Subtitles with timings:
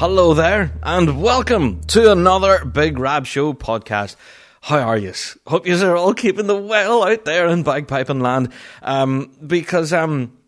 [0.00, 4.16] Hello there, and welcome to another Big Rab Show podcast.
[4.62, 5.12] How are you?
[5.46, 8.50] Hope you are all keeping the well out there in bagpiping land.
[8.80, 10.38] Um, because um,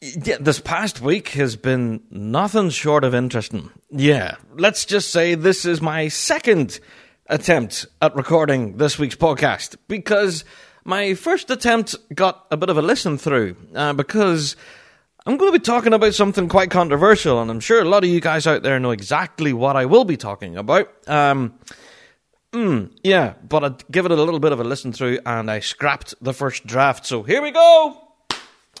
[0.00, 3.70] yeah, this past week has been nothing short of interesting.
[3.90, 6.78] Yeah, let's just say this is my second
[7.26, 10.44] attempt at recording this week's podcast because
[10.84, 14.54] my first attempt got a bit of a listen through uh, because
[15.30, 18.10] I'm going to be talking about something quite controversial, and I'm sure a lot of
[18.10, 20.88] you guys out there know exactly what I will be talking about.
[21.06, 21.54] Um,
[22.52, 25.60] mm, yeah, but I'd give it a little bit of a listen through, and I
[25.60, 27.06] scrapped the first draft.
[27.06, 28.09] So here we go.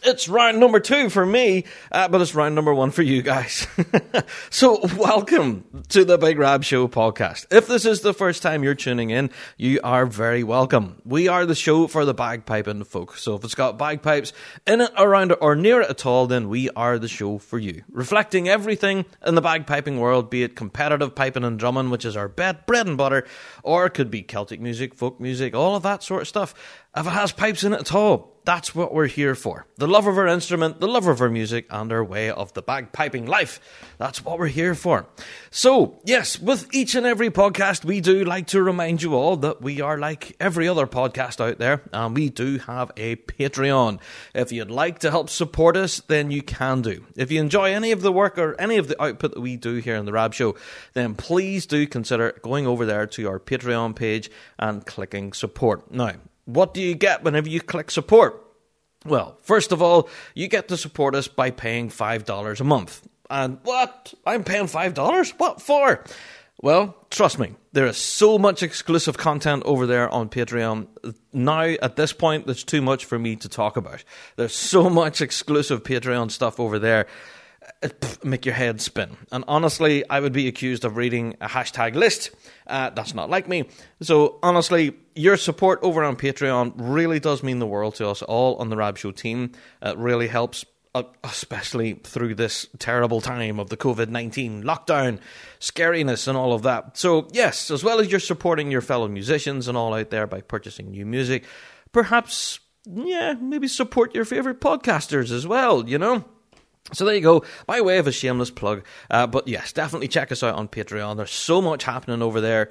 [0.02, 3.66] It's round number two for me, uh, but it's round number one for you guys.
[4.50, 7.46] so, welcome to the Big Rab Show podcast.
[7.50, 11.02] If this is the first time you're tuning in, you are very welcome.
[11.04, 13.18] We are the show for the bagpiping folk.
[13.18, 14.32] So, if it's got bagpipes
[14.66, 17.58] in it, around it, or near it at all, then we are the show for
[17.58, 17.82] you.
[17.90, 22.28] Reflecting everything in the bagpiping world, be it competitive piping and drumming, which is our
[22.28, 23.26] bread and butter,
[23.62, 26.54] or it could be Celtic music, folk music, all of that sort of stuff.
[26.96, 29.66] If it has pipes in it at all, that's what we're here for.
[29.76, 32.62] The love of our instrument, the love of our music, and our way of the
[32.62, 33.60] bagpiping life.
[33.98, 35.06] That's what we're here for.
[35.50, 39.62] So, yes, with each and every podcast, we do like to remind you all that
[39.62, 44.00] we are like every other podcast out there, and we do have a Patreon.
[44.34, 47.06] If you'd like to help support us, then you can do.
[47.14, 49.76] If you enjoy any of the work or any of the output that we do
[49.76, 50.56] here in the Rab Show,
[50.94, 55.92] then please do consider going over there to our Patreon page and clicking support.
[55.92, 56.14] Now,
[56.54, 58.44] what do you get whenever you click support?
[59.04, 63.06] Well, first of all, you get to support us by paying $5 a month.
[63.30, 64.12] And what?
[64.26, 65.30] I'm paying $5?
[65.38, 66.04] What for?
[66.62, 70.88] Well, trust me, there is so much exclusive content over there on Patreon.
[71.32, 74.04] Now, at this point, there's too much for me to talk about.
[74.36, 77.06] There's so much exclusive Patreon stuff over there
[78.24, 79.16] make your head spin.
[79.32, 82.30] And honestly, I would be accused of reading a hashtag list.
[82.66, 83.68] Uh, that's not like me.
[84.00, 88.56] So honestly, your support over on Patreon really does mean the world to us all
[88.56, 89.52] on the Rab Show team.
[89.82, 90.64] It really helps.
[90.92, 95.20] Uh, especially through this terrible time of the COVID 19 lockdown,
[95.60, 96.96] scariness, and all of that.
[96.96, 100.40] So, yes, as well as you're supporting your fellow musicians and all out there by
[100.40, 101.44] purchasing new music,
[101.92, 106.24] perhaps, yeah, maybe support your favorite podcasters as well, you know?
[106.92, 108.84] So there you go, by way of a shameless plug.
[109.10, 111.16] Uh, but yes, definitely check us out on Patreon.
[111.16, 112.70] There's so much happening over there.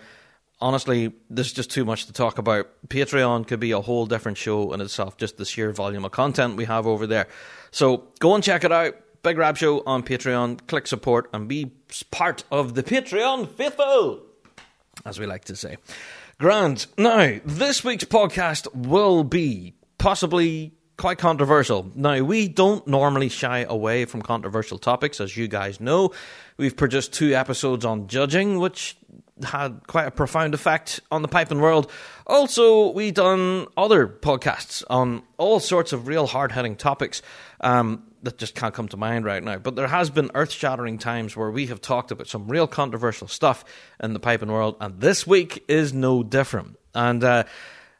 [0.61, 2.67] Honestly, there's just too much to talk about.
[2.89, 6.57] Patreon could be a whole different show in itself, just the sheer volume of content
[6.57, 7.27] we have over there.
[7.71, 8.95] So go and check it out.
[9.23, 10.67] Big Rab Show on Patreon.
[10.67, 11.71] Click support and be
[12.11, 14.21] part of the Patreon faithful,
[15.05, 15.77] as we like to say.
[16.39, 16.87] Grand.
[16.97, 21.91] Now, this week's podcast will be possibly quite controversial.
[21.95, 26.11] Now, we don't normally shy away from controversial topics, as you guys know.
[26.57, 28.97] We've produced two episodes on judging, which
[29.41, 31.89] had quite a profound effect on the piping world.
[32.27, 37.21] Also, we've done other podcasts on all sorts of real hard hitting topics
[37.61, 39.57] um, that just can't come to mind right now.
[39.57, 43.29] But there has been earth shattering times where we have talked about some real controversial
[43.29, 43.63] stuff
[44.03, 46.77] in the piping world, and this week is no different.
[46.93, 47.45] And uh,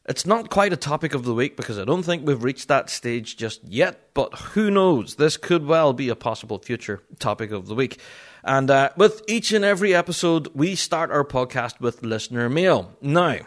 [0.10, 2.90] it's not quite a topic of the week because I don't think we've reached that
[2.90, 5.16] stage just yet, but who knows?
[5.16, 8.00] This could well be a possible future topic of the week.
[8.44, 12.98] And uh, with each and every episode, we start our podcast with listener mail.
[13.02, 13.42] Now,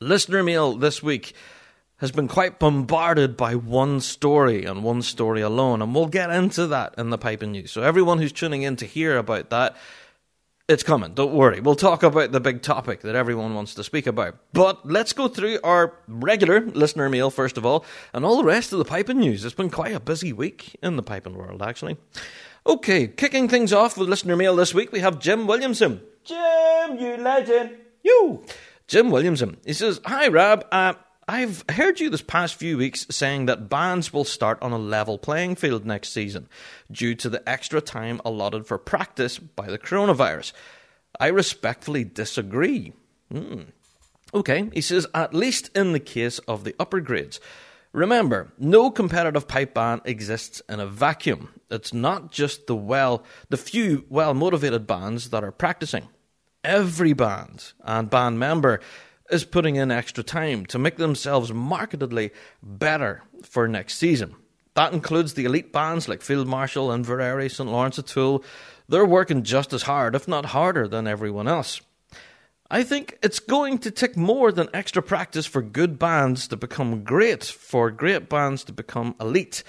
[0.00, 1.34] listener mail this week
[1.98, 6.66] has been quite bombarded by one story and one story alone, and we'll get into
[6.66, 7.70] that in the piping news.
[7.70, 9.76] So, everyone who's tuning in to hear about that,
[10.70, 11.60] it's coming, don't worry.
[11.60, 14.36] We'll talk about the big topic that everyone wants to speak about.
[14.52, 17.84] But let's go through our regular listener mail first of all,
[18.14, 19.44] and all the rest of the piping news.
[19.44, 21.96] It's been quite a busy week in the piping world, actually.
[22.64, 26.02] Okay, kicking things off with listener mail this week, we have Jim Williamson.
[26.22, 27.76] Jim, you legend.
[28.04, 28.44] You.
[28.86, 29.56] Jim Williamson.
[29.66, 30.64] He says, Hi, Rab.
[30.70, 30.94] Uh,
[31.30, 35.16] I've heard you this past few weeks saying that bands will start on a level
[35.16, 36.48] playing field next season
[36.90, 40.52] due to the extra time allotted for practice by the coronavirus.
[41.20, 42.94] I respectfully disagree.
[43.30, 43.60] Hmm.
[44.34, 47.38] Okay, he says, at least in the case of the upper grades.
[47.92, 51.50] Remember, no competitive pipe band exists in a vacuum.
[51.70, 56.08] It's not just the well, the few well-motivated bands that are practicing.
[56.64, 58.80] Every band and band member
[59.32, 62.30] is putting in extra time to make themselves markedly
[62.62, 64.34] better for next season.
[64.74, 67.68] That includes the elite bands like Field Marshal, Inveraray, St.
[67.68, 68.44] Lawrence O'Toole.
[68.88, 71.80] They're working just as hard, if not harder, than everyone else.
[72.70, 77.02] I think it's going to take more than extra practice for good bands to become
[77.02, 79.64] great, for great bands to become elite.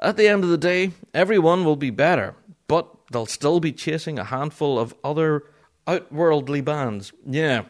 [0.00, 2.36] At the end of the day, everyone will be better,
[2.68, 5.42] but they'll still be chasing a handful of other
[5.88, 7.12] outworldly bands.
[7.26, 7.64] Yeah.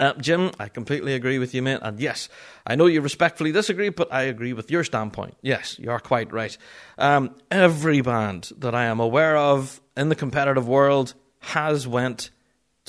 [0.00, 1.78] Uh, Jim, I completely agree with you, mate.
[1.82, 2.30] And yes,
[2.66, 5.36] I know you respectfully disagree, but I agree with your standpoint.
[5.42, 6.56] Yes, you're quite right.
[6.96, 12.30] Um, every band that I am aware of in the competitive world has went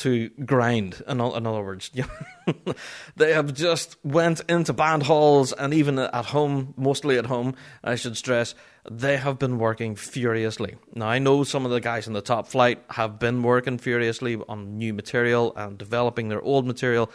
[0.02, 1.02] to grind.
[1.08, 1.92] In, in other words,
[3.16, 7.96] they have just went into band halls and even at home, mostly at home, I
[7.96, 8.56] should stress,
[8.90, 10.76] they have been working furiously.
[10.96, 14.42] Now I know some of the guys in the top flight have been working furiously
[14.50, 17.12] on new material and developing their old material.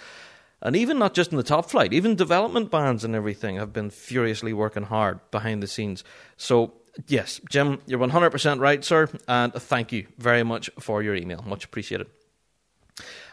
[0.63, 3.91] And even not just in the top flight, even development bands and everything have been
[3.91, 6.05] furiously working hard behind the scenes.
[6.37, 6.75] So
[7.09, 11.43] yes, Jim, you're 100% right, sir, and thank you very much for your email.
[11.47, 12.07] Much appreciated.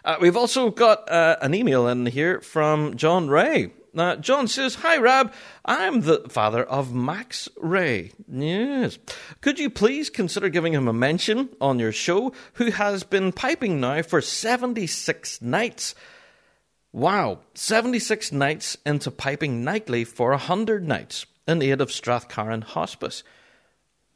[0.05, 3.71] Uh, we've also got uh, an email in here from John Ray.
[3.95, 5.31] Uh, John says, Hi, Rab.
[5.63, 8.11] I'm the father of Max Ray.
[8.27, 8.97] Yes.
[9.39, 13.79] Could you please consider giving him a mention on your show, who has been piping
[13.79, 15.95] now for 76 nights?
[16.91, 23.23] Wow, 76 nights into piping nightly for 100 nights in aid of Strathcarron Hospice.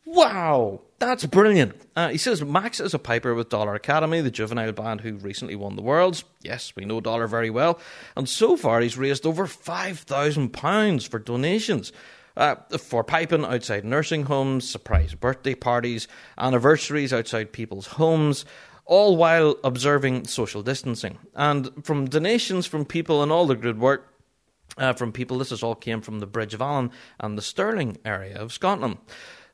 [0.09, 1.75] Wow, that's brilliant.
[1.93, 5.53] Uh, he says Max is a piper with Dollar Academy, the juvenile band who recently
[5.53, 6.23] won the Worlds.
[6.41, 7.77] Yes, we know Dollar very well.
[8.15, 11.91] And so far, he's raised over £5,000 for donations.
[12.37, 16.07] Uh, for piping outside nursing homes, surprise birthday parties,
[16.37, 18.45] anniversaries outside people's homes,
[18.85, 21.17] all while observing social distancing.
[21.35, 24.13] And from donations from people and all the good work
[24.77, 27.97] uh, from people, this has all came from the Bridge of Allan and the Stirling
[28.05, 28.99] area of Scotland.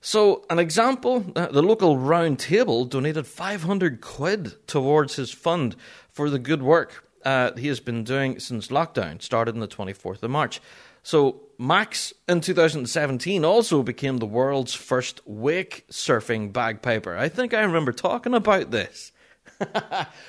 [0.05, 5.77] So, an example uh, the local round table donated 500 quid towards his fund
[6.11, 10.21] for the good work uh, he has been doing since lockdown started on the 24th
[10.21, 10.59] of March.
[11.03, 17.15] So, Max in 2017 also became the world's first wake surfing bagpiper.
[17.17, 19.13] I think I remember talking about this.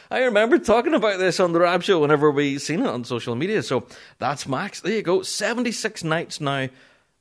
[0.08, 3.34] I remember talking about this on the Rab Show whenever we seen it on social
[3.34, 3.60] media.
[3.60, 3.88] So
[4.20, 4.82] that's Max.
[4.82, 5.22] There you go.
[5.22, 6.68] 76 nights now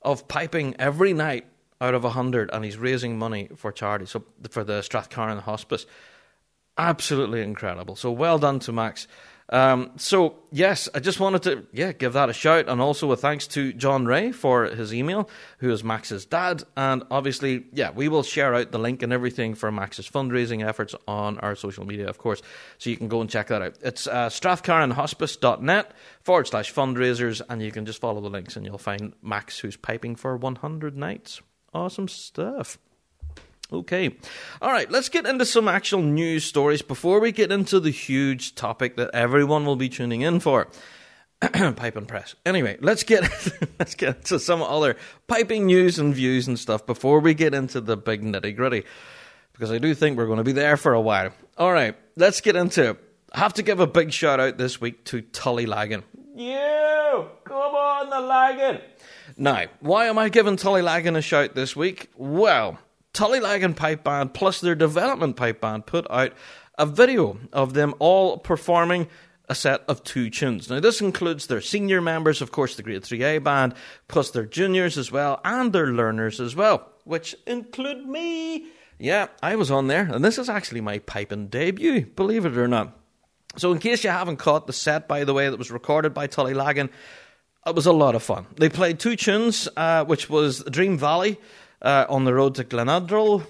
[0.04, 1.48] of piping every night
[1.84, 5.86] out of 100 and he's raising money for charity, so for the Strathcarron Hospice.
[6.78, 7.96] Absolutely incredible.
[7.96, 9.08] So well done to Max.
[9.50, 13.18] Um, so yes, I just wanted to yeah give that a shout, and also a
[13.18, 18.08] thanks to John Ray for his email, who is Max's dad, and obviously yeah we
[18.08, 22.08] will share out the link and everything for Max's fundraising efforts on our social media,
[22.08, 22.42] of course,
[22.78, 23.78] so you can go and check that out.
[23.82, 25.92] It's uh, strathcarronhospice.net
[26.22, 29.76] forward slash fundraisers, and you can just follow the links, and you'll find Max who's
[29.76, 31.42] piping for 100 nights.
[31.74, 32.78] Awesome stuff.
[33.72, 34.16] Okay.
[34.62, 38.54] All right, let's get into some actual news stories before we get into the huge
[38.54, 40.68] topic that everyone will be tuning in for.
[41.42, 42.36] Pipe and press.
[42.46, 43.24] Anyway, let's get
[43.80, 44.96] let's get to some other
[45.28, 48.84] piping news and views and stuff before we get into the big nitty gritty.
[49.52, 51.32] Because I do think we're going to be there for a while.
[51.58, 52.98] All right, let's get into it.
[53.34, 56.04] I have to give a big shout out this week to Tullylagan.
[56.36, 57.28] You!
[57.46, 58.82] Come on, the Lagan!
[59.38, 62.10] Now, why am I giving Tullylagan a shout this week?
[62.16, 62.78] Well,
[63.14, 66.34] Tullylagan Pipe Band plus their development pipe band put out
[66.78, 69.08] a video of them all performing
[69.50, 70.70] a set of two tunes.
[70.70, 73.74] Now, this includes their senior members, of course, the Grade 3A band,
[74.08, 78.68] plus their juniors as well, and their learners as well, which include me.
[79.00, 82.68] Yeah, I was on there, and this is actually my piping debut, believe it or
[82.68, 82.98] not.
[83.58, 86.28] So, in case you haven't caught the set, by the way, that was recorded by
[86.28, 86.90] Tullylagan,
[87.66, 88.46] it was a lot of fun.
[88.56, 91.40] They played two tunes, uh, which was Dream Valley
[91.82, 93.46] uh, on the road to Glenadrel.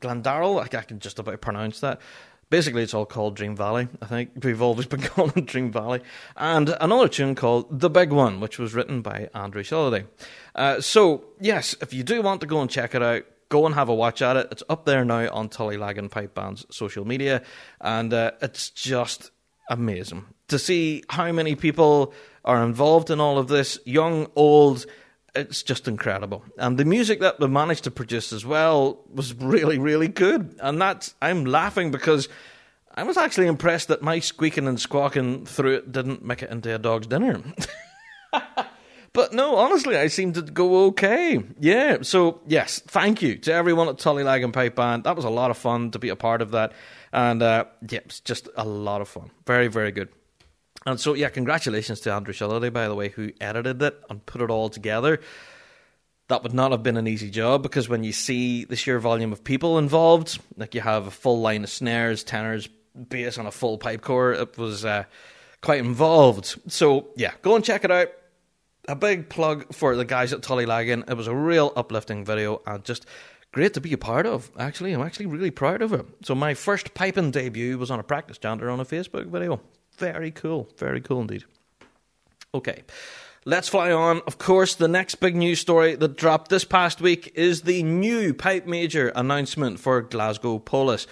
[0.00, 2.00] Glendarrel, I can just about pronounce that.
[2.50, 3.88] Basically, it's all called Dream Valley.
[4.00, 6.00] I think we've always been calling it Dream Valley.
[6.36, 10.06] And another tune called The Big One, which was written by Andrew Shilliday.
[10.54, 13.74] Uh, so, yes, if you do want to go and check it out, go and
[13.74, 14.48] have a watch at it.
[14.50, 17.42] It's up there now on tully Tullylagan Pipe Band's social media,
[17.80, 19.30] and uh, it's just
[19.68, 22.12] amazing to see how many people
[22.44, 24.86] are involved in all of this, young, old.
[25.34, 26.42] It's just incredible.
[26.56, 30.58] And the music that they managed to produce as well was really, really good.
[30.60, 32.28] And that's, I'm laughing because
[32.94, 36.74] I was actually impressed that my squeaking and squawking through it didn't make it into
[36.74, 37.42] a dog's dinner.
[39.12, 41.42] But no, honestly, I seem to go okay.
[41.58, 41.98] Yeah.
[42.02, 45.04] So yes, thank you to everyone at Tullylagan Pipe Band.
[45.04, 46.72] That was a lot of fun to be a part of that,
[47.12, 49.30] and uh, yeah, it's just a lot of fun.
[49.46, 50.08] Very, very good.
[50.86, 54.40] And so yeah, congratulations to Andrew Shilliday, by the way, who edited it and put
[54.40, 55.20] it all together
[56.28, 59.32] that would not have been an easy job because when you see the sheer volume
[59.32, 62.68] of people involved, like you have a full line of snares, tenors,
[63.08, 65.04] bass on a full pipe core, it was uh,
[65.62, 66.60] quite involved.
[66.68, 68.08] So yeah, go and check it out.
[68.86, 71.10] A big plug for the guys at Tullylagan.
[71.10, 73.06] It was a real uplifting video and just
[73.52, 74.50] great to be a part of.
[74.58, 76.06] Actually, I'm actually really proud of it.
[76.22, 79.60] So my first piping debut was on a practice chanter on a Facebook video.
[79.96, 81.44] Very cool, very cool indeed.
[82.54, 82.82] Okay.
[83.44, 84.20] Let's fly on.
[84.26, 88.34] Of course, the next big news story that dropped this past week is the new
[88.34, 91.06] Pipe Major announcement for Glasgow Polis.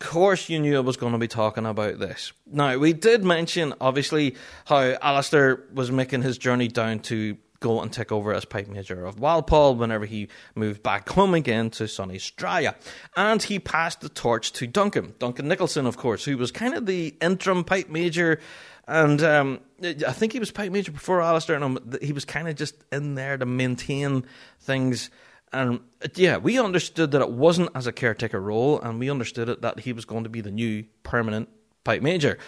[0.00, 2.32] Of course, you knew I was going to be talking about this.
[2.46, 4.36] Now, we did mention, obviously,
[4.66, 9.06] how Alistair was making his journey down to go and take over as pipe major
[9.06, 12.74] of WA Police whenever he moved back home again to sunny Straya.
[13.16, 16.86] And he passed the torch to Duncan, Duncan Nicholson, of course, who was kind of
[16.86, 18.38] the interim pipe major
[18.86, 22.56] and um, I think he was pipe major before Alistair, and he was kind of
[22.56, 24.24] just in there to maintain
[24.60, 25.10] things.
[25.52, 25.80] And
[26.14, 29.80] yeah, we understood that it wasn't as a caretaker role, and we understood it that
[29.80, 31.48] he was going to be the new permanent
[31.84, 32.38] pipe major.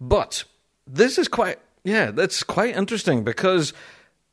[0.00, 0.44] But
[0.86, 3.72] this is quite, yeah, that's quite interesting because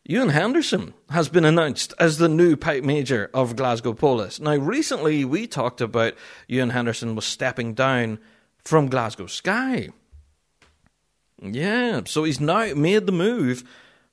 [0.09, 4.39] Ewan Henderson has been announced as the new pipe major of Glasgow Polis.
[4.39, 6.13] Now, recently we talked about
[6.47, 8.19] Ewan Henderson was stepping down
[8.63, 9.89] from Glasgow Skye.
[11.41, 13.65] Yeah, so he's now made the move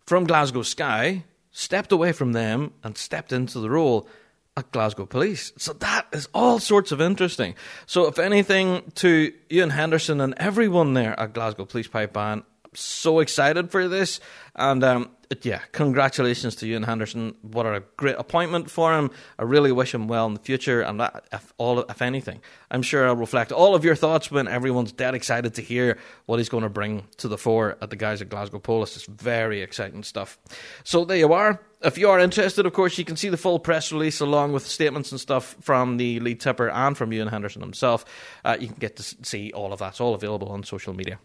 [0.05, 1.23] from Glasgow Skye,
[1.53, 4.09] stepped away from them, and stepped into the role
[4.57, 5.53] at Glasgow Police.
[5.59, 7.55] So that is all sorts of interesting.
[7.87, 12.71] So, if anything, to Ewan Henderson and everyone there at Glasgow Police Pipe Band, I'm
[12.75, 14.19] so excited for this.
[14.57, 15.11] And um,
[15.43, 17.35] yeah, congratulations to Ewan Henderson.
[17.43, 19.11] What a great appointment for him.
[19.39, 20.81] I really wish him well in the future.
[20.81, 21.01] And
[21.33, 22.41] if all, if anything,
[22.71, 26.39] I'm sure I'll reflect all of your thoughts when everyone's dead excited to hear what
[26.39, 28.97] he's going to bring to the fore at the guys at Glasgow Polis.
[28.97, 30.39] It's very exciting stuff.
[30.85, 31.61] So there you are.
[31.83, 34.67] If you are interested, of course, you can see the full press release along with
[34.67, 38.05] statements and stuff from the lead tipper and from Ewan Henderson himself.
[38.45, 39.89] Uh, you can get to see all of that.
[39.89, 41.19] It's all available on social media.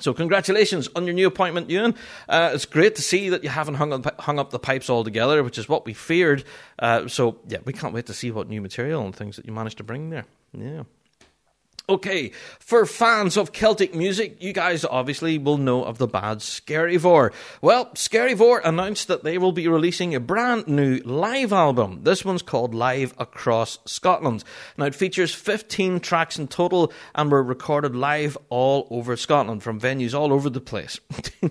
[0.00, 1.94] So, congratulations on your new appointment, Ewan.
[2.28, 5.42] Uh, it's great to see that you haven't hung up, hung up the pipes altogether,
[5.42, 6.44] which is what we feared.
[6.78, 9.52] Uh, so, yeah, we can't wait to see what new material and things that you
[9.52, 10.26] managed to bring there.
[10.52, 10.82] Yeah.
[11.86, 17.30] Okay, for fans of Celtic music, you guys obviously will know of the band Skerryvore.
[17.60, 22.00] Well, Skerryvore announced that they will be releasing a brand new live album.
[22.04, 24.44] This one's called Live Across Scotland.
[24.78, 29.78] Now, it features 15 tracks in total and were recorded live all over Scotland from
[29.78, 30.98] venues all over the place.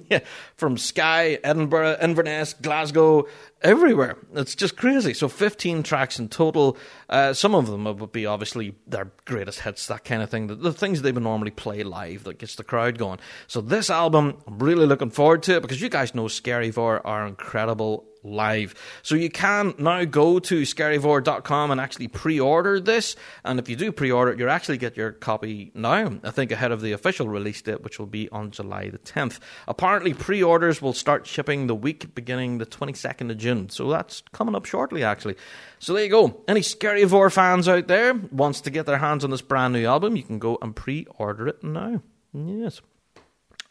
[0.56, 3.28] from Skye, Edinburgh, Inverness, Glasgow,
[3.64, 4.18] everywhere.
[4.34, 5.14] It's just crazy.
[5.14, 6.78] So 15 tracks in total.
[7.10, 10.48] Uh, some of them would be obviously their greatest hits, that kind of thing.
[10.48, 13.20] The, the, things they would normally play live that gets the crowd going.
[13.48, 17.26] So this album, I'm really looking forward to it because you guys know Skerryvore are
[17.28, 18.76] incredible live.
[19.02, 23.16] So you can now go to skerryvore.com and actually pre-order this.
[23.44, 26.72] And if you do pre-order it, you actually get your copy now, I think ahead
[26.72, 29.40] of the official release date, which will be on July the 10th.
[29.68, 33.70] Apparently pre-orders will start shipping the week beginning the 22nd of June.
[33.70, 35.36] So that's coming up shortly, actually.
[35.80, 36.42] So there you go.
[36.48, 40.16] Any Skerryvore fans out there wants to get their hands on this brand new album,
[40.16, 42.02] you can go and pre-order it now.
[42.34, 42.82] Yes.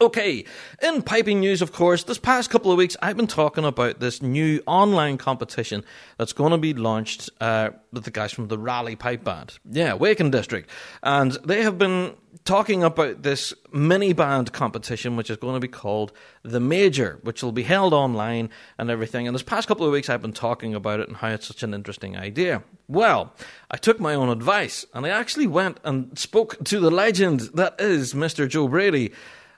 [0.03, 0.43] Okay,
[0.81, 4.21] in piping news, of course, this past couple of weeks I've been talking about this
[4.21, 5.85] new online competition
[6.17, 9.57] that's going to be launched uh, with the guys from the Raleigh Pipe Band.
[9.63, 10.69] Yeah, Wake and District.
[11.03, 15.69] And they have been talking about this mini band competition, which is going to be
[15.69, 16.11] called
[16.43, 19.25] The Major, which will be held online and everything.
[19.25, 21.63] And this past couple of weeks I've been talking about it and how it's such
[21.63, 22.61] an interesting idea.
[22.89, 23.33] Well,
[23.71, 27.79] I took my own advice and I actually went and spoke to the legend that
[27.79, 28.49] is Mr.
[28.49, 29.13] Joe Brady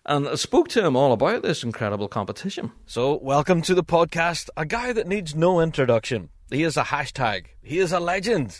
[0.05, 2.71] and spoke to him all about this incredible competition.
[2.85, 6.29] So, welcome to the podcast, a guy that needs no introduction.
[6.51, 7.47] He is a hashtag.
[7.63, 8.49] He is a legend,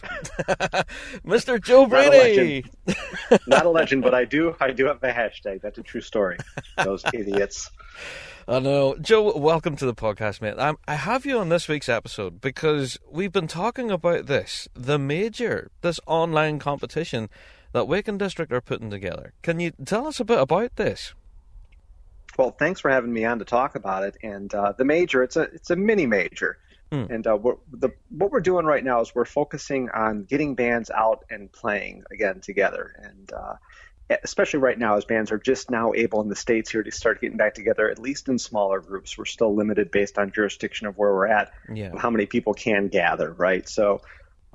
[1.24, 1.62] Mr.
[1.62, 2.66] Joe Brady.
[2.88, 3.42] Not a, legend.
[3.48, 4.56] Not a legend, but I do.
[4.60, 5.62] I do have a hashtag.
[5.62, 6.38] That's a true story.
[6.84, 7.70] Those idiots.
[8.48, 9.38] I know, Joe.
[9.38, 10.56] Welcome to the podcast, mate.
[10.58, 14.98] I'm, I have you on this week's episode because we've been talking about this, the
[14.98, 17.30] major, this online competition
[17.72, 19.34] that Wake and District are putting together.
[19.44, 21.14] Can you tell us a bit about this?
[22.38, 24.18] Well, thanks for having me on to talk about it.
[24.24, 26.58] And uh, the major, it's a it's a mini major.
[26.92, 27.10] Mm.
[27.10, 27.38] And uh,
[27.72, 32.04] the, what we're doing right now is we're focusing on getting bands out and playing
[32.12, 32.94] again together.
[33.02, 33.56] And uh,
[34.24, 37.22] especially right now as bands are just now able in the states here to start
[37.22, 40.98] getting back together at least in smaller groups we're still limited based on jurisdiction of
[40.98, 41.92] where we're at Yeah.
[41.98, 44.02] how many people can gather right so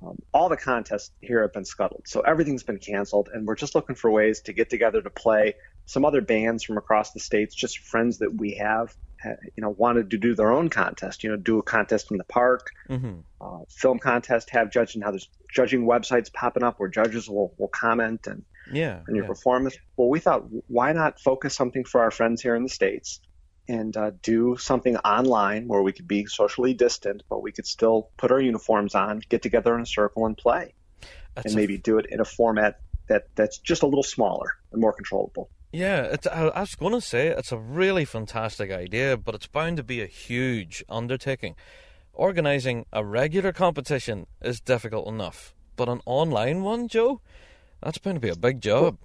[0.03, 3.75] um, all the contests here have been scuttled so everything's been canceled and we're just
[3.75, 5.55] looking for ways to get together to play
[5.91, 8.95] some other bands from across the states just friends that we have
[9.25, 12.17] uh, you know wanted to do their own contest you know do a contest in
[12.17, 16.89] the park hmm uh, film contest have judging Now there's judging websites popping up where
[16.89, 19.01] judges will, will comment and Yeah.
[19.09, 19.29] on your yeah.
[19.29, 19.77] performance.
[19.97, 23.21] Well, we thought, why not focus something for our friends here in the States
[23.69, 28.11] and uh, do something online where we could be socially distant, but we could still
[28.17, 30.75] put our uniforms on, get together in a circle and play,
[31.37, 34.81] It's and maybe do it in a format that, that's just a little smaller and
[34.81, 35.51] more controllable.
[35.73, 39.47] Yeah, it's, I, I was going to say it's a really fantastic idea, but it's
[39.47, 41.55] bound to be a huge undertaking.
[42.13, 47.21] Organising a regular competition is difficult enough, but an online one, Joe,
[47.81, 48.99] that's bound to be a big job.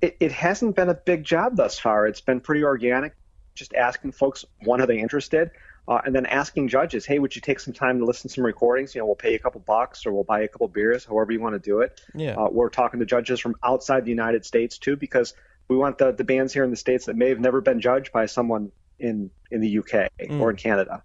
[0.00, 2.06] It, it hasn't been a big job thus far.
[2.06, 3.14] It's been pretty organic,
[3.54, 5.50] just asking folks, one, are they interested?
[5.86, 8.46] Uh, and then asking judges, hey, would you take some time to listen to some
[8.46, 8.94] recordings?
[8.94, 11.04] You know, we'll pay you a couple bucks or we'll buy you a couple beers,
[11.04, 12.00] however you want to do it.
[12.14, 15.34] yeah, Uh, we're talking to judges from outside the United States too, because
[15.68, 18.12] we want the, the bands here in the states that may have never been judged
[18.12, 21.02] by someone in in the UK or in Canada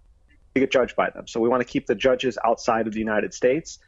[0.54, 1.26] to get judged by them.
[1.26, 3.78] So we want to keep the judges outside of the United States,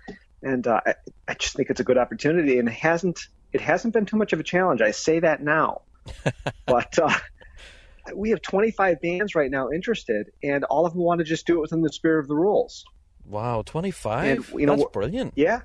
[0.42, 0.94] and uh, I,
[1.28, 4.32] I just think it's a good opportunity, and it hasn't it hasn't been too much
[4.32, 4.80] of a challenge.
[4.80, 5.82] I say that now,
[6.66, 6.98] but.
[6.98, 7.10] Uh,
[8.16, 11.58] we have 25 bands right now interested, and all of them want to just do
[11.58, 12.84] it within the spirit of the rules.
[13.24, 14.38] wow, twenty five.
[14.38, 15.34] and, you know, That's brilliant.
[15.36, 15.60] Yeah.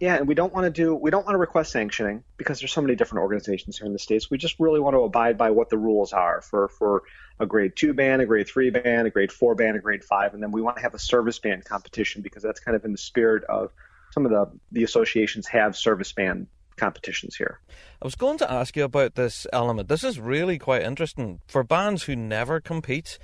[0.00, 2.72] Yeah, and we don't want to do we don't want to request sanctioning because there's
[2.72, 4.30] so many different organizations here in the states.
[4.30, 7.04] We just really want to abide by what the rules are for for
[7.38, 10.34] a grade two band, a grade three band, a grade four band, a grade five,
[10.34, 12.92] and then we want to have a service band competition because that's kind of in
[12.92, 13.72] the spirit of
[14.10, 17.60] some of the the associations have service band competitions here.
[18.02, 19.88] I was going to ask you about this element.
[19.88, 23.18] This is really quite interesting for bands who never compete.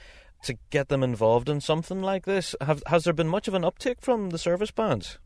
[0.45, 3.61] To get them involved in something like this, have has there been much of an
[3.61, 5.19] uptick from the service bands?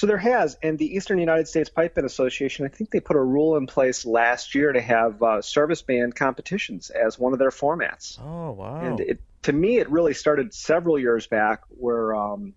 [0.00, 3.16] So there has, and the Eastern United States Pipe Band Association, I think they put
[3.16, 7.38] a rule in place last year to have uh, service band competitions as one of
[7.38, 8.18] their formats.
[8.18, 8.80] Oh wow!
[8.80, 12.54] And it, to me, it really started several years back, where um,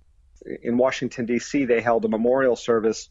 [0.62, 1.66] in Washington D.C.
[1.66, 3.10] they held a memorial service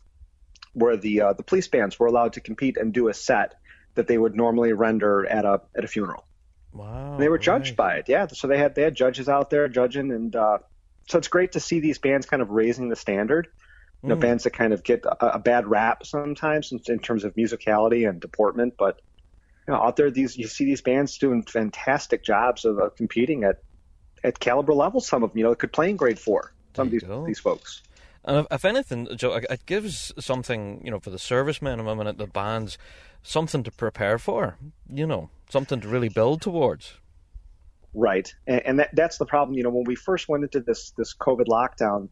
[0.72, 3.56] where the uh, the police bands were allowed to compete and do a set
[3.96, 6.24] that they would normally render at a at a funeral.
[6.72, 7.76] wow, And they were judged right.
[7.76, 8.28] by it, yeah.
[8.28, 10.60] So they had they had judges out there judging, and uh,
[11.06, 13.48] so it's great to see these bands kind of raising the standard.
[14.02, 14.20] You know, Mm.
[14.20, 18.08] bands that kind of get a, a bad rap sometimes in, in terms of musicality
[18.08, 19.00] and deportment, but
[19.68, 23.44] you know, out there, these you see these bands doing fantastic jobs of, of competing
[23.44, 23.62] at
[24.24, 25.06] at caliber levels.
[25.06, 26.52] Some of them, you know, could play in grade four.
[26.74, 27.24] Some of these go.
[27.24, 27.82] these folks.
[28.24, 31.86] And if, if anything, Joe, it- it gives something, you know, for the servicemen and
[31.86, 32.78] women at the bands,
[33.22, 34.56] something to prepare for,
[34.88, 36.94] you know, something to really build towards.
[37.94, 39.56] Right, and, and that, that's the problem.
[39.56, 42.08] You know, when we first went into this this COVID lockdown,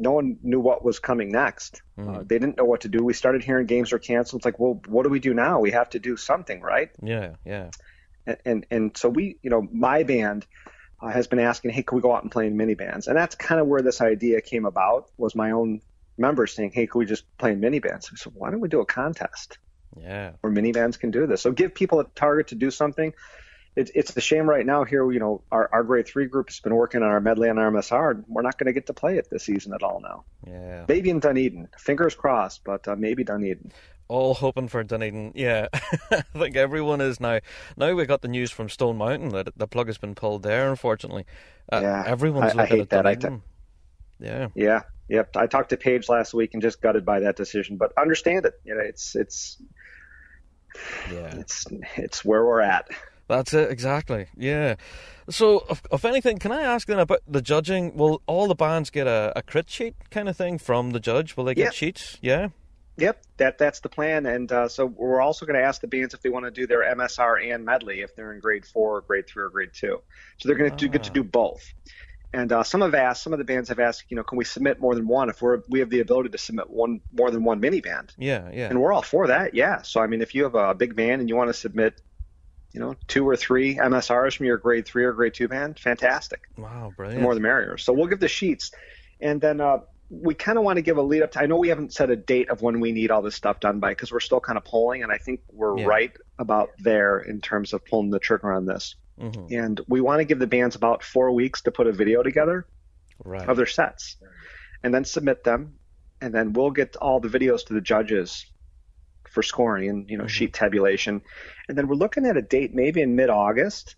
[0.00, 1.82] no one knew what was coming next.
[1.98, 3.04] Uh, they didn't know what to do.
[3.04, 4.40] We started hearing games were canceled.
[4.40, 5.60] It's like, well, what do we do now?
[5.60, 6.90] We have to do something, right?
[7.02, 7.70] Yeah, yeah.
[8.26, 10.46] And and, and so we, you know, my band
[11.02, 13.06] uh, has been asking, hey, can we go out and play in mini bands?
[13.06, 15.10] And that's kind of where this idea came about.
[15.16, 15.80] Was my own
[16.18, 18.10] members saying, hey, can we just play in mini bands?
[18.16, 19.58] So why don't we do a contest?
[19.96, 20.32] Yeah.
[20.40, 21.42] where minivans can do this.
[21.42, 23.12] So give people a target to do something.
[23.76, 25.10] It's it's a shame right now here.
[25.12, 27.70] You know, our, our grade three group has been working on our medley and our
[27.70, 28.10] MSR.
[28.12, 30.24] And we're not going to get to play it this season at all now.
[30.46, 30.84] Yeah.
[30.88, 31.68] Maybe in Dunedin.
[31.78, 33.70] Fingers crossed, but uh, maybe Dunedin.
[34.08, 35.32] All hoping for Dunedin.
[35.36, 35.68] Yeah.
[36.10, 37.38] I think everyone is now.
[37.76, 40.68] Now we got the news from Stone Mountain that the plug has been pulled there,
[40.68, 41.26] unfortunately.
[41.72, 43.06] Uh, Yeah, Everyone's I- I looking hate at that.
[43.06, 43.42] I Dunedin.
[44.18, 44.48] yeah.
[44.56, 45.36] Yeah, yep.
[45.36, 48.54] I talked to Paige last week and just gutted by that decision, but understand it.
[48.64, 49.62] You know, it's it's
[51.12, 51.36] Yeah.
[51.36, 52.88] it's it's where we're at.
[53.30, 54.26] That's it, exactly.
[54.36, 54.74] Yeah.
[55.28, 57.94] So, if, if anything, can I ask then about the judging?
[57.96, 61.36] Will all the bands get a, a crit sheet kind of thing from the judge?
[61.36, 61.70] Will they get Yeah.
[61.70, 62.18] sheets?
[62.20, 62.48] Yeah.
[62.96, 66.12] Yep, that that's the plan, and uh, so we're also going to ask the bands
[66.12, 69.00] if they want to do their MSR and medley if they're in grade four, or
[69.00, 70.02] grade three, or grade two.
[70.38, 71.62] So they're going to get to do both.
[72.34, 74.44] And uh, some have asked, some of the bands have asked, you know, can we
[74.44, 77.42] submit more than one if we're we have the ability to submit one more than
[77.42, 78.68] one mini band, Yeah, yeah.
[78.68, 79.54] and we're all for that.
[79.54, 79.80] Yeah.
[79.82, 82.02] So I mean, if you have a big band and you want to submit,
[82.72, 86.40] you know, two or three MSRs from your grade three or grade two band, fantastic
[86.56, 87.18] wow, brilliant.
[87.18, 87.76] the more the merrier.
[87.78, 88.70] So we'll give the sheets,
[89.20, 89.78] and then uh,
[90.08, 91.40] we kind of want to give a lead up to.
[91.40, 93.80] I know we haven't set a date of when we need all this stuff done
[93.80, 95.86] by because we're still kind of polling, and I think we're Yeah.
[95.86, 98.94] right about there in terms of pulling the trigger on this.
[99.18, 102.22] hmm And we want to give the bands about four weeks to put a video
[102.22, 102.66] together
[103.24, 103.48] Right.
[103.48, 104.16] of their sets,
[104.82, 105.78] and then submit them,
[106.20, 108.46] and then we'll get all the videos to the judges
[109.30, 111.22] for scoring and you know sheet tabulation,
[111.68, 113.96] and then we're looking at a date maybe in mid August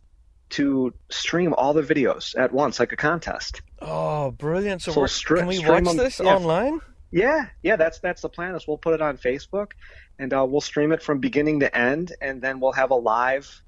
[0.51, 3.63] to stream all the videos at once like a contest.
[3.81, 4.83] Oh, brilliant!
[4.83, 6.35] So, So we're, stri- can we watch them- this yeah.
[6.37, 6.81] online?
[7.11, 8.55] Yeah, yeah, that's that's the plan.
[8.55, 9.73] Is we'll put it on Facebook,
[10.19, 13.63] and uh, we'll stream it from beginning to end, and then we'll have a live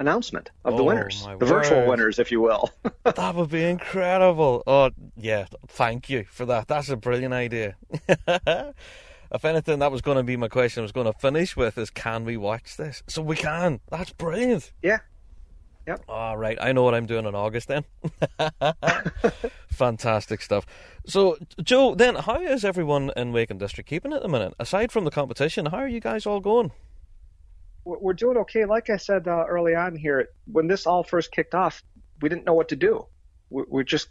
[0.00, 2.70] announcement of the Oh, winners, my the virtual winners, if you will.
[3.04, 4.62] That would be incredible.
[4.66, 5.46] Oh, yeah.
[5.68, 6.68] Thank you for that.
[6.68, 7.74] That's a brilliant idea.
[9.32, 10.80] if anything, that was going to be my question.
[10.80, 13.02] I was going to finish with is can we watch this?
[13.06, 13.80] So we can.
[13.90, 14.72] That's brilliant.
[14.82, 14.98] yeah,
[15.88, 16.04] Yep.
[16.06, 16.58] All right.
[16.60, 17.84] I know what I'm doing in August then.
[19.70, 20.66] Fantastic stuff.
[21.06, 24.52] So, Joe, then how is everyone in Wake and District keeping at the minute?
[24.60, 26.72] Aside from the competition, how are you guys all going?
[27.84, 28.66] we're doing okay.
[28.66, 31.82] Like I said uh, early on here, when this all first kicked off,
[32.20, 33.06] we didn't know what to do.
[33.50, 34.08] We're just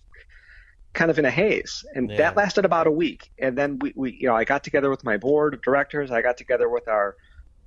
[0.93, 2.17] kind of in a haze, and Yeah.
[2.17, 3.32] that lasted about a week.
[3.39, 6.12] And then we, we, you know, I got together with my board of directors.
[6.12, 7.15] I got together with our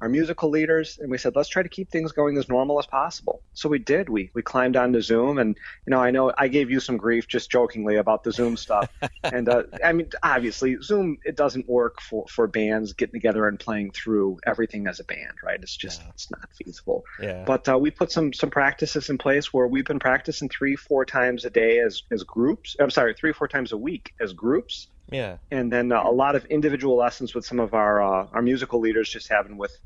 [0.00, 2.86] our musical leaders, and we said, let's try to keep things going as normal as
[2.86, 3.42] possible.
[3.52, 4.08] So we did.
[4.08, 7.28] We we climbed onto Zoom, and you know, I know I gave you some grief
[7.28, 8.88] just jokingly about the Zoom stuff.
[9.24, 13.58] and uh, I mean, obviously, Zoom it doesn't work for for bands getting together and
[13.58, 15.60] playing through everything as a band, right?
[15.60, 17.04] It's just it's not feasible.
[17.20, 17.44] Yeah.
[17.44, 21.04] But uh, we put some some practices in place where we've been practicing three four
[21.04, 22.76] times a day as as groups.
[22.80, 25.36] I'm sorry, three four times a week as groups, yeah.
[25.50, 28.80] and then uh, a lot of individual lessons with some of our uh, our musical
[28.80, 29.76] leaders just having with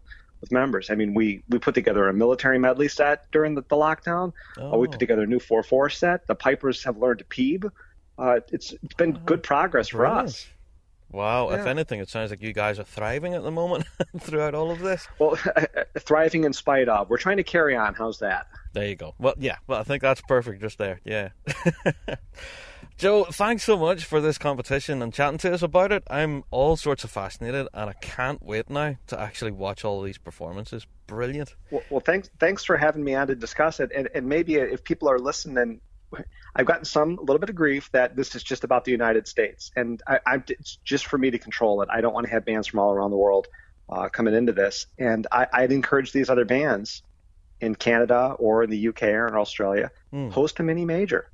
[0.40, 0.90] with members.
[0.90, 4.32] I mean, we we put together a military medley set during the, the lockdown.
[4.60, 4.90] Uh, we Oh.
[4.90, 6.26] put together a new four four set.
[6.26, 7.70] The pipers have learned to peeb.
[8.18, 10.28] Uh, it's it's been good progress for Brilliant.
[10.28, 10.46] us.
[11.10, 13.84] Wow, if anything, it sounds like you guys are thriving at the moment
[14.18, 15.06] throughout all of this.
[15.20, 15.38] Well,
[16.00, 17.08] thriving in spite of.
[17.08, 17.94] We're trying to carry on.
[17.94, 18.48] How's that?
[18.72, 19.14] There you go.
[19.20, 21.00] Well, yeah, well, I think that's perfect just there.
[21.04, 21.28] Yeah.
[22.96, 26.04] Joe, thanks so much for this competition and chatting to us about it.
[26.08, 30.16] I'm all sorts of fascinated and I can't wait now to actually watch all these
[30.18, 30.86] performances.
[31.06, 31.54] Brilliant.
[31.70, 33.90] Well, well, thanks thanks for having me on to discuss it.
[33.94, 35.80] And, and maybe if people are listening,
[36.54, 39.26] I've gotten some a little bit of grief that this is just about the United
[39.26, 41.88] States, and I, I, it's just for me to control it.
[41.92, 43.48] I don't want to have bands from all around the world
[43.88, 47.02] uh, coming into this, and I, I'd encourage these other bands
[47.60, 50.28] in Canada or in the UK or in Australia Hmm.
[50.28, 51.28] host a mini major.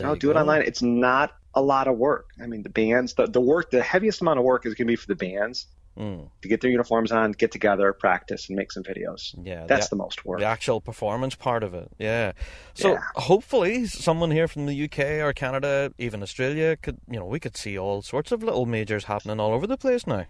[0.00, 0.62] No, do it online.
[0.62, 2.26] It's not a lot of work.
[2.42, 4.92] I mean, the bands, the, the work, the heaviest amount of work is going to
[4.92, 5.66] be for the bands
[5.98, 9.34] Mm, to get their uniforms on, get together, practice, and make some videos.
[9.42, 10.38] yeah, That's the, the most work.
[10.38, 11.90] the actual performance part of it.
[11.98, 12.32] Yeah.
[12.74, 13.00] So Yeah.
[13.16, 17.56] hopefully, someone here from the UK or Canada, even Australia, could you know we could
[17.56, 20.26] see all sorts of little majors happening all over the place now.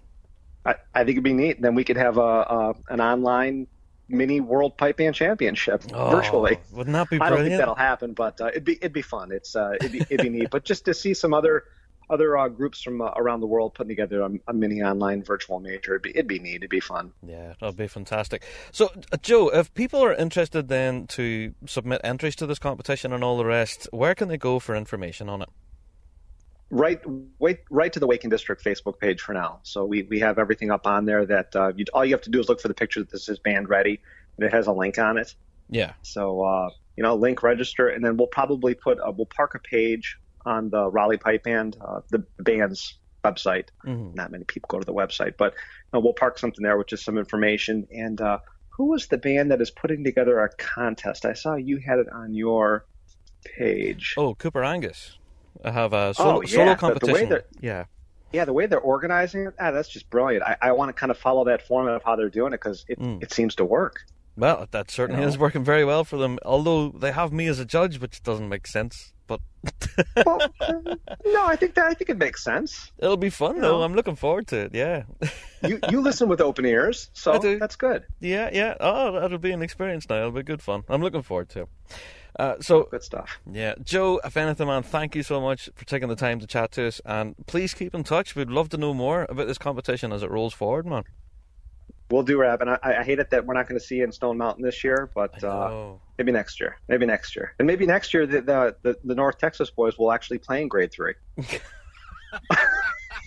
[0.65, 1.61] I, I think it'd be neat.
[1.61, 3.67] Then we could have a, a an online
[4.11, 6.57] mini World Pipe Band Championship virtually.
[6.57, 9.03] Oh, Wouldn't that be I don't think that'll happen, but uh, it'd be it'd be
[9.03, 9.33] fun.
[9.33, 10.51] It's uh, it'd be it'd be neat.
[10.51, 11.64] But just to see some other
[12.11, 15.61] other uh, groups from uh, around the world putting together a, a mini online virtual
[15.61, 16.57] major, it'd be it'd be neat.
[16.57, 17.12] It'd be fun.
[17.27, 18.44] Yeah, that'd be fantastic.
[18.73, 23.23] So, uh, Joe, if people are interested then to submit entries to this competition and
[23.23, 25.49] all the rest, where can they go for information on it?
[26.71, 27.01] Right,
[27.41, 29.59] wait, right to the Wake and District Facebook page for now.
[29.65, 31.27] So we, we have everything up on there.
[31.27, 33.29] That uh, you, all you have to do is look for the picture that this
[33.29, 34.01] is band ready,
[34.37, 35.35] and it has a link on it.
[35.69, 35.95] Yeah.
[36.03, 39.59] So uh, you know, link register, and then we'll probably put a, we'll park a
[39.59, 43.67] page on the Raleigh Pipe Band, uh, the band's website.
[43.85, 44.15] Mhm.
[44.15, 45.55] Not many people go to the website, but
[45.93, 47.89] we'll park something there with just some information.
[47.93, 48.39] And uh,
[48.71, 51.25] who was the band that is putting together a contest?
[51.25, 52.87] I saw you had it on your
[53.45, 54.15] page.
[54.17, 55.19] Oh, Coupar Angus.
[55.65, 57.41] I have a solo, Oh, yeah, solo the- the way competition.
[57.61, 57.85] yeah.
[58.33, 60.45] Yeah, the way they're organizing it, ah, that's just brilliant.
[60.45, 62.85] I, I want to kind of follow that format of how they're doing it because
[62.89, 63.21] it, Mm.
[63.23, 64.03] it seems to work.
[64.37, 65.33] Well, that certainly You know.
[65.33, 66.39] is working very well for them.
[66.45, 69.13] Although they have me as a judge, which doesn't make sense.
[69.27, 69.41] But
[70.25, 70.73] Well, uh,
[71.27, 72.91] no, I think that I think it makes sense.
[72.99, 73.79] it'll be fun You though.
[73.79, 73.83] know.
[73.83, 74.75] I'm looking forward to it.
[74.75, 75.03] Yeah.
[75.63, 78.05] You you listen with open ears, so that's good.
[78.21, 78.77] yeah, yeah.
[78.81, 80.17] Oh, that'll be an experience now.
[80.17, 80.85] It'll be good fun.
[80.89, 81.69] I'm looking forward to it.
[82.38, 83.38] Uh, so Good stuff.
[83.51, 86.73] Yeah, Joe, if anything, man, thank you so much for taking the time to chat
[86.73, 88.35] to us, and please keep in touch.
[88.35, 91.05] We'd love to know more about this competition as it rolls forward, man.
[92.11, 94.05] We'll do rap, and I, I hate it that we're not going to see you
[94.05, 96.77] in Stone Mountain this year, but uh, maybe next year.
[96.88, 100.11] Maybe next year, and maybe next year the, the the the North Texas boys will
[100.11, 101.14] actually play in grade three.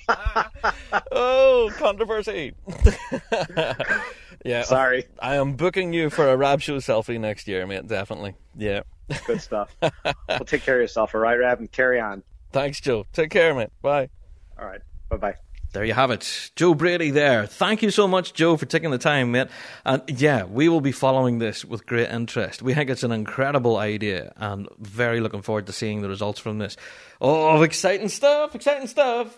[1.11, 2.53] oh, controversy.
[4.43, 7.87] yeah, uh, Sorry, I am booking you for a Rab Show selfie next year, mate.
[7.87, 8.35] Definitely.
[8.55, 8.81] Yeah.
[9.25, 9.75] good stuff.
[9.81, 12.23] well, take care of yourself, all right, Rab, and carry on.
[12.51, 13.05] Thanks, Joe.
[13.13, 13.69] Take care, mate.
[13.81, 14.09] Bye.
[14.59, 15.35] All right, bye bye.
[15.73, 16.51] There you have it.
[16.55, 17.47] Joe Brady there.
[17.47, 19.47] Thank you so much, Joe, for taking the time, mate.
[19.83, 22.61] And yeah, we will be following this with great interest.
[22.61, 26.59] We think it's an incredible idea and very looking forward to seeing the results from
[26.59, 26.77] this.
[27.19, 29.35] Oh, exciting stuff, exciting stuff.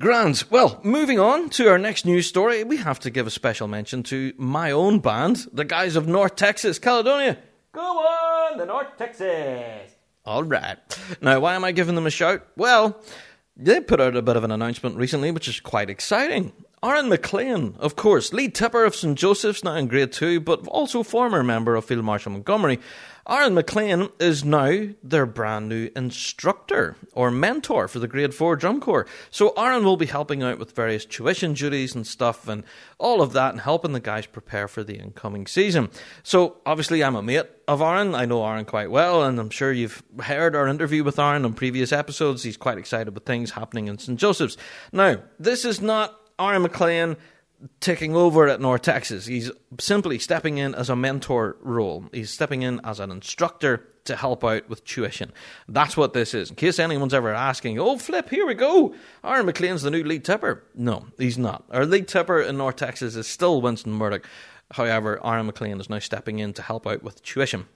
[0.00, 0.42] Grand.
[0.50, 4.02] Well, moving on to our next news story, we have to give a special mention
[4.04, 7.38] to my own band, the guys of North Texas, Caledonia.
[7.70, 9.92] Go on, the North Texas.
[10.24, 10.78] All right.
[11.22, 12.44] Now, why am I giving them a shout?
[12.56, 13.00] Well,
[13.56, 16.52] they put out a bit of an announcement recently, which is quite exciting.
[16.82, 19.16] Aaron McLean, of course, lead tipper of St.
[19.16, 22.80] Joseph's now in grade two, but also former member of Field Marshal Montgomery.
[23.26, 28.80] Aaron McLean is now their brand new instructor or mentor for the grade four drum
[28.80, 29.06] corps.
[29.30, 32.64] So Aaron will be helping out with various tuition duties and stuff and
[32.98, 35.88] all of that and helping the guys prepare for the incoming season.
[36.22, 38.14] So obviously I'm a mate of Aaron.
[38.14, 41.54] I know Aaron quite well and I'm sure you've heard our interview with Aaron on
[41.54, 42.42] previous episodes.
[42.42, 44.18] He's quite excited with things happening in St.
[44.18, 44.58] Joseph's.
[44.92, 47.16] Now, this is not Aaron McLean
[47.80, 49.26] taking over at North Texas.
[49.26, 49.50] He's
[49.80, 52.04] simply stepping in as a mentor role.
[52.12, 55.32] He's stepping in as an instructor to help out with tuition.
[55.68, 56.50] That's what this is.
[56.50, 58.94] In case anyone's ever asking, oh, flip, here we go.
[59.22, 60.62] Aaron McLean's the new lead tipper.
[60.74, 61.64] No, he's not.
[61.70, 64.26] Our lead tipper in North Texas is still Winston Murdoch.
[64.72, 67.66] However, Aaron McLean is now stepping in to help out with tuition.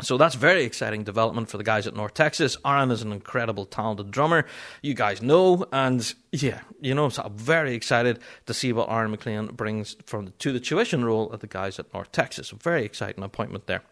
[0.00, 2.56] So that's very exciting development for the guys at North Texas.
[2.64, 4.44] Aaron is an incredible, talented drummer.
[4.82, 9.12] You guys know, and yeah, you know, so I'm very excited to see what Aaron
[9.12, 12.50] McLean brings from the, to the tuition role at the guys at North Texas.
[12.50, 13.82] A very exciting appointment there.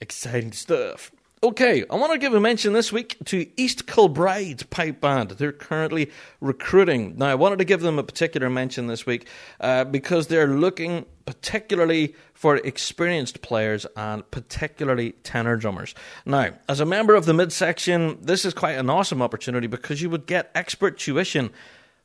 [0.00, 1.10] Exciting stuff.
[1.46, 5.30] Okay, I want to give a mention this week to East Kilbride Pipe Band.
[5.30, 7.16] They're currently recruiting.
[7.18, 9.28] Now, I wanted to give them a particular mention this week
[9.60, 15.94] uh, because they're looking particularly for experienced players and particularly tenor drummers.
[16.24, 20.10] Now, as a member of the midsection, this is quite an awesome opportunity because you
[20.10, 21.50] would get expert tuition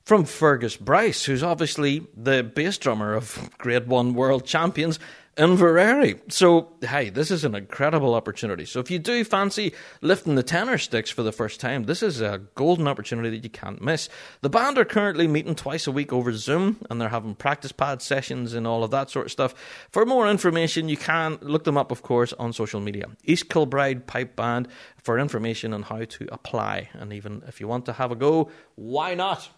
[0.04, 5.00] from Fergus Bryce, who's obviously the bass drummer of Grade 1 World Champions
[5.36, 6.30] Inveraray.
[6.30, 8.66] So, hey, this is an incredible opportunity.
[8.66, 12.20] So, if you do fancy lifting the tenor sticks for the first time, this is
[12.20, 14.10] a golden opportunity that you can't miss.
[14.42, 18.02] The band are currently meeting twice a week over Zoom and they're having practice pad
[18.02, 19.54] sessions and all of that sort of stuff.
[19.90, 23.06] For more information, you can look them up, of course, on social media.
[23.24, 24.68] East Kilbride Pipe Band
[25.02, 26.90] for information on how to apply.
[26.92, 29.48] And even if you want to have a go, why not?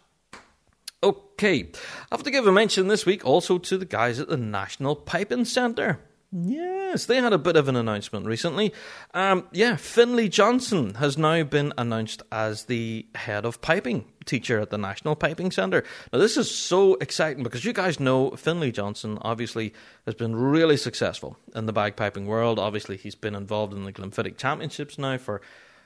[1.05, 1.69] Okay,
[2.11, 4.97] I have to give a mention this week also to the guys at the National
[4.97, 6.01] Piping Centre.
[6.33, 8.73] Yes, they had a bit of an announcement recently.
[9.13, 14.71] Um, yeah, Finlay Johnston has now been announced as the head of piping teacher at
[14.71, 15.85] the National Piping Centre.
[16.11, 19.75] Now, this is so exciting because you guys know Finlay Johnston obviously
[20.07, 22.59] has been really successful in the bagpiping world.
[22.59, 25.43] Obviously, he's been involved in the Glenfiddich Championships now for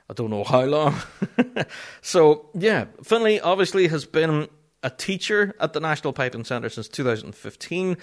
[0.09, 0.95] I don't know how long.
[2.01, 4.49] so, yeah, Finlay obviously has been
[4.83, 7.97] a teacher at the National Piping Centre since 2015.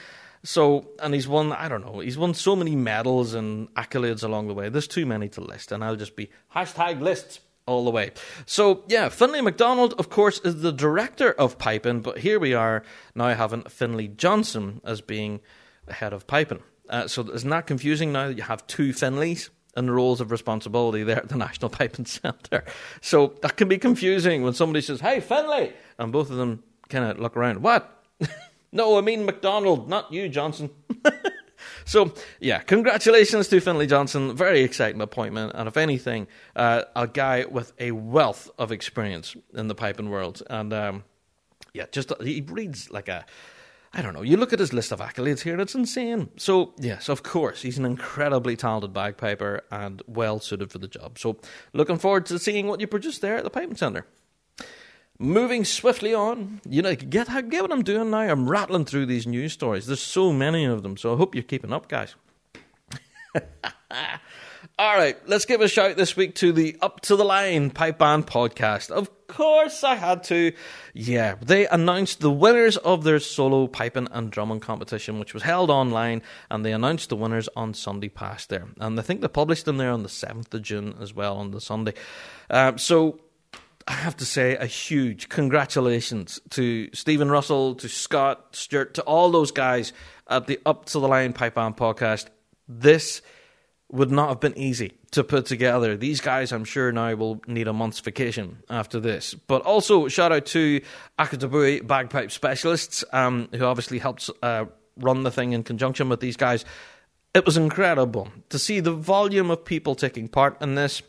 [0.43, 4.47] So, and he's won, I don't know, he's won so many medals and accolades along
[4.47, 4.69] the way.
[4.69, 8.11] There's too many to list, and I'll just be hashtag lists all the way.
[8.45, 12.83] So, yeah, Finlay MacDonald, of course, is the director of piping, but here we are
[13.15, 15.41] now having Finlay Johnston as being
[15.89, 16.61] head of piping.
[16.89, 19.49] Uh, so, isn't that confusing now that you have two Finlays?
[19.75, 22.63] And roles of responsibility there at the National Piping Centre.
[23.01, 25.73] So that can be confusing when somebody says, Hey, Finlay!
[25.97, 27.61] And both of them kind of look around.
[27.61, 28.03] What?
[28.71, 30.69] no, I mean MacDonald, not you, Johnston.
[31.85, 34.35] so, yeah, congratulations to Finlay Johnston.
[34.35, 35.53] Very exciting appointment.
[35.55, 40.41] And if anything, uh, a guy with a wealth of experience in the piping world.
[40.49, 41.03] And um,
[41.73, 43.25] yeah, just he reads like a
[43.97, 44.23] I don't know.
[44.23, 46.29] You look at his list of accolades here, it's insane.
[46.35, 51.17] So, yes, of course, he's an incredibly talented bagpiper and well suited for the job.
[51.17, 51.37] So,
[51.71, 54.05] looking forward to seeing what you produce there at the Piping Centre.
[55.17, 58.19] Moving swiftly on, you know, get, get what I'm doing now.
[58.19, 59.87] I'm rattling through these news stories.
[59.87, 62.15] There's so many of them, so I hope you're keeping up, guys.
[64.77, 67.97] All right, let's give a shout this week to the Up to the Line Pipe
[67.97, 68.91] Band podcast.
[68.91, 70.51] Of course, I had to.
[70.93, 75.69] Yeah, they announced the winners of their solo piping and drumming competition, which was held
[75.69, 78.67] online, and they announced the winners on Sunday past there.
[78.77, 81.51] And I think they published them there on the 7th of June as well, on
[81.51, 81.93] the Sunday.
[82.49, 83.21] Uh, so
[83.87, 89.31] I have to say a huge congratulations to Stephen Russell, to Scott Stewart, to all
[89.31, 89.93] those guys
[90.27, 92.25] at the Up to the Line Pipe Band podcast.
[92.67, 93.21] This
[93.91, 95.95] would not have been easy to put together.
[95.95, 99.33] These guys, I'm sure, now will need a month's vacation after this.
[99.33, 100.81] But also, shout out to
[101.19, 104.65] Akadabui Bagpipe Specialists, um, who obviously helped uh,
[104.97, 106.65] run the thing in conjunction with these guys.
[107.33, 111.01] It was incredible to see the volume of people taking part in this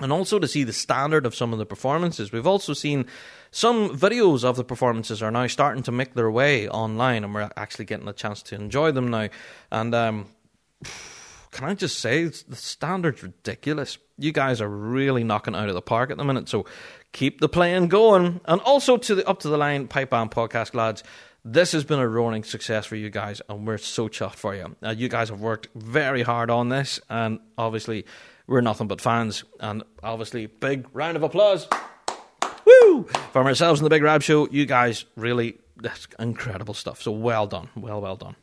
[0.00, 2.32] and also to see the standard of some of the performances.
[2.32, 3.06] We've also seen
[3.52, 7.48] some videos of the performances are now starting to make their way online, and we're
[7.56, 9.28] actually getting a chance to enjoy them now.
[9.70, 10.26] And um,
[11.54, 13.96] can I just say the standard's ridiculous?
[14.18, 16.66] You guys are really knocking out of the park at the minute, so
[17.12, 18.40] keep the playing going.
[18.44, 21.04] And also to the Up to the Line Pipe Band podcast, lads.
[21.44, 24.74] This has been a roaring success for you guys, and we're so chuffed for you.
[24.82, 28.04] Uh, you guys have worked very hard on this, and obviously,
[28.48, 29.44] we're nothing but fans.
[29.60, 31.68] And obviously, big round of applause.
[32.66, 33.04] Woo!
[33.32, 37.00] From ourselves in the Big Rab Show, you guys really, that's incredible stuff.
[37.00, 37.68] So well done.
[37.76, 38.34] Well, well done.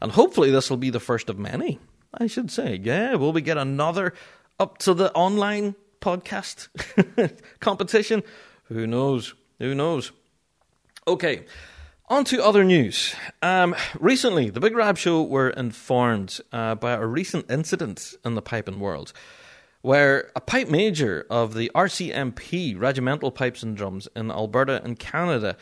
[0.00, 1.80] And hopefully, this will be the first of many,
[2.16, 2.80] I should say.
[2.82, 4.14] Yeah, will we get another
[4.58, 6.68] up to the online podcast
[7.60, 8.22] competition?
[8.64, 9.34] Who knows?
[9.58, 10.12] Who knows?
[11.06, 11.44] Okay.
[12.08, 13.16] On to other news.
[13.42, 18.42] Um, recently, the Big Rab Show were informed uh, by a recent incident in the
[18.42, 19.12] piping world
[19.82, 25.56] where a pipe major of the RCMP, Regimental Pipes and Drums, in Alberta in Canada,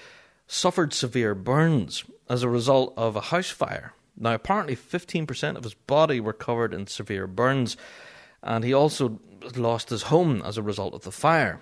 [0.46, 3.92] suffered severe burns as a result of a house fire.
[4.16, 7.76] Now, apparently, 15% of his body were covered in severe burns,
[8.42, 9.20] and he also
[9.56, 11.60] lost his home as a result of the fire.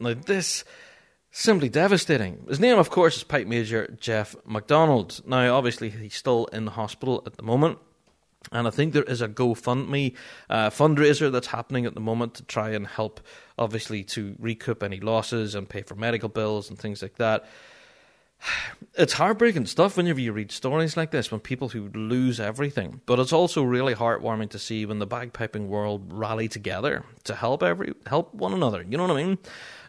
[0.00, 0.64] Now, this
[1.34, 2.44] Simply devastating.
[2.46, 5.22] His name, of course, is Pipe Major Jeff McDonald.
[5.26, 7.78] Now, obviously, he's still in the hospital at the moment.
[8.50, 10.14] And I think there is a GoFundMe
[10.50, 13.22] uh, fundraiser that's happening at the moment to try and help,
[13.58, 17.46] obviously, to recoup any losses and pay for medical bills and things like that.
[18.94, 23.00] It's heartbreaking stuff whenever you read stories like this when people who lose everything.
[23.06, 27.62] But it's also really heartwarming to see when the bagpiping world rally together to help
[27.62, 28.84] every help one another.
[28.86, 29.38] You know what I mean?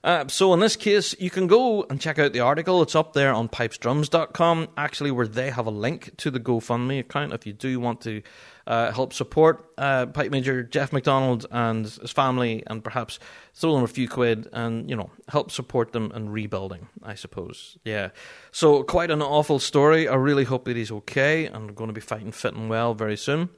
[0.04, 2.82] Uh, so in this case, you can go and check out the article.
[2.82, 7.34] It's up there on pipesdrums.com, actually, where they have a link to the GoFundMe account
[7.34, 8.22] if you do want to
[8.66, 13.20] uh, help support uh, Pipe Major Jeff McDonald and his family, and perhaps
[13.54, 16.88] throw them a few quid and you know help support them in rebuilding.
[17.02, 18.10] I suppose, yeah.
[18.52, 20.08] So quite an awful story.
[20.08, 23.18] I really hope that he's okay and going to be fighting fit and well very
[23.18, 23.50] soon.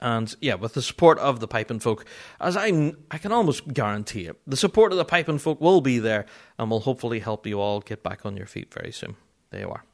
[0.00, 2.04] And yeah, with the support of the Piping Folk,
[2.40, 5.98] as I I can almost guarantee it, the support of the Piping Folk will be
[5.98, 6.26] there
[6.58, 9.16] and will hopefully help you all get back on your feet very soon.
[9.50, 9.84] There you are.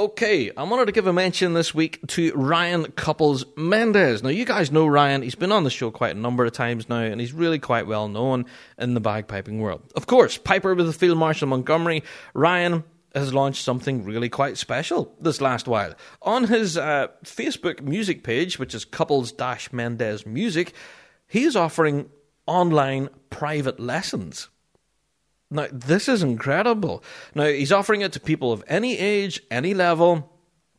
[0.00, 4.22] Okay, I wanted to give a mention this week to Ryan Couples Mendez.
[4.22, 5.20] Now, you guys know Ryan.
[5.20, 7.86] He's been on the show quite a number of times now, and he's really quite
[7.86, 8.46] well known
[8.78, 9.82] in the bagpiping world.
[9.94, 12.02] Of course, Piper with the Field Marshal Montgomery.
[12.32, 12.82] Ryan
[13.14, 15.92] has launched something really quite special this last while.
[16.22, 19.34] On his uh, Facebook music page, which is couples
[19.70, 20.72] Mendez Music,
[21.28, 22.08] he is offering
[22.46, 24.48] online private lessons.
[25.50, 27.02] Now, this is incredible.
[27.34, 30.30] Now, he's offering it to people of any age, any level.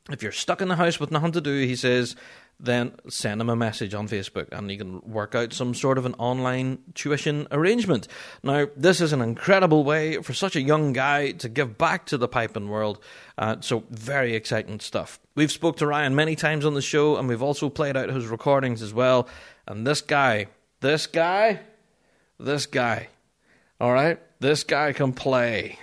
[0.10, 2.16] If you're stuck in the house with nothing to do, he says,
[2.62, 6.06] then send him a message on Facebook and you can work out some sort of
[6.06, 8.08] an online tuition arrangement.
[8.44, 12.18] Now, this is an incredible way for such a young guy to give back to
[12.18, 13.00] the piping world.
[13.38, 15.20] Uh, so, very exciting stuff.
[15.34, 18.28] We've spoke to Ryan many times on the show and we've also played out his
[18.28, 19.28] recordings as well.
[19.68, 20.48] And this guy,
[20.82, 21.62] this guy,
[22.40, 23.08] this guy,
[23.80, 25.78] all right, this guy can play.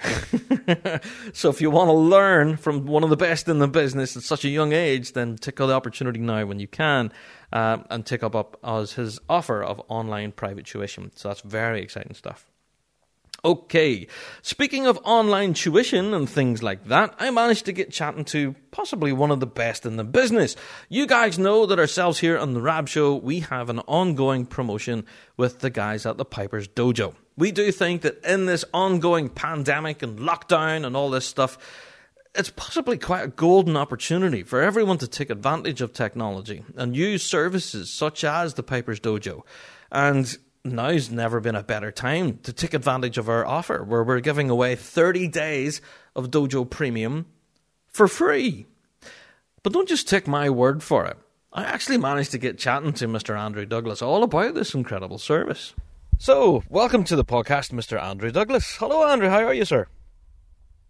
[1.32, 4.24] so if you want to learn from one of the best in the business at
[4.24, 7.12] such a young age, then take the opportunity now when you can
[7.52, 11.12] uh, and take up, up as his offer of online private tuition.
[11.14, 12.50] So that's very exciting stuff.
[13.44, 14.08] Okay,
[14.42, 19.12] speaking of online tuition and things like that, I managed to get chatting to possibly
[19.12, 20.56] one of the best in the business.
[20.88, 25.06] You guys know that ourselves here on the Rab Show, we have an ongoing promotion
[25.36, 27.14] with the guys at the Piper's Dojo.
[27.38, 31.56] We do think that in this ongoing pandemic and lockdown and all this stuff,
[32.34, 37.22] it's possibly quite a golden opportunity for everyone to take advantage of technology and use
[37.22, 39.42] services such as the Piper's Dojo.
[39.92, 44.18] And now's never been a better time to take advantage of our offer where we're
[44.18, 45.80] giving away 30 days
[46.16, 47.26] of Dojo Premium
[47.86, 48.66] for free.
[49.62, 51.16] But don't just take my word for it.
[51.52, 53.38] I actually managed to get chatting to Mr.
[53.38, 55.72] Andrew Douglas all about this incredible service.
[56.20, 58.02] So, welcome to the podcast, Mr.
[58.02, 58.74] Andrew Douglas.
[58.76, 59.28] Hello, Andrew.
[59.28, 59.86] How are you, sir?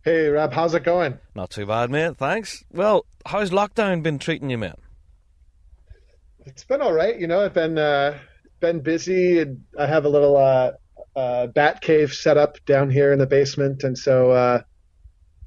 [0.02, 0.54] Hey, Rob.
[0.54, 1.18] How's it going?
[1.34, 2.16] Not too bad, mate.
[2.16, 2.64] Thanks.
[2.72, 4.72] Well, how's lockdown been treating you, mate?
[6.46, 7.20] It's been all right.
[7.20, 8.16] You know, I've been uh,
[8.60, 10.72] been busy, and I have a little uh,
[11.14, 14.62] uh, bat cave set up down here in the basement, and so uh,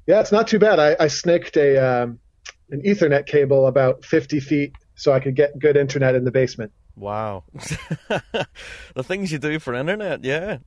[0.06, 0.78] yeah, it's not too bad.
[0.78, 2.20] I, I snaked a um,
[2.70, 6.70] an Ethernet cable about 50 feet so I could get good internet in the basement.
[6.96, 7.44] Wow.
[7.54, 10.58] the things you do for internet, yeah.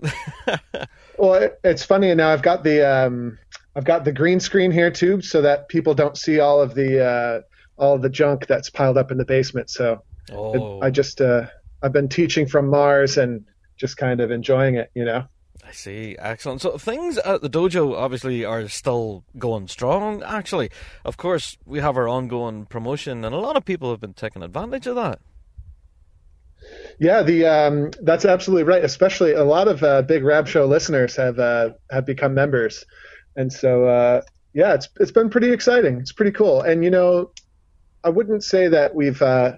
[1.17, 2.29] well, it, it's funny now.
[2.29, 3.37] I've got the um,
[3.75, 7.05] I've got the green screen here too, so that people don't see all of the
[7.05, 7.41] uh,
[7.77, 9.69] all of the junk that's piled up in the basement.
[9.69, 10.79] So oh.
[10.79, 11.47] it, I just uh,
[11.81, 13.45] I've been teaching from Mars and
[13.77, 15.25] just kind of enjoying it, you know.
[15.67, 16.15] I see.
[16.19, 16.61] Excellent.
[16.61, 20.21] So things at the dojo obviously are still going strong.
[20.23, 20.69] Actually,
[21.03, 24.43] of course, we have our ongoing promotion, and a lot of people have been taking
[24.43, 25.19] advantage of that.
[26.99, 28.83] Yeah, the um, that's absolutely right.
[28.83, 32.85] Especially a lot of uh, big Rab Show listeners have uh, have become members,
[33.35, 34.21] and so uh,
[34.53, 35.99] yeah, it's it's been pretty exciting.
[35.99, 36.61] It's pretty cool.
[36.61, 37.31] And you know,
[38.03, 39.53] I wouldn't say that we've uh,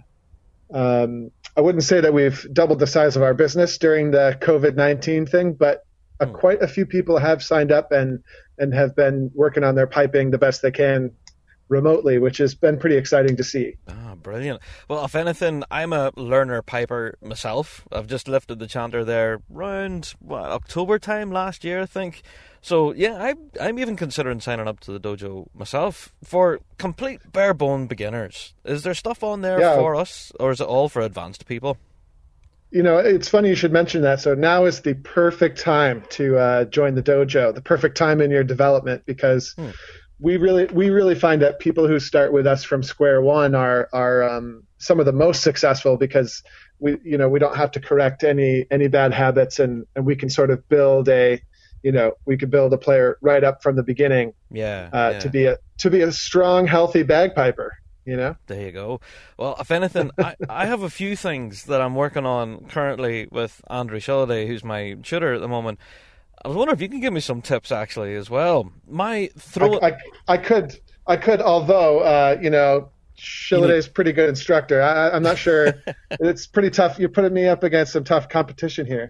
[0.73, 4.75] um, I wouldn't say that we've doubled the size of our business during the COVID
[4.75, 5.83] nineteen thing, but
[6.19, 6.33] uh, Hmm.
[6.33, 8.23] quite a few people have signed up and
[8.57, 11.11] and have been working on their piping the best they can
[11.69, 13.75] remotely, which has been pretty exciting to see.
[13.89, 14.61] Ah, brilliant.
[14.87, 17.85] Well, if anything, I'm a learner piper myself.
[17.91, 22.21] I've just lifted the chanter there around what, October time last year, I think.
[22.61, 27.53] So yeah, I, I'm even considering signing up to the dojo myself for complete bare
[27.53, 28.53] bone beginners.
[28.65, 29.75] Is there stuff on there Yeah.
[29.75, 31.77] for us, or is it all for advanced people?
[32.71, 34.19] You know, it's funny you should mention that.
[34.19, 38.29] So now is the perfect time to uh, join the dojo, the perfect time in
[38.29, 39.69] your development because Hmm.
[40.19, 43.87] We really we really find that people who start with us from square one are
[43.93, 46.43] are um, some of the most successful because
[46.79, 50.15] we you know we don't have to correct any any bad habits and and we
[50.15, 51.41] can sort of build a
[51.83, 55.19] you know we could build a player right up from the beginning Yeah, uh, yeah.
[55.19, 57.73] to be a to be a strong healthy bagpiper.
[58.05, 58.37] You know.
[58.47, 59.01] There you go.
[59.37, 63.61] Well, if anything, I, I have a few things that I'm working on currently with
[63.69, 65.77] Andrew Shilliday, who's my tutor at the moment.
[66.43, 68.71] I was wondering if you can give me some tips actually as well.
[68.87, 69.79] My throw.
[69.79, 74.81] I, I, I could, I could, although, uh, you know, Shilliday's pretty good instructor.
[74.81, 75.73] I, I'm not sure.
[76.11, 76.99] it's pretty tough.
[76.99, 79.09] You're putting me up against some tough competition here.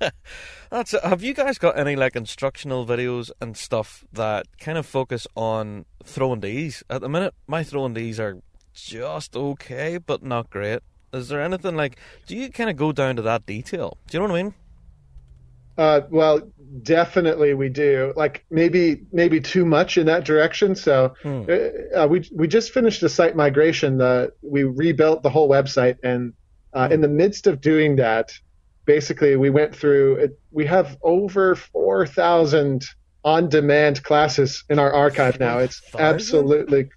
[0.70, 5.26] That's have you guys got any like instructional videos and stuff that kind of focus
[5.34, 6.82] on throwing D's?
[6.90, 8.42] At the minute, my throwing D's are
[8.74, 10.80] just okay, but not great.
[11.14, 11.98] Is there anything like?
[12.26, 13.96] Do you kind of go down to that detail?
[14.08, 14.54] Do you know what I mean?
[15.78, 16.42] Uh, well,
[16.82, 18.12] definitely we do.
[18.16, 20.74] Like maybe, maybe too much in that direction.
[20.74, 21.42] So Hmm.
[21.96, 23.98] uh, we we just finished a site migration.
[23.98, 26.32] The we rebuilt the whole website, and
[26.74, 28.32] uh, in the midst of doing that,
[28.86, 30.16] basically we went through.
[30.16, 32.84] It, we have over four thousand
[33.24, 35.58] on-demand classes in our archive now.
[35.58, 36.14] It's 4,000?
[36.14, 36.88] absolutely,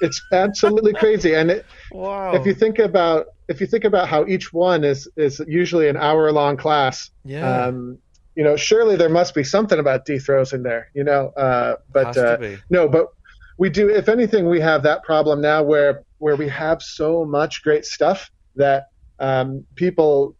[0.00, 1.34] it's absolutely crazy.
[1.34, 2.32] And it, Wow.
[2.34, 5.96] if you think about if you think about how each one is is usually an
[5.96, 7.98] hour-long class, yeah, um,
[8.38, 11.30] you know, surely there must be something about D throws in there, you know.
[11.36, 12.38] Uh, but uh,
[12.70, 13.08] no, but
[13.58, 13.90] we do.
[13.90, 18.30] If anything, we have that problem now where where we have so much great stuff
[18.54, 18.84] that
[19.18, 20.36] um, people,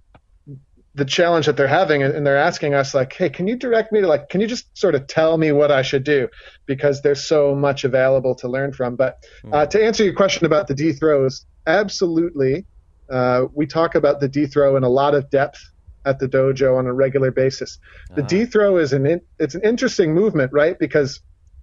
[0.95, 4.01] the challenge that they're having, and they're asking us like, hey, can you direct me
[4.01, 6.29] to like, can you just sort of tell me what I should do?
[6.67, 8.95] Because there's so much available to learn from.
[8.95, 9.17] But
[9.53, 9.71] uh, Hmm.
[9.71, 12.65] to answer your question about the D throws, absolutely,
[13.11, 15.59] uh, we talk about the D throw in a lot of depth
[16.05, 17.79] at the dojo on a regular basis.
[18.15, 18.27] The Ah.
[18.27, 20.79] D throw is an in, it's an interesting movement, right?
[20.79, 21.21] Because,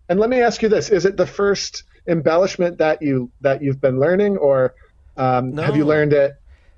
[0.09, 3.81] and let me ask you this: Is it the first embellishment that you that you've
[3.81, 4.75] been learning, or
[5.17, 6.33] um, have you learned it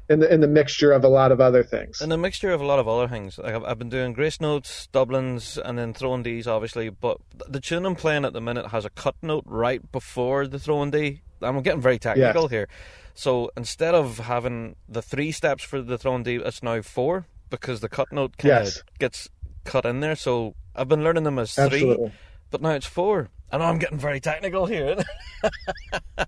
[0.09, 2.01] in the in the mixture of a lot of other things?
[2.01, 3.37] In a mixture of a lot of other things.
[3.37, 6.89] Like I've, I've been doing grace notes, Dublins, and then throwing D's, obviously.
[6.89, 7.17] But
[7.49, 10.91] the tune I'm playing at the minute has a cut note right before the throwing
[10.91, 11.21] D.
[11.41, 12.51] I'm getting very technical Yes.
[12.51, 12.67] here.
[13.13, 17.79] So instead of having the three steps for the throwing D, it's now four because
[17.79, 18.83] the cut note kind of Yes.
[18.99, 19.29] gets
[19.63, 20.15] cut in there.
[20.15, 22.11] So I've been learning them as three, Absolutely.
[22.51, 23.29] but now it's four.
[23.51, 24.97] I know I'm getting very technical here.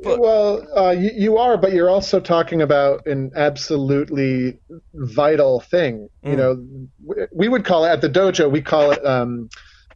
[0.00, 4.56] But- well, uh, you, you are, but you're also talking about an absolutely
[4.94, 6.08] vital thing.
[6.22, 6.36] You Mm.
[6.36, 6.54] know,
[7.08, 8.48] w- we would call it at the dojo.
[8.48, 9.50] We call it um,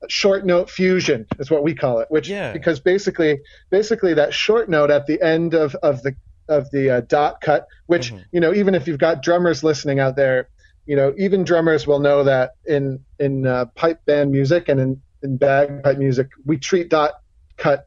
[0.08, 2.10] short note fusion, is what we call it.
[2.10, 2.52] Which Yeah.
[2.52, 3.38] because basically,
[3.70, 6.16] basically that short note at the end of of the
[6.48, 8.24] of the uh, dot cut, which Mhm.
[8.32, 10.48] you know, even if you've got drummers listening out there,
[10.86, 15.02] you know, even drummers will know that in in uh, pipe band music and in
[15.22, 17.12] in bagpipe music, we treat dot
[17.56, 17.86] cut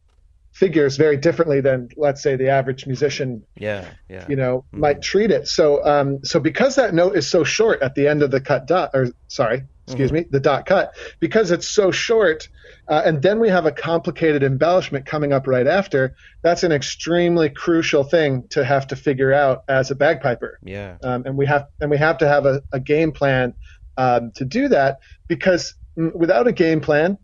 [0.53, 4.25] figures very differently than let's say the average musician yeah, yeah.
[4.29, 4.79] you know Mhm.
[4.79, 8.23] might treat it so um so because that note is so short at the end
[8.23, 12.47] of the cut dot or sorry excuse me the dot cut because it's so short
[12.87, 17.49] uh, and then we have a complicated embellishment coming up right after that's an extremely
[17.49, 20.97] crucial thing to have to figure out as a bagpiper yeah.
[21.03, 23.53] um, and we have and we have to have a, a game plan
[23.97, 27.17] um, to do that because without a game plan,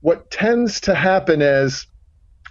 [0.00, 1.86] what tends to happen is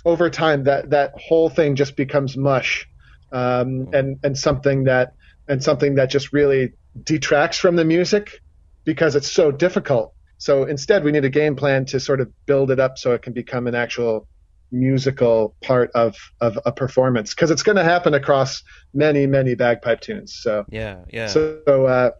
[0.06, 2.88] over time that that whole thing just becomes mush,
[3.32, 5.14] um, and and something that
[5.48, 8.42] and something that just really detracts from the music
[8.84, 10.14] because it's so difficult.
[10.38, 13.22] So instead, we need a game plan to sort of build it up so it
[13.22, 14.28] can become an actual
[14.72, 18.64] musical part of, of a performance because it's going to happen across
[18.94, 21.28] many many bagpipe tunes so Yeah, yeah.
[21.28, 22.12] so uh,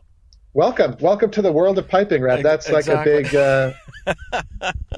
[0.54, 2.44] welcome welcome to the world of piping Rab.
[2.44, 3.74] That's like a big uh,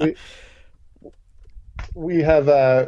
[0.00, 0.14] we,
[1.94, 2.86] we have uh,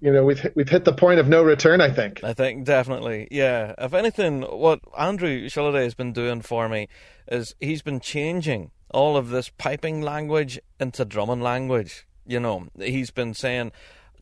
[0.00, 1.80] you know we've we've hit the point of no return.
[1.80, 2.22] I think.
[2.24, 3.74] I think definitely, yeah.
[3.78, 6.88] If anything, what Andrew Shilliday has been doing for me
[7.28, 12.06] is he's been changing all of this piping language into drumming language.
[12.26, 13.72] You know, he's been saying,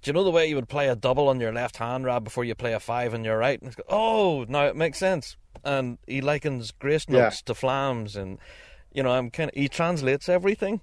[0.01, 2.25] "Do you know the way you would play a double on your left hand, Rab,
[2.25, 5.37] before you play a five on your right?" And go, oh, now it makes sense.
[5.63, 7.47] And he likens grace notes yeah.
[7.47, 8.39] to flams, and
[8.93, 10.81] you know, I'm kind of he translates everything.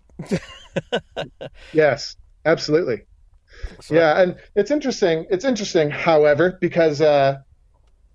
[1.74, 2.16] yes,
[2.46, 3.02] absolutely.
[3.82, 5.26] So, yeah, and it's interesting.
[5.30, 7.40] It's interesting, however, because uh,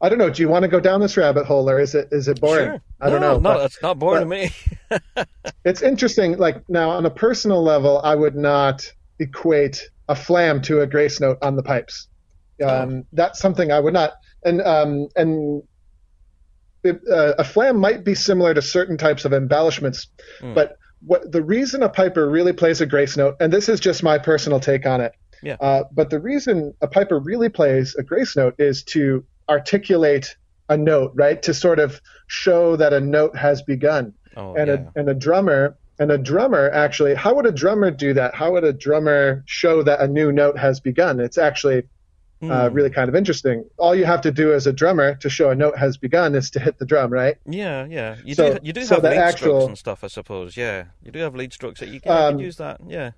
[0.00, 0.30] I don't know.
[0.30, 2.66] Do you want to go down this rabbit hole, or is it is it boring?
[2.66, 2.82] Sure.
[3.00, 3.38] I don't no, know.
[3.38, 4.50] No, but, it's not boring to me.
[5.64, 6.36] it's interesting.
[6.36, 11.20] Like now, on a personal level, I would not equate a flam to a grace
[11.20, 12.08] note on the pipes.
[12.62, 12.68] Oh.
[12.68, 13.06] Um, oh.
[13.12, 14.14] That's something I would not.
[14.44, 15.62] And um, and
[16.82, 20.08] it, uh, a flam might be similar to certain types of embellishments,
[20.40, 20.54] mm.
[20.54, 24.02] but what the reason a piper really plays a grace note, and this is just
[24.02, 25.12] my personal take on it.
[25.42, 25.56] Yeah.
[25.60, 30.36] Uh, but the reason a piper really plays a grace note is to articulate
[30.68, 31.42] a note, right?
[31.42, 34.14] To sort of show that a note has begun.
[34.36, 34.74] Oh, and yeah.
[34.74, 38.34] a and a drummer and a drummer actually, how would a drummer do that?
[38.34, 41.20] How would a drummer show that a new note has begun?
[41.20, 41.84] It's actually
[42.42, 42.50] mm.
[42.50, 43.64] uh, really kind of interesting.
[43.76, 46.50] All you have to do as a drummer to show a note has begun is
[46.50, 47.36] to hit the drum, right?
[47.46, 48.16] Yeah, yeah.
[48.24, 50.56] You so, do you do so have lead actual, strokes and stuff, I suppose.
[50.56, 52.80] Yeah, you do have lead strokes that you can, um, use that.
[52.86, 53.12] Yeah.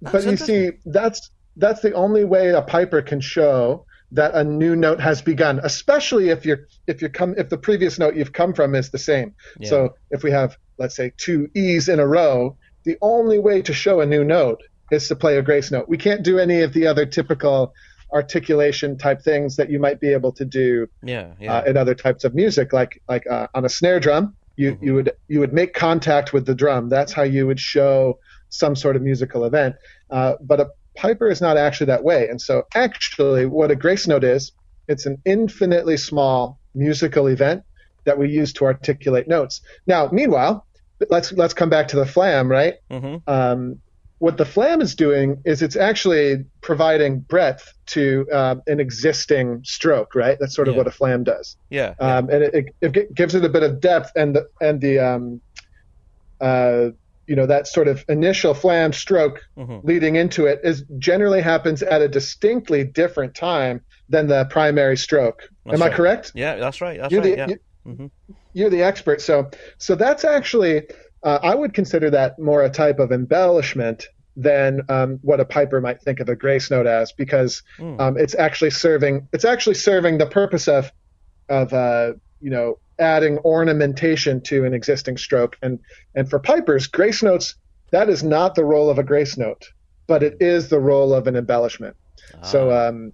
[0.00, 4.44] That's but you see, that's that's the only way a piper can show that a
[4.44, 8.32] new note has begun, especially if you're if you come if the previous note you've
[8.32, 9.34] come from is the same.
[9.58, 9.68] Yeah.
[9.68, 13.74] So if we have let's say two E's in a row, the only way to
[13.74, 15.88] show a new note is to play a grace note.
[15.88, 17.74] We can't do any of the other typical
[18.12, 21.58] articulation type things that you might be able to do yeah, yeah.
[21.58, 24.36] Uh, in other types of music, like like uh, on a snare drum.
[24.56, 24.84] You, mm-hmm.
[24.84, 26.88] you would you would make contact with the drum.
[26.88, 29.74] That's how you would show some sort of musical event.
[30.10, 32.28] Uh, but a Piper is not actually that way.
[32.28, 34.52] And so, actually, what a grace note is,
[34.88, 37.62] it's an infinitely small musical event
[38.04, 39.60] that we use to articulate notes.
[39.86, 40.66] Now, meanwhile,
[41.10, 42.74] let's let's come back to the flam, right?
[42.90, 43.28] Mm-hmm.
[43.28, 43.80] Um,
[44.18, 50.14] what the flam is doing is it's actually providing breadth to uh, an existing stroke,
[50.14, 50.38] right?
[50.40, 50.78] That's sort of yeah.
[50.78, 51.56] what a flam does.
[51.68, 51.94] Yeah.
[51.98, 54.98] Um, and it, it, it, gives it a bit of depth, and the and the
[54.98, 55.40] um,
[56.40, 56.90] uh,
[57.26, 59.86] you know that sort of initial flam stroke mm-hmm.
[59.86, 65.48] leading into it is generally happens at a distinctly different time than the primary stroke.
[65.64, 65.92] That's Am right.
[65.92, 66.32] I correct?
[66.34, 67.00] Yeah, that's right.
[67.00, 67.30] That's you're right.
[67.30, 67.46] The, yeah.
[67.48, 68.34] you, mm-hmm.
[68.52, 69.20] You're the expert.
[69.20, 70.82] So so that's actually
[71.22, 74.06] uh, I would consider that more a type of embellishment
[74.36, 77.98] than um, what a piper might think of a grace note as, because mm.
[78.00, 80.90] um, it's actually serving it's actually serving the purpose of
[81.48, 85.56] of uh, you know adding ornamentation to an existing stroke.
[85.62, 85.78] And
[86.14, 87.56] and for pipers, grace notes
[87.90, 89.72] that is not the role of a grace note,
[90.06, 91.96] but it is the role of an embellishment.
[92.34, 92.42] Ah.
[92.42, 93.12] So um,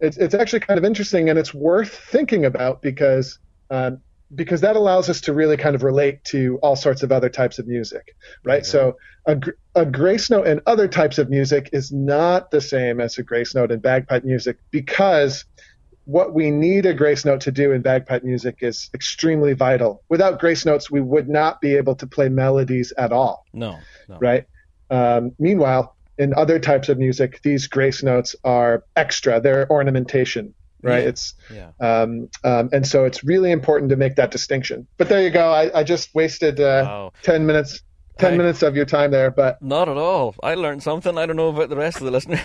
[0.00, 3.38] it's it's actually kind of interesting and it's worth thinking about because
[3.70, 4.00] um,
[4.34, 7.58] because that allows us to really kind of relate to all sorts of other types
[7.58, 8.64] of music, right?
[8.64, 8.96] So
[9.26, 9.38] a,
[9.74, 13.54] a grace note in other types of music is not the same as a grace
[13.54, 15.44] note in bagpipe music because
[16.04, 20.02] what we need a grace note to do in bagpipe music is extremely vital.
[20.08, 23.46] Without grace notes, we would not be able to play melodies at all.
[23.52, 23.78] No.
[24.08, 24.18] no.
[24.18, 24.46] Right?
[24.90, 30.54] Um, meanwhile, in other types of music, these grace notes are extra, they're ornamentation.
[30.82, 31.08] Right, yeah.
[31.08, 31.70] it's yeah.
[31.80, 34.86] Um, um, and so it's really important to make that distinction.
[34.98, 35.50] But there you go.
[35.50, 37.12] I, I just wasted uh, wow.
[37.22, 37.80] ten minutes
[38.18, 39.60] 10 minutes of your time there, but.
[39.60, 40.34] Not at all.
[40.42, 41.18] I learned something.
[41.18, 42.40] I don't know about the rest of the listeners.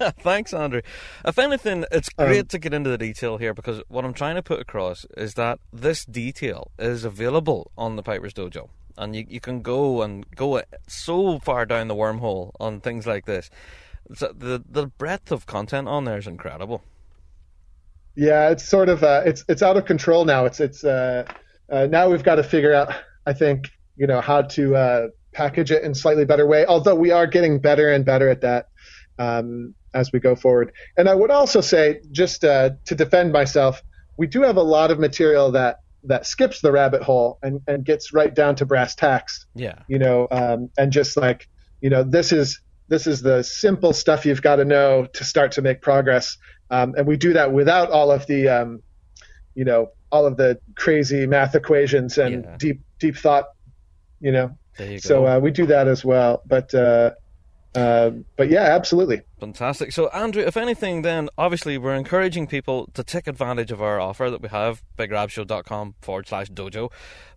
[0.20, 0.82] Thanks, Andrew.
[1.24, 4.36] If anything, it's great um, to get into the detail here because what I'm trying
[4.36, 8.68] to put across is that this detail is available on the Piper's Dojo.
[8.96, 13.26] And you, you can go and go so far down the wormhole on things like
[13.26, 13.50] this.
[14.14, 16.82] So the the breadth of content on there is incredible.
[18.16, 20.46] Yeah, it's sort of uh, it's it's out of control now.
[20.46, 21.24] It's it's uh,
[21.70, 22.92] uh, now we've got to figure out.
[23.26, 26.64] I think you know how to uh, package it in slightly better way.
[26.66, 28.68] Although we are getting better and better at that
[29.18, 30.72] um, as we go forward.
[30.96, 33.82] And I would also say, just uh, to defend myself,
[34.16, 37.84] we do have a lot of material that that skips the rabbit hole and, and
[37.84, 39.46] gets right down to brass tacks.
[39.54, 39.80] Yeah.
[39.88, 41.48] You know, um, and just like
[41.80, 45.52] you know, this is this is the simple stuff you've got to know to start
[45.52, 46.36] to make progress.
[46.70, 48.82] Um, and we do that without all of the, um,
[49.54, 52.56] you know, all of the crazy math equations and yeah.
[52.58, 53.46] deep deep thought
[54.20, 54.56] you know.
[54.78, 57.10] You so uh, we do that as well, but uh,
[57.74, 59.22] uh, but yeah, absolutely.
[59.40, 59.92] Fantastic.
[59.92, 64.30] So Andrew, if anything, then obviously we're encouraging people to take advantage of our offer
[64.30, 66.90] that we have, bigrabshow.com forward slash dojo.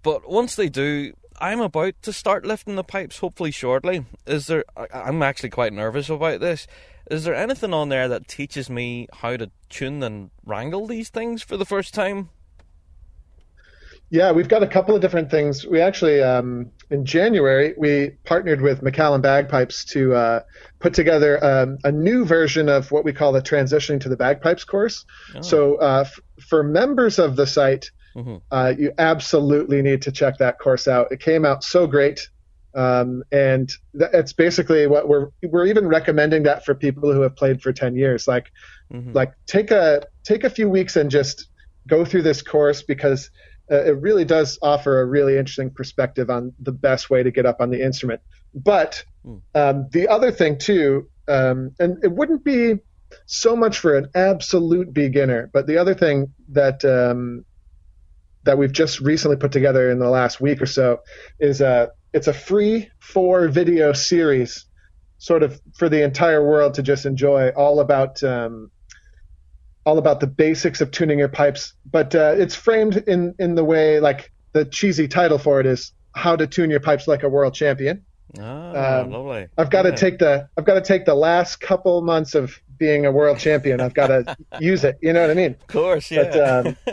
[0.03, 4.05] But once they do, I'm about to start lifting the pipes, hopefully shortly.
[4.25, 4.63] Is there?
[4.93, 6.67] I'm actually quite nervous about this.
[7.09, 11.41] is there anything on there that teaches me how to tune and wrangle these things
[11.41, 12.29] for the first time?
[14.11, 15.65] Yeah, we've got a couple of different things.
[15.65, 20.39] We actually, um, in January, we partnered with McCallum Bagpipes to uh,
[20.79, 24.65] put together um, a new version of what we call the Transitioning to the Bagpipes
[24.65, 25.05] course.
[25.33, 25.41] Oh.
[25.41, 28.35] So, uh, f- for members of the site, mm-hmm.
[28.51, 31.13] uh, you absolutely need to check that course out.
[31.13, 32.27] It came out so great.
[32.75, 37.35] Um, and th- it's basically what we're we're even recommending that for people who have
[37.35, 38.49] played for 10 years like
[38.89, 39.11] mm-hmm.
[39.11, 41.49] like take a take a few weeks and just
[41.85, 43.29] go through this course because
[43.71, 47.45] uh, it really does offer a really interesting perspective on the best way to get
[47.45, 48.21] up on the instrument.
[48.53, 49.37] But hmm.
[49.55, 52.79] um, the other thing too, um, and it wouldn't be
[53.25, 57.45] so much for an absolute beginner, but the other thing that um,
[58.43, 60.99] that we've just recently put together in the last week or so
[61.39, 64.65] is a uh, it's a free four video series,
[65.17, 68.69] sort of for the entire world to just enjoy, all about um,
[69.85, 73.63] all about the basics of tuning your pipes, but uh, it's framed in in the
[73.63, 77.29] way like the cheesy title for it is "How to Tune Your Pipes Like a
[77.29, 78.03] World Champion."
[78.39, 79.47] Ah, um, lovely.
[79.57, 79.91] I've got yeah.
[79.91, 83.37] to take the I've got to take the last couple months of being a world
[83.37, 83.79] champion.
[83.79, 84.97] I've got to use it.
[85.01, 85.55] You know what I mean?
[85.59, 86.23] Of course, yeah.
[86.23, 86.85] But,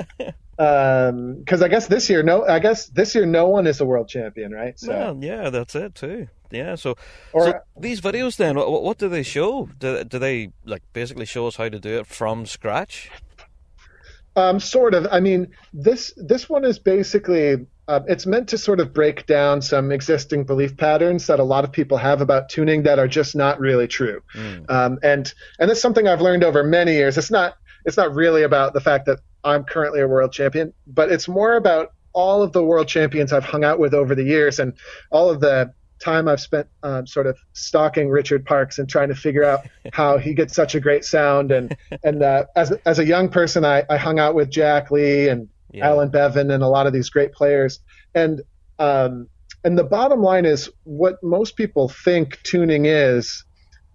[0.59, 3.81] um, because um, I guess this year, no, I guess this year no one is
[3.81, 4.79] a world champion, right?
[4.79, 6.29] So well, yeah, that's it too.
[6.51, 6.97] Yeah, so,
[7.33, 9.69] or, so these videos then, what, what, do they show?
[9.79, 13.11] Do, do they like basically show us how to do it from scratch?
[14.37, 15.07] Um, sort of.
[15.11, 19.63] I mean, this this one is basically uh, it's meant to sort of break down
[19.63, 23.35] some existing belief patterns that a lot of people have about tuning that are just
[23.35, 24.23] not really true.
[24.35, 24.71] Mm.
[24.71, 27.17] Um, and and that's something I've learned over many years.
[27.19, 31.11] It's not it's not really about the fact that I'm currently a world champion, but
[31.11, 34.59] it's more about all of the world champions I've hung out with over the years
[34.59, 34.75] and
[35.11, 39.15] all of the time I've spent um, sort of stalking Richard Parkes and trying to
[39.15, 39.61] figure out
[39.93, 41.53] how he gets such a great sound.
[41.53, 45.29] And and uh, as as a young person, I, I hung out with Jack Lee
[45.29, 45.89] and yeah.
[45.89, 47.81] Alan Bevan and a lot of these great players.
[48.15, 48.43] And
[48.79, 49.29] um,
[49.65, 53.45] and the bottom line is what most people think tuning is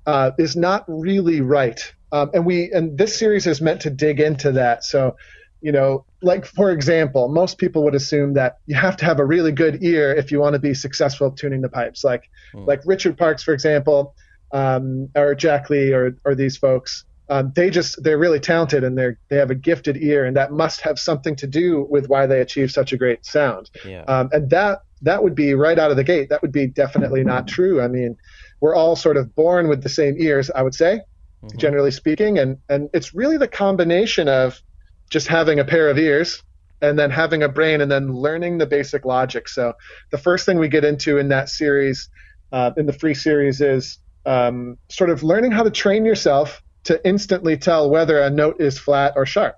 [0.06, 1.94] uh, is not really right.
[2.12, 4.84] Um, and we and this series is meant to dig into that.
[4.84, 5.16] So
[5.62, 9.26] you know, like for example, most people would assume that you have to have a
[9.26, 12.04] really good ear if you want to be successful tuning the pipes.
[12.04, 12.66] Like mm.
[12.66, 14.16] like Richard Parkes, for example,
[14.52, 17.06] um, or Jack Lee, or or these folks.
[17.30, 20.52] Um, they just they're really talented and they're they have a gifted ear and that
[20.52, 23.70] must have something to do with why they achieve such a great sound.
[23.86, 24.04] Yeah.
[24.04, 26.30] Um, and that that would be right out of the gate.
[26.30, 27.82] That would be definitely not true.
[27.82, 28.18] I mean,
[28.62, 31.02] we're all sort of born with the same ears, I would say,
[31.44, 31.58] mm-hmm.
[31.58, 34.62] generally speaking, and and it's really the combination of
[35.10, 36.42] just having a pair of ears
[36.82, 39.48] and then having a brain and then learning the basic logic.
[39.48, 39.74] So
[40.12, 42.10] the first thing we get into in that series,
[42.52, 47.06] uh, in the free series, is um, sort of learning how to train yourself to
[47.08, 49.56] instantly tell whether a note is flat or sharp.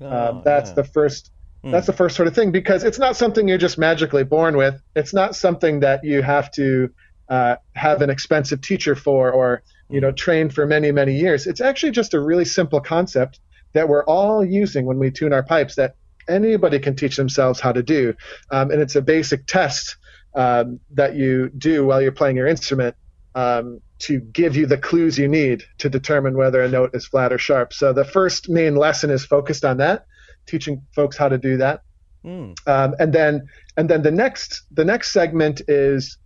[0.00, 0.74] Oh, uh, that's yeah.
[0.74, 1.30] the first.
[1.64, 1.72] Mm.
[1.72, 4.80] That's the first sort of thing because it's not something you're just magically born with.
[4.94, 6.90] It's not something that you have to
[7.28, 11.46] uh, have an expensive teacher for or you know train for many many years.
[11.46, 13.40] It's actually just a really simple concept
[13.78, 15.94] that we're all using when we tune our pipes that
[16.28, 18.12] anybody can teach themselves how to do.
[18.50, 19.96] Um, and it's a basic test
[20.34, 22.96] um, that you do while you're playing your instrument
[23.36, 27.32] um, to give you the clues you need to determine whether a note is flat
[27.32, 27.72] or sharp.
[27.72, 30.06] So the first main lesson is focused on that,
[30.46, 31.82] teaching folks how to do that.
[32.24, 32.56] Mm.
[32.98, 36.18] and then and then the next the next segment is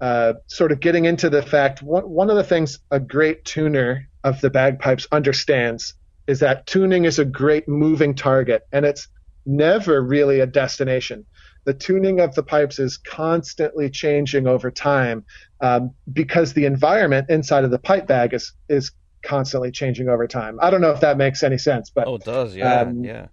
[0.00, 4.08] uh, sort of getting into the fact one, one of the things a great tuner
[4.24, 5.92] of the bagpipes understands
[6.26, 9.08] is that tuning is a great moving target and it's
[9.46, 11.26] never really a destination.
[11.64, 15.24] The tuning of the pipes is constantly changing over time
[15.60, 20.58] um, because the environment inside of the pipe bag is is constantly changing over time.
[20.60, 23.28] I don't know if that makes any sense, but oh, it does, yeah, um, yeah.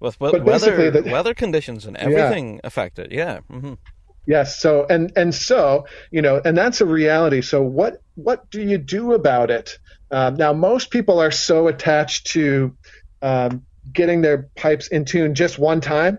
[0.00, 2.60] With weather, the, weather conditions and everything yeah.
[2.64, 3.40] affect it, yeah.
[3.50, 3.74] Mm-hmm.
[4.26, 4.60] Yes.
[4.60, 7.42] So and and so you know, and that's a reality.
[7.42, 9.78] So what what do you do about it?
[10.14, 12.76] Um, now, most people are so attached to
[13.20, 16.18] um, getting their pipes in tune just one time.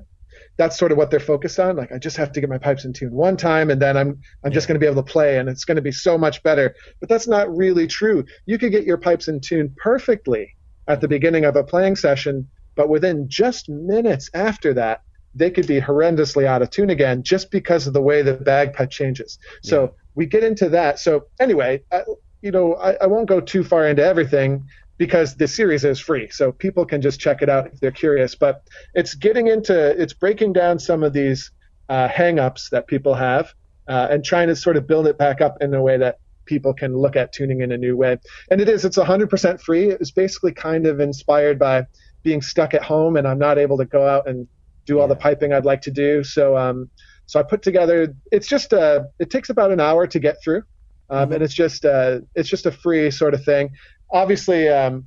[0.58, 1.78] That's sort of what they're focused on.
[1.78, 4.20] Like, I just have to get my pipes in tune one time, and then I'm
[4.44, 6.44] I'm just going to be able to play, and it's going to be so much
[6.44, 6.76] better.
[7.00, 8.26] But that's not really true.
[8.46, 10.56] You could get your pipes in tune perfectly
[10.90, 15.68] at the beginning of a playing session, but within just minutes after that, they could
[15.68, 19.40] be horrendously out of tune again just because of the way the bagpipe changes.
[19.64, 19.90] So yeah.
[20.16, 21.00] we get into that.
[21.00, 22.02] So anyway, uh,
[22.46, 24.68] you know, I, I won't go too far into everything
[25.00, 28.36] because the series is free, so people can just check it out if they're curious.
[28.36, 28.62] But
[28.94, 31.50] it's getting into, it's breaking down some of these
[31.90, 33.52] uh, hangups that people have,
[33.88, 36.72] uh, and trying to sort of build it back up in a way that people
[36.72, 38.20] can look at tuning in a new way.
[38.52, 39.90] And it is, it's 100% free.
[39.90, 41.88] It was basically kind of inspired by
[42.22, 44.48] being stuck at home and I'm not able to go out and
[44.86, 46.24] do all the piping I'd like to do.
[46.24, 46.92] So, um,
[47.26, 50.62] so I put together, it's just, a, it takes about an hour to get through.
[51.10, 51.34] Um, mm-hmm.
[51.34, 53.72] and it's just, uh, it's just a free sort of thing.
[54.12, 55.06] Obviously, um,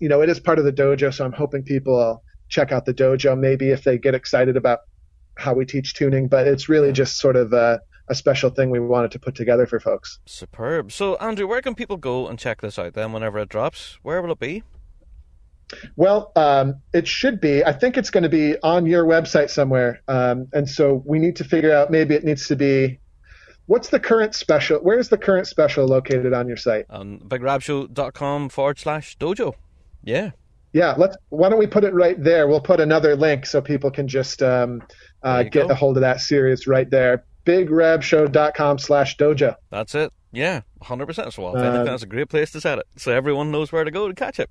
[0.00, 1.12] you know, it is part of the dojo.
[1.12, 4.80] So I'm hoping people check out the dojo, maybe if they get excited about
[5.36, 8.78] how we teach tuning, but it's really just sort of, uh, a special thing we
[8.78, 10.20] wanted to put together for folks.
[10.26, 10.92] Superb.
[10.92, 13.98] So, Andrew, where can people go and check this out then whenever it drops?
[14.02, 14.62] Where will it be?
[15.96, 17.64] Well, um, it should be.
[17.64, 20.02] I think it's going to be on your website somewhere.
[20.06, 23.00] Um, and so we need to figure out maybe it needs to be.
[23.66, 24.78] What's the current special?
[24.78, 26.86] Where's the current special located on your site?
[26.88, 29.54] On bigrabshow.com forward slash dojo.
[30.04, 30.30] Yeah.
[30.72, 30.94] Yeah.
[30.96, 31.16] Let's.
[31.30, 32.46] Why don't we put it right there?
[32.46, 34.82] We'll put another link so people can just um,
[35.22, 35.68] uh, get go.
[35.68, 39.54] a hold of that series right there bigrabshow.com slash dojo.
[39.70, 40.12] That's it.
[40.32, 41.32] Yeah, 100%.
[41.32, 42.86] So I think that's a great place to set it.
[42.96, 44.50] So everyone knows where to go to catch it.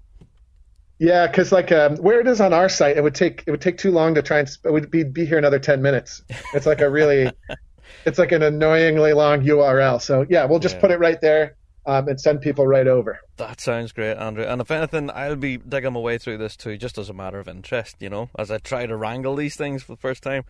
[0.98, 3.60] Yeah, because like um, where it is on our site, it would take it would
[3.60, 6.24] take too long to try and it would be be here another ten minutes.
[6.54, 7.30] It's like a really,
[8.06, 10.02] it's like an annoyingly long URL.
[10.02, 10.82] So yeah, we'll just yeah.
[10.82, 13.20] put it right there um, and send people right over.
[13.38, 14.44] That sounds great, Andrew.
[14.44, 17.40] And if anything, I'll be digging my way through this too, just as a matter
[17.40, 17.98] of interest.
[18.00, 20.44] You know, as I try to wrangle these things for the first time.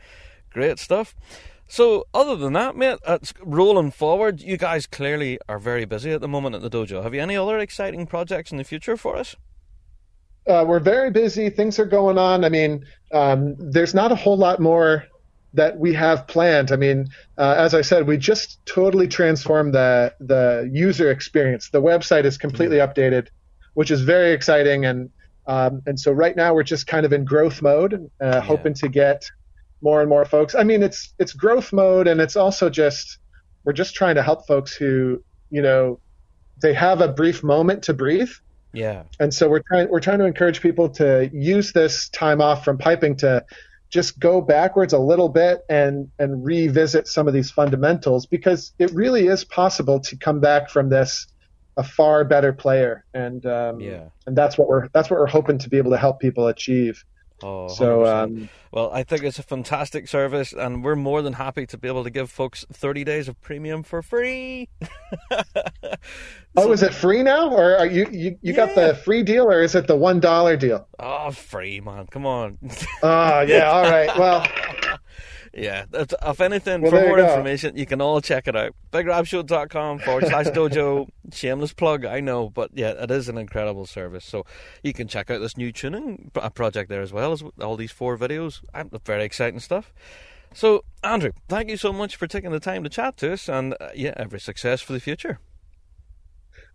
[0.52, 1.16] Great stuff.
[1.68, 4.40] So, other than that, mate, it's rolling forward.
[4.40, 7.02] You guys clearly are very busy at the moment at the dojo.
[7.02, 9.36] Have you any other exciting projects in the future for us?
[10.48, 11.50] Uh, we're very busy.
[11.50, 12.46] Things are going on.
[12.46, 15.06] I mean, um, there's not a whole lot more
[15.56, 16.72] that we have planned.
[16.72, 21.70] I mean, uh, as I said, we just totally transformed the the user experience.
[21.70, 22.92] The website is completely mm-hmm.
[22.92, 23.28] updated,
[23.74, 24.86] which is very exciting.
[24.86, 25.10] And
[25.48, 28.42] um, and so right now we're just kind of in growth mode, uh, yeah.
[28.42, 29.30] hoping to get
[29.82, 30.56] more and more folks.
[30.56, 33.18] I mean, it's it's growth mode, and it's also just
[33.64, 36.00] we're just trying to help folks who you know
[36.62, 38.32] they have a brief moment to breathe.
[38.74, 39.04] Yeah.
[39.20, 42.78] And so we're trying we're trying to encourage people to use this time off from
[42.78, 43.46] piping to
[43.90, 48.92] just go backwards a little bit and and revisit some of these fundamentals because it
[48.92, 51.28] really is possible to come back from this
[51.78, 53.06] a far better player.
[53.14, 54.06] And um, yeah.
[54.26, 57.04] and that's what we're that's what we're hoping to be able to help people achieve
[57.46, 61.68] Oh, so um, well, I think it's a fantastic service, and we're more than happy
[61.68, 64.68] to be able to give folks 30 days of premium for free.
[65.32, 65.44] so,
[66.58, 68.54] oh, is it free now, or are you you, you yeah.
[68.54, 70.88] got the free deal, or is it the one dollar deal?
[70.98, 72.08] Oh, free, man!
[72.08, 72.58] Come on.
[73.04, 74.18] oh yeah, all right.
[74.18, 74.48] Well,
[75.56, 78.76] yeah, if anything, well, for more information, you can all check it out.
[78.92, 81.08] BigRabShow.com forward slash dojo.
[81.32, 84.26] Shameless plug, I know, but yeah, it is an incredible service.
[84.26, 84.46] So
[84.84, 88.18] you can check out this new tuning project there as well as all these four
[88.18, 88.62] videos.
[89.06, 89.94] Very exciting stuff.
[90.54, 93.76] So, Andrew, thank you so much for taking the time to chat to us, and
[93.80, 95.40] uh, yeah, every success for the future.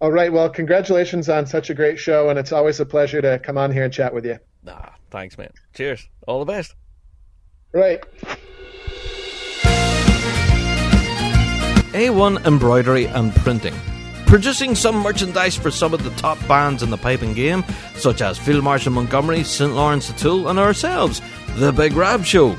[0.03, 0.33] All right.
[0.33, 3.73] Well, congratulations on such a great show, and it's always a pleasure to come on
[3.73, 4.39] here and chat with you.
[4.67, 5.51] Ah, thanks, man.
[5.75, 6.09] Cheers.
[6.27, 6.75] All the best.
[7.73, 8.05] Right.
[11.93, 13.75] A1 Embroidery and Printing.
[14.27, 17.65] Producing some merchandise for some of the top bands in the piping game,
[17.97, 19.75] such as Field Marshal Montgomery, St.
[19.75, 21.21] Laurence O'Toole, and ourselves,
[21.57, 22.55] The Big Rab Show.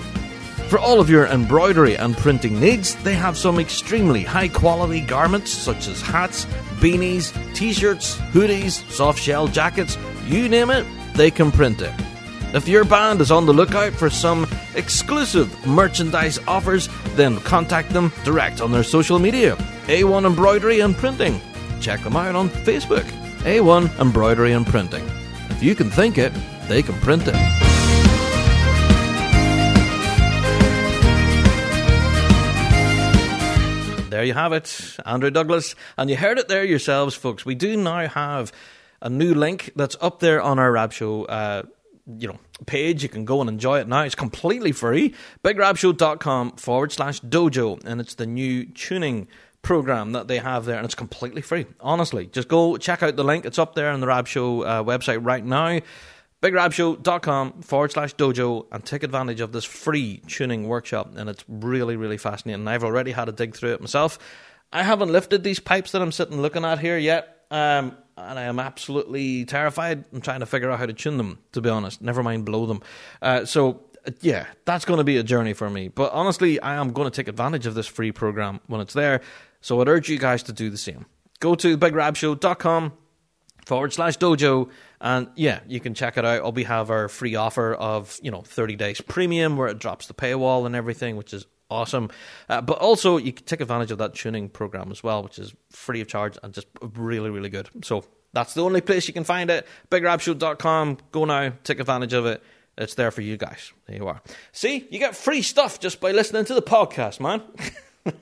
[0.67, 5.51] For all of your embroidery and printing needs, they have some extremely high quality garments
[5.51, 6.45] such as hats,
[6.81, 11.93] beanies, t shirts, hoodies, soft shell jackets, you name it, they can print it.
[12.53, 14.45] If your band is on the lookout for some
[14.75, 19.55] exclusive merchandise offers, then contact them direct on their social media
[19.87, 21.39] A1 Embroidery and Printing.
[21.79, 23.05] Check them out on Facebook
[23.43, 25.09] A1 Embroidery and Printing.
[25.49, 26.33] If you can think it,
[26.67, 27.35] they can print it.
[34.09, 35.73] There you have it, Andrew Douglas.
[35.97, 37.45] And you heard it there yourselves, folks.
[37.45, 38.51] We do now have
[39.01, 41.63] a new link that's up there on our Rab Show uh,
[42.19, 43.03] you know page.
[43.03, 44.01] You can go and enjoy it now.
[44.03, 45.13] It's completely free.
[45.43, 49.27] BigRabShow.com forward slash dojo, and it's the new tuning
[49.61, 51.65] program that they have there, and it's completely free.
[51.79, 53.45] Honestly, just go check out the link.
[53.45, 55.79] It's up there on the Rab Show uh, website right now.
[56.41, 61.15] BigRabShow.com forward slash dojo and take advantage of this free tuning workshop.
[61.15, 62.67] And it's really, really fascinating.
[62.67, 64.17] I've already had a dig through it myself.
[64.73, 67.45] I haven't lifted these pipes that I'm sitting looking at here yet.
[67.51, 67.95] Um,
[68.29, 70.05] and I am absolutely terrified.
[70.13, 72.01] I'm trying to figure out how to tune them, to be honest.
[72.01, 72.81] Never mind blow them.
[73.21, 73.81] Uh, so,
[74.21, 75.87] yeah, that's going to be a journey for me.
[75.87, 79.21] But honestly, I am going to take advantage of this free program when it's there.
[79.61, 81.05] So I'd urge you guys to do the same.
[81.39, 82.93] Go to bigrabshow.com
[83.65, 84.69] forward slash dojo
[84.99, 88.41] and yeah you can check it out we have our free offer of you know
[88.41, 92.09] 30 days premium where it drops the paywall and everything which is awesome.
[92.49, 95.55] Uh, but also, you can take advantage of that tuning program as well, which is
[95.71, 97.69] free of charge and just really, really good.
[97.83, 98.03] So
[98.33, 99.67] that's the only place you can find it.
[99.89, 100.97] BigRabShow.com.
[101.11, 102.43] Go now, take advantage of it.
[102.77, 103.73] It's there for you guys.
[103.87, 104.21] There you are.
[104.51, 107.41] See, you get free stuff just by listening to the podcast, man.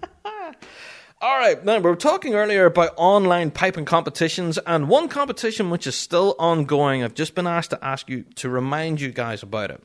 [1.22, 5.86] All right, now we were talking earlier about online piping competitions, and one competition which
[5.86, 7.04] is still ongoing.
[7.04, 9.84] I've just been asked to ask you to remind you guys about it.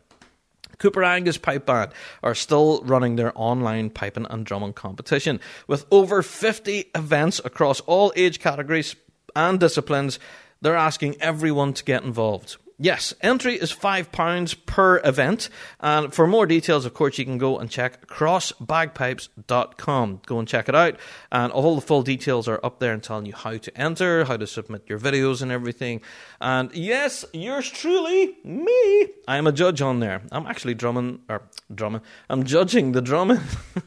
[0.78, 6.22] Coupar Angus Pipe Band are still running their online piping and drumming competition with over
[6.22, 8.96] 50 events across all age categories
[9.36, 10.18] and disciplines.
[10.60, 12.56] They're asking everyone to get involved.
[12.78, 15.48] Yes, entry is £5 per event.
[15.78, 20.20] And for more details, of course, you can go and check crossbagpipes.com.
[20.26, 20.98] Go and check it out.
[21.30, 24.36] And all the full details are up there and telling you how to enter, how
[24.36, 26.00] to submit your videos and everything.
[26.40, 30.22] And yes, yours truly, me, I'm a judge on there.
[30.32, 33.38] I'm actually drumming, or drumming, I'm judging the drumming.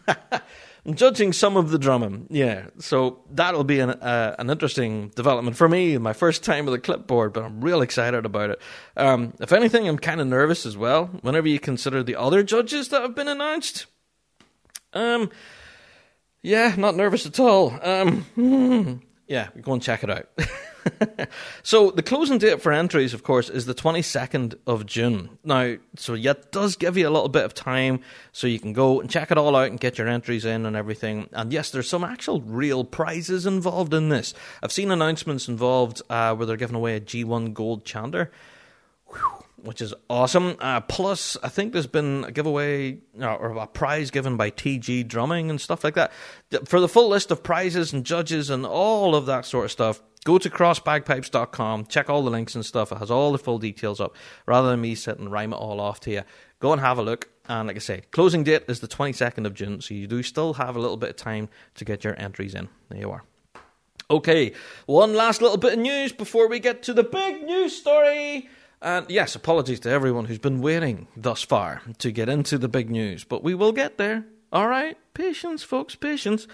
[0.94, 2.28] Judging some of the drumming.
[2.30, 5.98] Yeah, so that'll be an uh, an interesting development for me.
[5.98, 8.62] My first time with a clipboard, but I'm real excited about it.
[8.96, 11.08] Um, if anything, I'm kind of nervous as well.
[11.22, 13.86] Whenever you consider the other judges that have been announced,
[14.94, 15.30] um,
[16.42, 17.78] yeah, not nervous at all.
[17.84, 20.30] Um, yeah, go and check it out.
[21.64, 25.38] so the closing date for entries, of course, is the 22nd of June.
[25.44, 29.00] Now, so it does give you a little bit of time so you can go
[29.00, 31.30] and check it all out and get your entries in and everything.
[31.34, 34.34] And yes, there's some actual real prizes involved in this.
[34.62, 38.32] I've seen announcements involved uh, where they're giving away a G1 Gold Chanter.
[39.08, 40.56] Whew which is awesome.
[40.60, 45.50] Uh, plus, I think there's been a giveaway or a prize given by TG Drumming
[45.50, 46.12] and stuff like that.
[46.66, 50.02] For the full list of prizes and judges and all of that sort of stuff,
[50.24, 52.92] go to crossbagpipes.com, check all the links and stuff.
[52.92, 54.16] It has all the full details up
[54.46, 56.24] rather than me sit and rhyme it all off to you.
[56.60, 57.30] Go and have a look.
[57.50, 60.54] And like I say, closing date is the 22nd of June, so you do still
[60.56, 62.68] have a little bit of time to get your entries in.
[62.90, 63.24] There you are.
[64.10, 64.54] Okay,
[64.86, 68.50] one last little bit of news before we get to the big news story.
[68.82, 72.90] And yes, apologies to everyone who's been waiting thus far to get into the big
[72.90, 74.26] news, but we will get there.
[74.52, 76.48] All right, patience, folks, patience.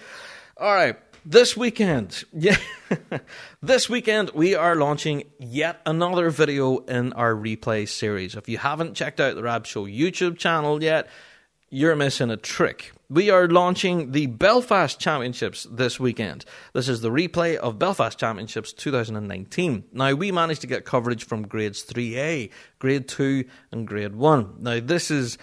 [0.56, 2.56] All right, this weekend, yeah,
[3.62, 8.34] this weekend we are launching yet another video in our replay series.
[8.34, 11.08] If you haven't checked out the Rab Show YouTube channel yet,
[11.68, 12.93] you're missing a trick.
[13.10, 16.46] We are launching the Belfast Championships this weekend.
[16.72, 19.84] This is the replay of Belfast Championships 2019.
[19.92, 24.56] Now, we managed to get coverage from grades 3A, grade 2, and grade 1.
[24.58, 25.36] Now, this is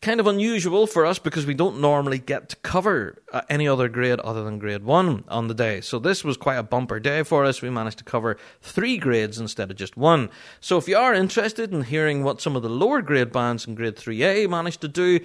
[0.00, 3.88] kind of unusual for us because we don't normally get to cover uh, any other
[3.88, 5.80] grade other than grade 1 on the day.
[5.82, 7.62] So this was quite a bumper day for us.
[7.62, 10.30] We managed to cover 3 grades instead of just 1.
[10.60, 13.74] So if you are interested in hearing what some of the lower grade bands in
[13.74, 15.20] grade 3A managed to do,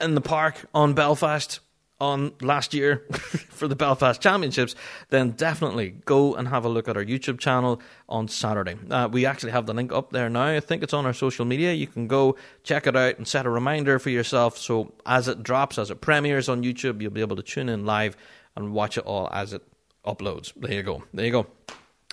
[0.00, 1.60] in the park on Belfast
[2.00, 4.74] on last year for the Belfast Championships,
[5.10, 8.76] then definitely go and have a look at our YouTube channel on Saturday.
[8.90, 10.48] Uh, we actually have the link up there now.
[10.48, 11.72] I think it's on our social media.
[11.72, 14.58] You can go check it out and set a reminder for yourself.
[14.58, 17.86] So as it drops, as it premieres on YouTube, you'll be able to tune in
[17.86, 18.16] live
[18.56, 19.62] and watch it all as it
[20.04, 20.52] uploads.
[20.56, 21.04] There you go.
[21.14, 21.46] There you go.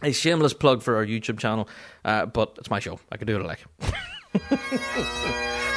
[0.03, 1.67] A shameless plug for our YouTube channel,
[2.05, 2.99] uh, but it's my show.
[3.11, 3.65] I can do it like.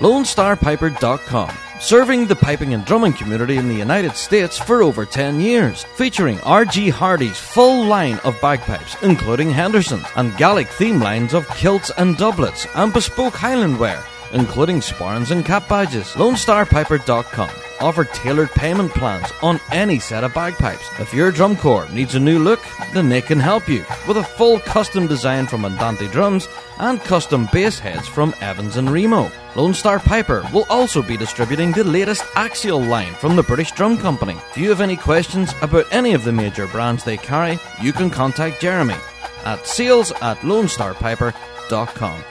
[0.00, 5.84] LoneStarPiper.com, serving the piping and drumming community in the United States for over 10 years,
[5.94, 6.88] featuring R.G.
[6.88, 12.66] Hardy's full line of bagpipes, including Henderson's, and Gallic theme lines of kilts and doublets,
[12.74, 16.06] and bespoke Highland wear, including sporrans and cap badges.
[16.14, 17.50] LoneStarPiper.com
[17.80, 20.86] offer tailored payment plans on any set of bagpipes.
[20.98, 22.60] If your drum corps needs a new look,
[22.92, 27.48] then they can help you with a full custom design from Andante Drums and custom
[27.52, 29.30] bass heads from Evans and Remo.
[29.56, 33.96] Lone Star Piper will also be distributing the latest Axial line from the British Drum
[33.96, 34.36] Company.
[34.50, 38.10] If you have any questions about any of the major brands they carry, you can
[38.10, 38.96] contact Jeremy
[39.44, 42.24] at sales at lonestarpiper.com.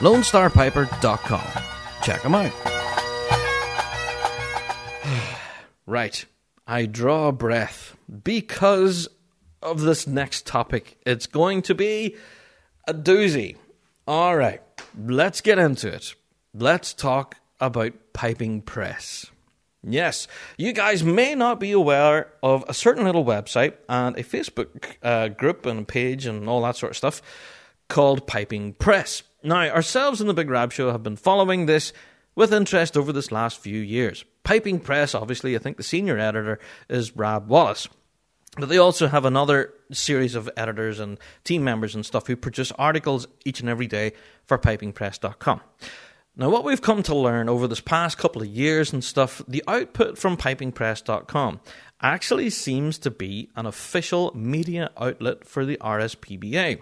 [0.00, 1.62] lonestarpiper.com.
[2.02, 2.52] Check them out.
[5.86, 6.24] right.
[6.66, 9.08] I draw a breath because
[9.60, 10.98] of this next topic.
[11.04, 12.14] It's going to be
[12.86, 13.56] a doozy.
[14.06, 14.62] All right,
[14.96, 16.14] let's get into it.
[16.54, 19.26] Let's talk about piping press.
[19.82, 20.28] Yes,
[20.58, 25.26] you guys may not be aware of a certain little website and a Facebook uh,
[25.26, 27.20] group and a page and all that sort of stuff
[27.88, 29.24] called Piping Press.
[29.42, 31.92] Now, ourselves in the Big Rab Show have been following this
[32.34, 34.24] with interest over this last few years.
[34.44, 37.88] Piping Press, obviously, I think the senior editor is Rab Wallace.
[38.56, 42.72] But they also have another series of editors and team members and stuff who produce
[42.72, 44.12] articles each and every day
[44.44, 45.60] for pipingpress.com.
[46.36, 49.62] Now, what we've come to learn over this past couple of years and stuff, the
[49.68, 51.60] output from pipingpress.com
[52.00, 56.80] actually seems to be an official media outlet for the RSPBA,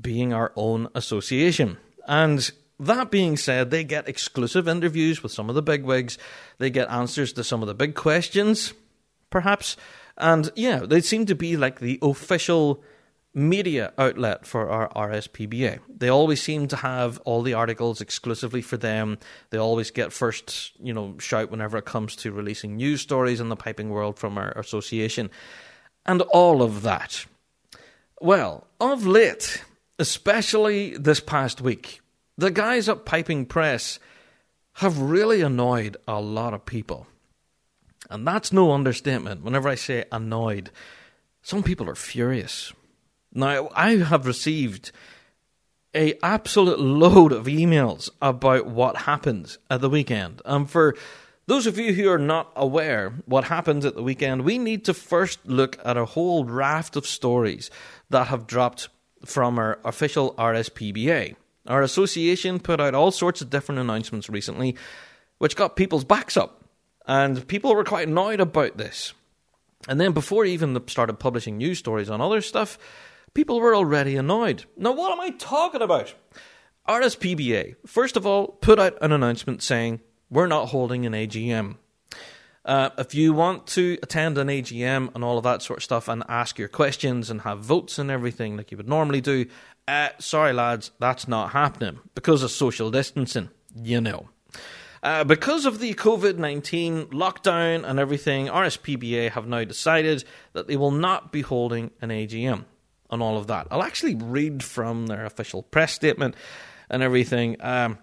[0.00, 1.78] being our own association.
[2.06, 6.18] And that being said, they get exclusive interviews with some of the bigwigs,
[6.58, 8.72] they get answers to some of the big questions,
[9.30, 9.76] perhaps
[10.18, 12.82] and yeah, they seem to be like the official
[13.32, 15.78] media outlet for our RSPBA.
[15.88, 19.18] They always seem to have all the articles exclusively for them.
[19.50, 23.48] They always get first, you know, shout whenever it comes to releasing news stories in
[23.48, 25.30] the piping world from our association.
[26.04, 27.26] And all of that.
[28.20, 29.62] Well, of late,
[29.98, 32.00] especially this past week,
[32.36, 33.98] the guys at Piping Press
[34.74, 37.06] have really annoyed a lot of people.
[38.08, 40.70] And that's no understatement whenever I say annoyed.
[41.42, 42.72] Some people are furious.
[43.32, 44.92] Now, I have received
[45.94, 50.40] a absolute load of emails about what happened at the weekend.
[50.44, 50.94] And for
[51.46, 54.94] those of you who are not aware what happened at the weekend, we need to
[54.94, 57.70] first look at a whole raft of stories
[58.10, 58.88] that have dropped
[59.24, 61.36] from our official RSPBA.
[61.66, 64.76] Our association put out all sorts of different announcements recently,
[65.38, 66.64] which got people's backs up.
[67.06, 69.14] And people were quite annoyed about this.
[69.88, 72.78] And then before even started publishing news stories on other stuff,
[73.34, 74.64] people were already annoyed.
[74.76, 76.14] Now, what am I talking about?
[76.88, 80.00] RSPBA, first of all, put out an announcement saying,
[80.30, 81.76] we're not holding an AGM.
[82.68, 86.06] Uh, if you want to attend an AGM and all of that sort of stuff
[86.06, 89.46] and ask your questions and have votes and everything like you would normally do,
[89.88, 94.28] uh, sorry lads, that's not happening because of social distancing, you know.
[95.02, 100.76] Uh, because of the COVID 19 lockdown and everything, RSPBA have now decided that they
[100.76, 102.66] will not be holding an AGM
[103.08, 103.66] on all of that.
[103.70, 106.34] I'll actually read from their official press statement
[106.90, 107.56] and everything.
[107.60, 107.98] Um,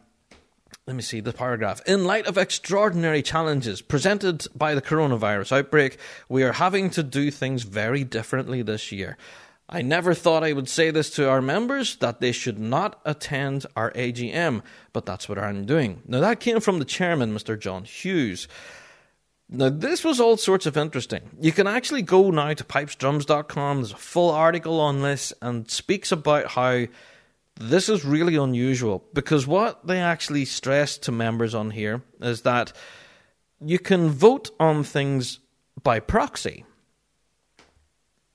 [0.88, 1.82] let me see the paragraph.
[1.88, 5.98] In light of extraordinary challenges presented by the coronavirus outbreak,
[6.30, 9.18] we are having to do things very differently this year.
[9.68, 13.66] I never thought I would say this to our members that they should not attend
[13.76, 14.62] our AGM,
[14.94, 16.04] but that's what I'm doing.
[16.08, 17.60] Now, that came from the chairman, Mr.
[17.60, 18.48] John Hughes.
[19.50, 21.32] Now, this was all sorts of interesting.
[21.42, 23.78] You can actually go now to pipesdrums.com.
[23.78, 26.86] There's a full article on this and speaks about how
[27.60, 32.74] this is really unusual because what they actually stress to members on here is that
[33.62, 35.40] you can vote on things
[35.82, 36.66] by proxy.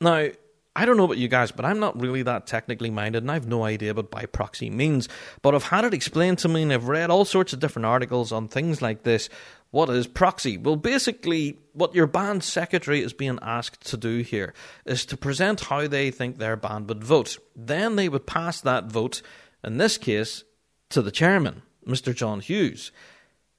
[0.01, 0.29] Now,
[0.75, 3.35] I don't know about you guys, but I'm not really that technically minded, and I
[3.35, 5.09] have no idea what by proxy means.
[5.43, 8.33] But I've had it explained to me, and I've read all sorts of different articles
[8.33, 9.29] on things like this.
[9.71, 10.59] What is proxy?
[10.59, 14.53] Well, basically, what your band secretary is being asked to do here
[14.85, 17.39] is to present how they think their band would vote.
[17.55, 19.23] Then they would pass that vote,
[19.62, 20.43] in this case,
[20.89, 22.12] to the chairman, Mr.
[22.14, 22.91] John Hughes,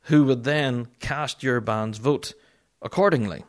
[0.03, 2.33] who would then cast your band's vote
[2.81, 3.45] accordingly.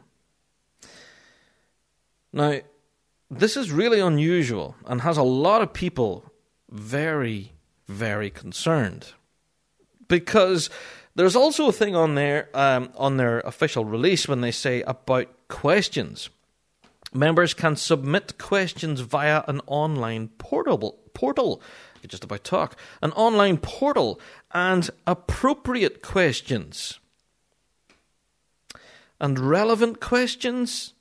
[2.32, 2.60] Now,
[3.28, 6.30] this is really unusual and has a lot of people
[6.70, 7.52] very,
[7.88, 9.08] very concerned.
[10.06, 10.70] Because
[11.14, 15.28] there's also a thing on there um, on their official release when they say about
[15.48, 16.30] questions.
[17.12, 21.60] Members can submit questions via an online portable portal.
[22.02, 22.78] I just about talk.
[23.02, 24.18] An online portal
[24.52, 26.98] and appropriate questions.
[29.20, 30.94] And relevant questions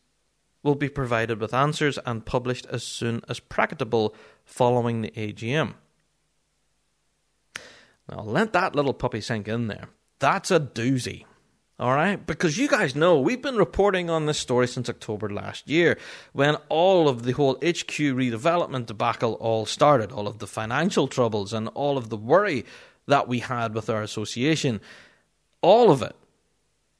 [0.63, 5.73] will be provided with answers and published as soon as practicable following the AGM.
[8.09, 9.87] Now, let that little puppy sink in there.
[10.21, 11.25] That's a doozy.
[11.79, 12.23] All right?
[12.23, 15.97] Because you guys know we've been reporting on this story since October last year
[16.31, 21.53] when all of the whole HQ redevelopment debacle all started, all of the financial troubles
[21.53, 22.65] and all of the worry
[23.07, 24.79] that we had with our association.
[25.61, 26.15] All of it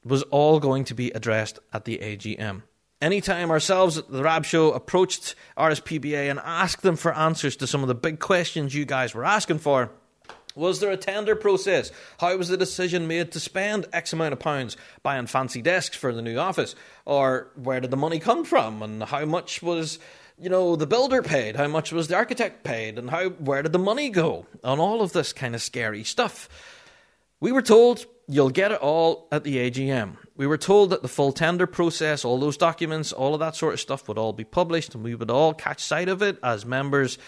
[0.04, 2.62] was all going to be addressed at the AGM.
[3.00, 7.82] Anytime ourselves at the Rab Show approached RSPBA and asked them for answers to some
[7.82, 9.92] of the big questions you guys were asking for,
[10.54, 11.90] was there a tender process?
[12.18, 16.12] How was the decision made to spend X amount of pounds buying fancy desks for
[16.12, 16.74] the new office?
[17.04, 18.82] Or where did the money come from?
[18.82, 19.98] And how much was,
[20.38, 21.56] you know, the builder paid?
[21.56, 22.98] How much was the architect paid?
[22.98, 24.46] And how where did the money go?
[24.62, 26.48] On all of this kind of scary stuff.
[27.40, 30.16] We were told you'll get it all at the AGM.
[30.36, 33.74] We were told that the full tender process, all those documents, all of that sort
[33.74, 36.64] of stuff would all be published and we would all catch sight of it as
[36.64, 37.18] members.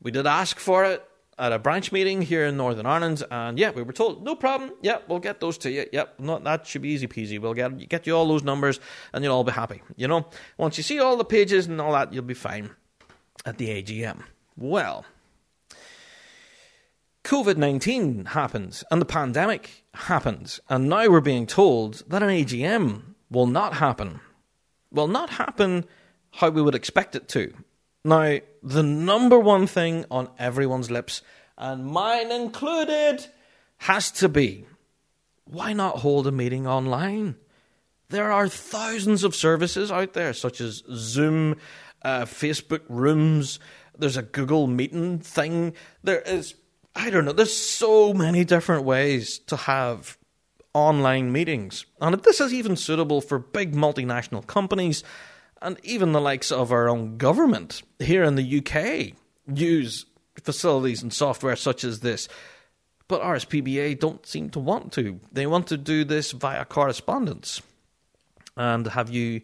[0.00, 1.06] We did ask for it,
[1.38, 4.72] at a branch meeting here in Northern Ireland, and yeah, we were told no problem.
[4.82, 5.86] Yeah, we'll get those to you.
[5.92, 7.38] Yep, not that should be easy peasy.
[7.38, 8.80] We'll get get you all those numbers,
[9.12, 9.82] and you'll all be happy.
[9.96, 10.26] You know,
[10.56, 12.70] once you see all the pages and all that, you'll be fine
[13.44, 14.22] at the AGM.
[14.56, 15.04] Well,
[17.24, 23.02] COVID 19 happens and the pandemic happens, and now we're being told that an AGM
[23.30, 24.20] will not happen.
[24.90, 25.84] Will not happen
[26.30, 27.52] how we would expect it to.
[28.06, 31.22] Now, the number one thing on everyone's lips,
[31.58, 33.26] and mine included,
[33.78, 34.64] has to be
[35.44, 37.36] why not hold a meeting online?
[38.08, 41.56] There are thousands of services out there, such as Zoom,
[42.02, 43.58] uh, Facebook Rooms,
[43.98, 45.74] there's a Google Meeting thing.
[46.04, 46.54] There is
[46.94, 47.32] I don't know.
[47.32, 50.16] There's so many different ways to have
[50.72, 51.84] online meetings.
[52.00, 55.02] And this is even suitable for big multinational companies
[55.62, 59.16] and even the likes of our own government here in the UK
[59.52, 60.06] use
[60.42, 62.28] facilities and software such as this.
[63.08, 65.20] But RSPBA don't seem to want to.
[65.32, 67.62] They want to do this via correspondence
[68.56, 69.42] and have you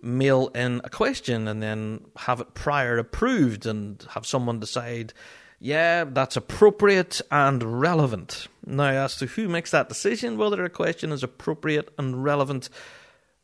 [0.00, 5.12] mail in a question and then have it prior approved and have someone decide
[5.60, 8.48] yeah, that's appropriate and relevant.
[8.66, 12.68] Now, as to who makes that decision, whether a question is appropriate and relevant,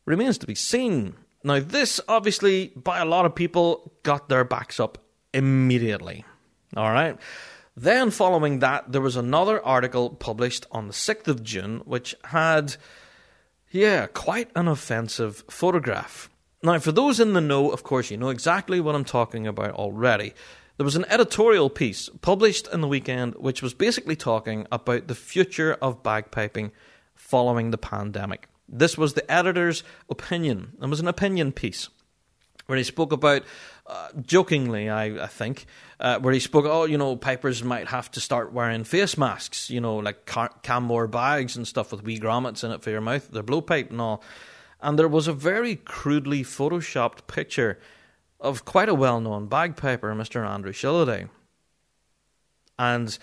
[0.04, 1.14] remains to be seen.
[1.43, 4.99] Now, this obviously, by a lot of people, got their backs up
[5.32, 6.24] immediately.
[6.76, 7.16] All right.
[7.76, 12.76] Then, following that, there was another article published on the 6th of June, which had,
[13.70, 16.28] yeah, quite an offensive photograph.
[16.62, 19.72] Now, for those in the know, of course, you know exactly what I'm talking about
[19.72, 20.34] already.
[20.76, 25.14] There was an editorial piece published in the weekend which was basically talking about the
[25.14, 26.72] future of bagpiping
[27.14, 28.49] following the pandemic.
[28.70, 30.76] This was the editor's opinion.
[30.80, 31.88] It was an opinion piece
[32.66, 33.42] where he spoke about,
[33.88, 35.66] uh, jokingly, I, I think,
[35.98, 39.70] uh, where he spoke, oh, you know, pipers might have to start wearing face masks,
[39.70, 43.00] you know, like car- Canmore bags and stuff with wee grommets in it for your
[43.00, 44.22] mouth, their blowpipe and all.
[44.80, 47.80] And there was a very crudely photoshopped picture
[48.38, 50.46] of quite a well known bagpiper, Mr.
[50.48, 51.28] Andrew Shilliday.
[52.78, 53.18] And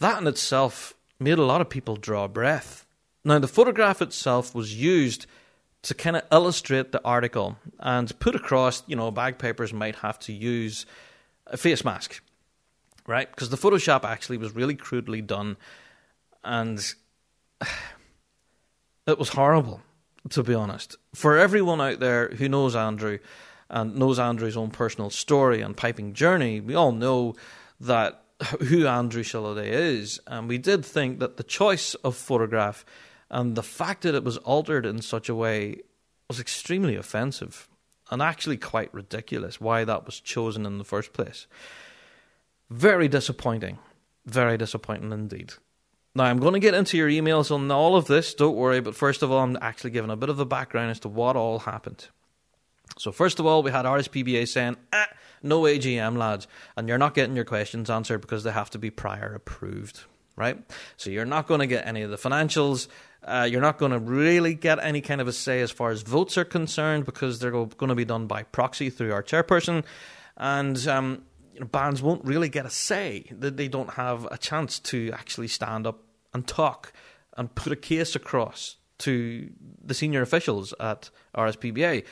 [0.00, 2.86] that in itself made a lot of people draw breath.
[3.28, 5.26] Now, the photograph itself was used
[5.82, 10.32] to kind of illustrate the article and put across, you know, bagpipers might have to
[10.32, 10.86] use
[11.46, 12.22] a face mask,
[13.06, 13.28] right?
[13.30, 15.58] Because the Photoshop actually was really crudely done
[16.42, 16.94] and
[19.06, 19.82] it was horrible,
[20.30, 20.96] to be honest.
[21.14, 23.18] For everyone out there who knows Andrew,
[23.68, 27.36] and knows Andrew's own personal story and piping journey, we all know
[27.78, 28.22] that
[28.68, 32.86] who Andrew Shilliday is, and we did think that the choice of photograph
[33.30, 35.80] and the fact that it was altered in such a way
[36.28, 37.68] was extremely offensive
[38.10, 41.46] and actually quite ridiculous why that was chosen in the first place.
[42.70, 43.78] Very disappointing.
[44.26, 45.54] Very disappointing indeed.
[46.14, 48.96] Now, I'm going to get into your emails on all of this, don't worry, but
[48.96, 51.60] first of all, I'm actually giving a bit of a background as to what all
[51.60, 52.08] happened.
[52.96, 55.08] So first of all, we had RSPBA saying, ah,
[55.42, 58.90] no AGM, lads, and you're not getting your questions answered because they have to be
[58.90, 60.04] prior approved,
[60.38, 60.58] right?
[60.96, 62.88] So you're not going to get any of the financials.
[63.22, 66.02] Uh, you're not going to really get any kind of a say as far as
[66.02, 69.84] votes are concerned because they're going to be done by proxy through our chairperson,
[70.36, 71.22] and um,
[71.52, 73.24] you know, bands won't really get a say.
[73.32, 76.92] That they don't have a chance to actually stand up and talk
[77.36, 79.50] and put a case across to
[79.84, 82.04] the senior officials at RSPBA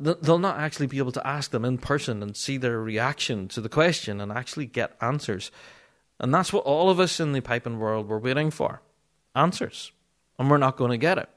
[0.00, 3.60] they'll not actually be able to ask them in person and see their reaction to
[3.60, 5.50] the question and actually get answers.
[6.20, 8.82] And that's what all of us in the piping world were waiting for
[9.34, 9.92] answers.
[10.38, 11.28] And we're not going to get it.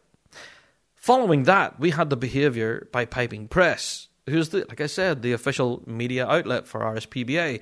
[0.96, 5.34] Following that, we had the behaviour by Piping Press, who's, the, like I said, the
[5.34, 7.62] official media outlet for RSPBA.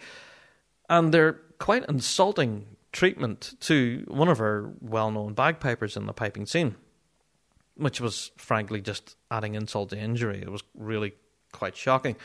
[0.90, 6.46] And their quite insulting treatment to one of our well known bagpipers in the piping
[6.46, 6.76] scene
[7.76, 10.42] which was frankly just adding insult to injury.
[10.42, 11.14] It was really
[11.52, 12.16] quite shocking.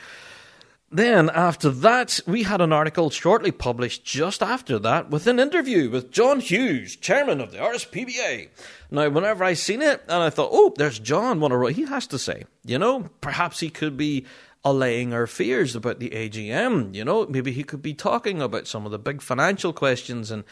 [0.96, 5.90] Then, after that, we had an article shortly published just after that with an interview
[5.90, 8.48] with John Hughes, chairman of the RSPBA.
[8.90, 12.06] Now, whenever I seen it, and I thought, oh, there's John, what a he has
[12.06, 12.44] to say.
[12.64, 14.24] You know, perhaps he could be
[14.64, 16.94] allaying our fears about the AGM.
[16.94, 20.44] You know, maybe he could be talking about some of the big financial questions and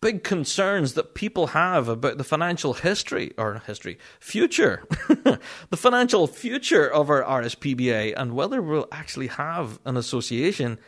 [0.00, 6.88] big concerns that people have about the financial history or history future the financial future
[6.88, 10.78] of our RSPBA and whether we'll actually have an association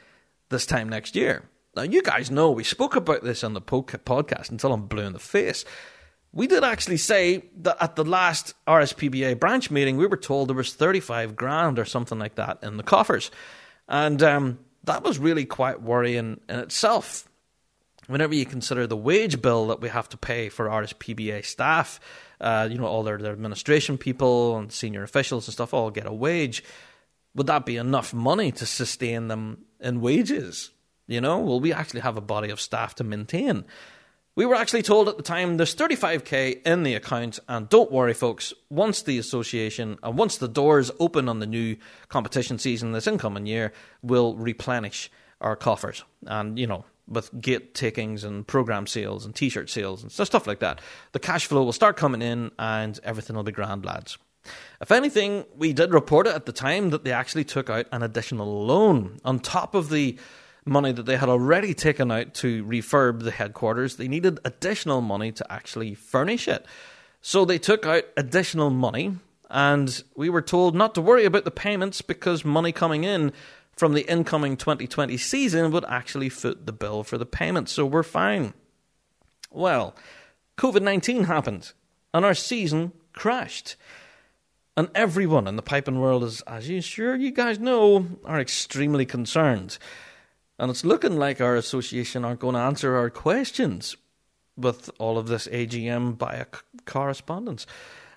[0.48, 1.48] this time next year.
[1.74, 5.12] Now you guys know we spoke about this on the podcast until I'm blue in
[5.12, 5.64] the face.
[6.32, 10.56] We did actually say that at the last RSPBA branch meeting we were told there
[10.56, 13.32] was 35 grand or something like that in the coffers.
[13.88, 17.28] And um, that was really quite worrying in itself
[18.10, 22.00] whenever you consider the wage bill that we have to pay for RSPBA staff,
[22.40, 26.06] uh, you know, all their, their administration people and senior officials and stuff all get
[26.06, 26.64] a wage.
[27.34, 30.70] Would that be enough money to sustain them in wages?
[31.06, 33.64] You know, will we actually have a body of staff to maintain?
[34.36, 38.14] We were actually told at the time there's 35k in the account, and don't worry,
[38.14, 38.52] folks.
[38.70, 41.76] Once the association and once the doors open on the new
[42.08, 43.72] competition season this incoming year,
[44.02, 45.10] we'll replenish
[45.40, 46.04] our coffers.
[46.26, 50.60] And you know, with gate takings and program sales and t-shirt sales and stuff like
[50.60, 50.80] that.
[51.12, 54.16] The cash flow will start coming in and everything will be grand, lads.
[54.80, 58.02] If anything, we did report it at the time that they actually took out an
[58.02, 60.18] additional loan on top of the
[60.64, 63.96] money that they had already taken out to refurb the headquarters.
[63.96, 66.64] They needed additional money to actually furnish it.
[67.20, 69.16] So they took out additional money
[69.50, 73.32] and we were told not to worry about the payments because money coming in
[73.80, 78.02] from the incoming 2020 season would actually foot the bill for the payment, so we're
[78.02, 78.52] fine.
[79.50, 79.96] Well,
[80.58, 81.72] COVID 19 happened,
[82.12, 83.76] and our season crashed.
[84.76, 89.06] And everyone in the piping world is, as you sure you guys know, are extremely
[89.06, 89.78] concerned.
[90.58, 93.96] And it's looking like our association aren't going to answer our questions
[94.58, 96.44] with all of this AGM via
[96.84, 97.66] correspondence.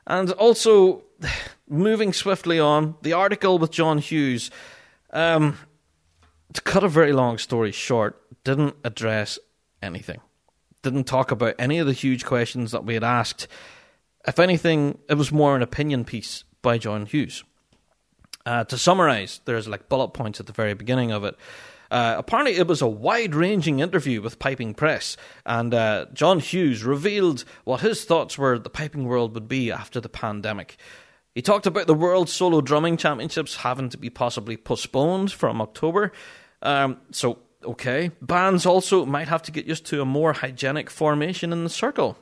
[0.06, 1.03] And also,
[1.69, 4.52] moving swiftly on, the article with John Hughes
[5.14, 5.57] um,
[6.53, 9.40] to cut a very long story short, didn't address
[9.81, 10.19] anything.
[10.81, 13.48] Didn't talk about any of the huge questions that we had asked.
[14.27, 17.44] If anything, it was more an opinion piece by John Hughes.
[18.45, 21.35] Uh, to summarize, there's like bullet points at the very beginning of it.
[21.91, 25.15] Uh, apparently, it was a wide ranging interview with Piping Press,
[25.45, 30.02] and uh, John Hughes revealed what his thoughts were the piping world would be after
[30.02, 30.77] the pandemic.
[31.35, 36.11] He talked about the World Solo Drumming Championships having to be possibly postponed from October.
[36.61, 38.11] Um, so, okay.
[38.22, 42.18] Bands also might have to get used to a more hygienic formation in the circle.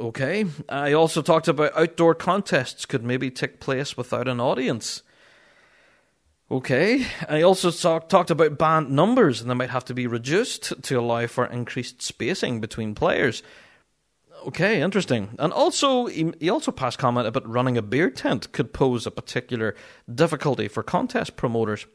[0.00, 0.46] Okay.
[0.68, 5.02] I also talked about outdoor contests could maybe take place without an audience.
[6.50, 7.06] Okay.
[7.28, 10.98] I also talk, talked about band numbers and they might have to be reduced to
[10.98, 13.44] allow for increased spacing between players.
[14.46, 15.30] Okay, interesting.
[15.40, 19.74] And also, he, also passed comment about running a beer tent could pose a particular
[20.12, 21.86] difficulty for contest promoters.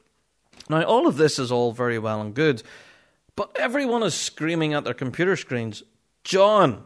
[0.69, 2.61] Now, all of this is all very well and good,
[3.37, 5.83] but everyone is screaming at their computer screens,
[6.25, 6.83] John,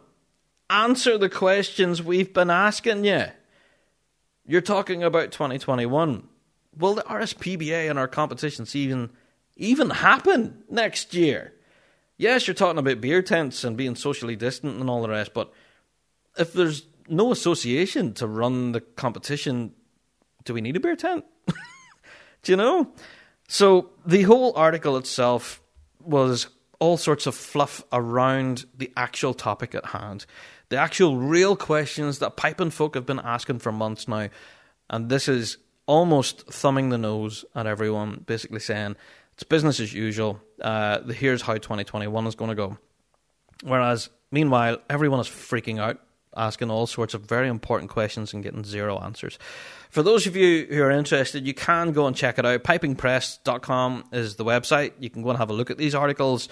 [0.70, 3.26] answer the questions we've been asking you.
[4.46, 6.28] You're talking about 2021.
[6.78, 9.10] Will the RSPBA and our competitions even
[9.58, 11.55] even happen next year?
[12.18, 15.52] Yes, you're talking about beer tents and being socially distant and all the rest, but
[16.38, 19.74] if there's no association to run the competition,
[20.44, 21.26] do we need a beer tent?
[22.44, 22.92] do you know?
[23.48, 25.62] So the whole article itself
[26.00, 26.48] was
[26.80, 30.26] all sorts of fluff around the actual topic at hand.
[30.70, 34.30] The actual real questions that piping folk have been asking for months now.
[34.90, 38.96] And this is almost thumbing the nose at everyone, basically saying,
[39.36, 40.42] it's business as usual.
[40.62, 42.78] Uh, here's how 2021 is going to go.
[43.64, 46.00] Whereas, meanwhile, everyone is freaking out,
[46.36, 49.38] asking all sorts of very important questions and getting zero answers.
[49.90, 52.64] For those of you who are interested, you can go and check it out.
[52.64, 54.94] Pipingpress.com is the website.
[55.00, 56.48] You can go and have a look at these articles.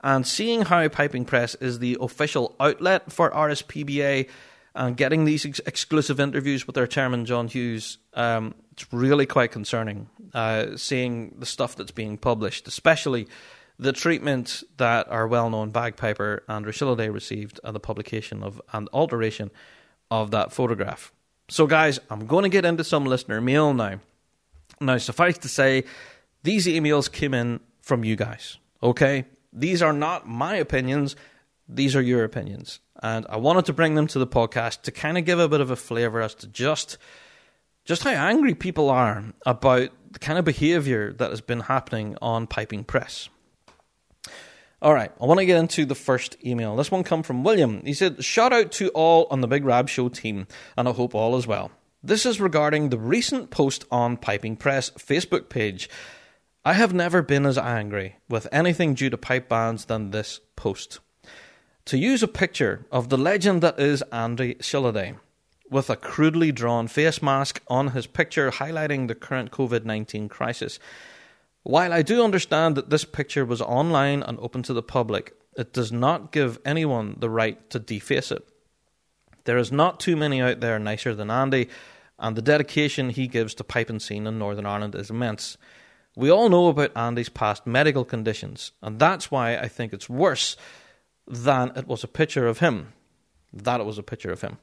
[0.00, 4.28] And seeing how Piping Press is the official outlet for RSPBA
[4.76, 9.50] and getting these ex- exclusive interviews with their chairman, John Hughes, um, it's really quite
[9.50, 13.26] concerning uh, seeing the stuff that's being published, especially
[13.78, 19.50] the treatment that our well-known bagpiper Andrew Shilliday received at the publication of an alteration
[20.10, 21.12] of that photograph.
[21.48, 24.00] So, guys, I'm going to get into some listener mail now.
[24.80, 25.84] Now, suffice to say,
[26.42, 28.58] these emails came in from you guys.
[28.82, 31.16] Okay, these are not my opinions;
[31.68, 35.18] these are your opinions, and I wanted to bring them to the podcast to kind
[35.18, 36.96] of give a bit of a flavour as to just
[37.88, 42.46] just how angry people are about the kind of behaviour that has been happening on
[42.46, 43.30] Piping Press.
[44.82, 46.76] All right, I want to get into the first email.
[46.76, 47.82] This one come from William.
[47.86, 50.46] He said, "Shout out to all on the Big Rab Show team,
[50.76, 51.70] and I hope all is well.
[52.02, 55.88] This is regarding the recent post on Piping Press Facebook page.
[56.66, 61.00] I have never been as angry with anything due to pipe bands than this post.
[61.86, 65.16] To use a picture of the legend that is Andy Shilliday."
[65.70, 70.78] With a crudely drawn face mask on his picture highlighting the current COVID 19 crisis.
[71.62, 75.72] While I do understand that this picture was online and open to the public, it
[75.72, 78.46] does not give anyone the right to deface it.
[79.44, 81.68] There is not too many out there nicer than Andy,
[82.18, 85.56] and the dedication he gives to pipe and scene in Northern Ireland is immense.
[86.16, 90.56] We all know about Andy's past medical conditions, and that's why I think it's worse
[91.26, 92.92] than it was a picture of him.
[93.52, 94.58] That it was a picture of him.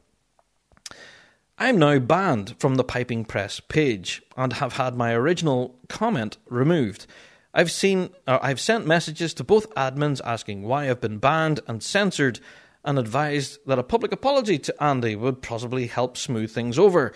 [1.57, 7.07] I'm now banned from the Piping Press page and have had my original comment removed.
[7.53, 11.81] I've seen, uh, I've sent messages to both admins asking why I've been banned and
[11.81, 12.41] censored,
[12.83, 17.13] and advised that a public apology to Andy would possibly help smooth things over.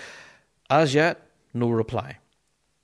[0.70, 2.20] As yet, no reply.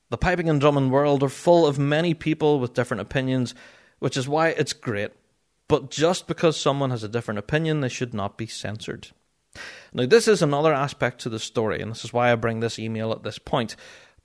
[0.10, 3.56] The piping and drumming world are full of many people with different opinions,
[4.00, 5.12] which is why it's great.
[5.70, 9.08] But just because someone has a different opinion, they should not be censored.
[9.94, 12.80] Now, this is another aspect to the story, and this is why I bring this
[12.80, 13.76] email at this point.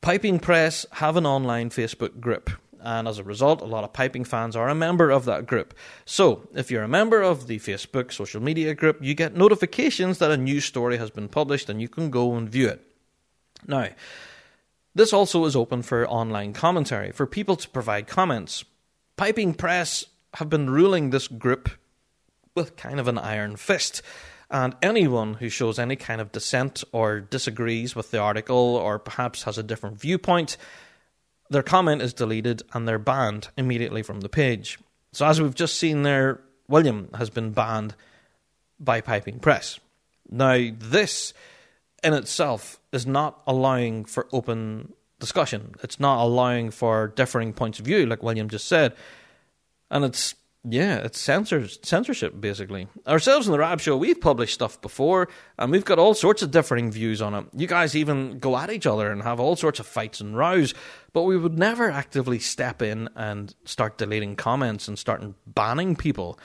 [0.00, 2.50] Piping Press have an online Facebook group,
[2.80, 5.74] and as a result, a lot of piping fans are a member of that group.
[6.04, 10.30] So, if you're a member of the Facebook social media group, you get notifications that
[10.30, 12.80] a new story has been published and you can go and view it.
[13.66, 13.88] Now,
[14.94, 18.64] this also is open for online commentary, for people to provide comments.
[19.16, 21.70] Piping Press have been ruling this group
[22.54, 24.02] with kind of an iron fist.
[24.50, 29.44] And anyone who shows any kind of dissent or disagrees with the article or perhaps
[29.44, 30.56] has a different viewpoint,
[31.50, 34.78] their comment is deleted and they're banned immediately from the page.
[35.12, 37.94] So, as we've just seen there, William has been banned
[38.78, 39.78] by Piping Press.
[40.28, 41.34] Now, this
[42.02, 45.74] in itself is not allowing for open discussion.
[45.82, 48.94] It's not allowing for differing points of view, like William just said.
[49.90, 52.86] And it's yeah, it's censors, censorship, basically.
[53.06, 55.28] Ourselves in the Rab Show, we've published stuff before,
[55.58, 57.46] and we've got all sorts of differing views on it.
[57.56, 60.74] You guys even go at each other and have all sorts of fights and rows,
[61.14, 66.38] but we would never actively step in and start deleting comments and start banning people.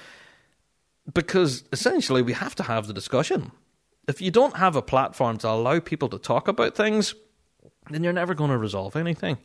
[1.13, 3.51] Because essentially, we have to have the discussion.
[4.07, 7.15] If you don't have a platform to allow people to talk about things,
[7.89, 9.39] then you're never going to resolve anything.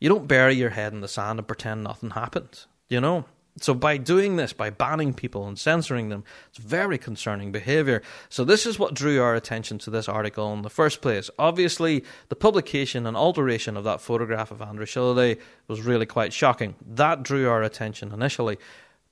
[0.00, 3.26] You don't bury your head in the sand and pretend nothing happened, you know?
[3.60, 8.02] So by doing this, by banning people and censoring them, it's very concerning behaviour.
[8.28, 11.30] So this is what drew our attention to this article in the first place.
[11.38, 16.74] Obviously, the publication and alteration of that photograph of Andrew Shilliday was really quite shocking.
[16.86, 18.58] That drew our attention initially.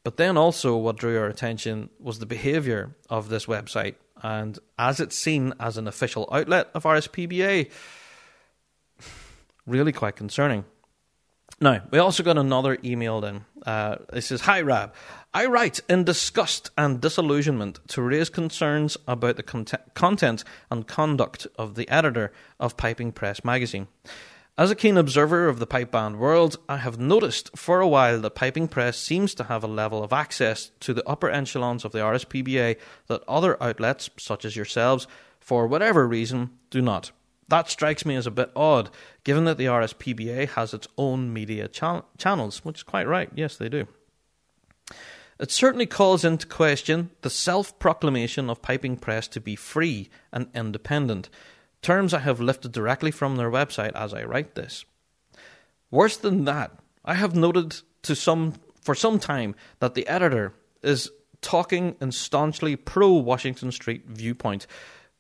[0.05, 3.97] But then also what drew our attention was the behaviour of this website.
[4.23, 7.71] And as it's seen as an official outlet of RSPBA,
[9.67, 10.65] really quite concerning.
[11.59, 13.47] Now, we also got another email then.
[13.65, 14.93] Uh, it says, Hi, Rab.
[15.33, 21.47] I write in disgust and disillusionment to raise concerns about the content, content and conduct
[21.59, 23.89] of the editor of Piping Press magazine.
[24.59, 28.21] As a keen observer of the pipe band world, I have noticed for a while
[28.21, 31.93] that Piping Press seems to have a level of access to the upper echelons of
[31.93, 32.77] the RSPBA
[33.09, 35.07] that other outlets, such as yourselves,
[35.41, 37.13] for whatever reason, do not.
[37.49, 38.91] That strikes me as a bit odd,
[39.23, 43.31] given that the RSPBA has its own media channels, which is quite right.
[43.35, 43.87] Yes, they do.
[45.39, 50.49] It certainly calls into question the self proclamation of Piping Press to be free and
[50.55, 51.29] independent,
[51.83, 54.85] terms I have lifted directly from their website as I write this.
[55.91, 56.73] Worse than that,
[57.05, 61.11] I have noted to some for some time that the editor is
[61.43, 64.67] talking in staunchly pro Washington Street viewpoint,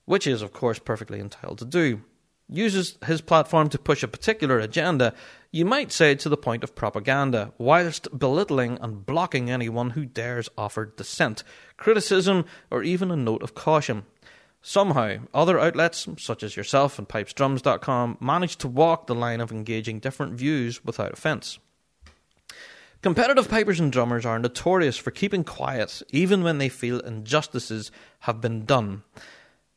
[0.06, 2.02] which is, of course, perfectly entitled to do
[2.48, 5.12] uses his platform to push a particular agenda,
[5.50, 10.48] you might say to the point of propaganda, whilst belittling and blocking anyone who dares
[10.56, 11.42] offer dissent,
[11.76, 14.04] criticism, or even a note of caution.
[14.62, 20.00] Somehow, other outlets, such as yourself and pipesdrums.com, manage to walk the line of engaging
[20.00, 21.58] different views without offence.
[23.02, 28.40] Competitive pipers and drummers are notorious for keeping quiet even when they feel injustices have
[28.40, 29.04] been done.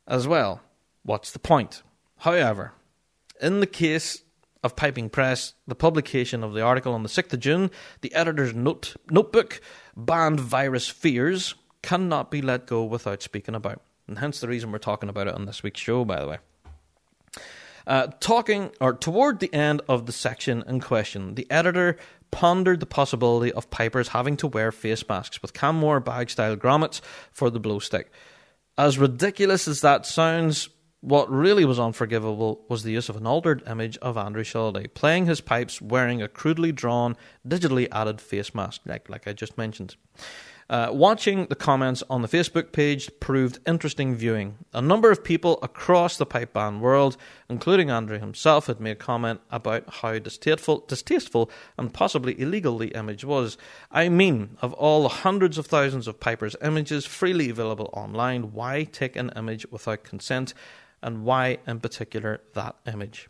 [0.08, 0.62] As well,
[1.04, 1.84] what's the point?
[2.20, 2.74] However,
[3.42, 4.24] in the case
[4.64, 7.72] of Piping Press, the publication of the article on the 6th of June,
[8.02, 9.62] the editor's note, notebook,
[9.96, 13.82] band virus fears, cannot be let go without speaking about.
[14.08, 16.38] And hence the reason we're talking about it on this week's show, by the way.
[17.88, 21.98] Uh, talking, or toward the end of the section in question, the editor
[22.32, 27.02] pondered the possibility of pipers having to wear face masks with Canmore bag style grommets
[27.32, 28.12] for the blow stick.
[28.78, 30.70] As ridiculous as that sounds,
[31.02, 35.28] what really was unforgivable was the use of an altered image of Andrew Shilliday playing
[35.28, 37.16] his pipes wearing a crudely drawn,
[37.48, 39.96] digitally added face mask, like, like I just mentioned.
[40.70, 44.56] Uh, watching the comments on the Facebook page proved interesting viewing.
[44.72, 47.18] A number of people across the pipe band world,
[47.50, 53.26] including Andrew himself, had made comment about how distasteful, distasteful and possibly illegal the image
[53.26, 53.58] was.
[53.90, 58.84] I mean, of all the hundreds of thousands of pipers' images freely available online, why
[58.84, 60.54] take an image without consent?
[61.02, 63.30] And why in particular that image.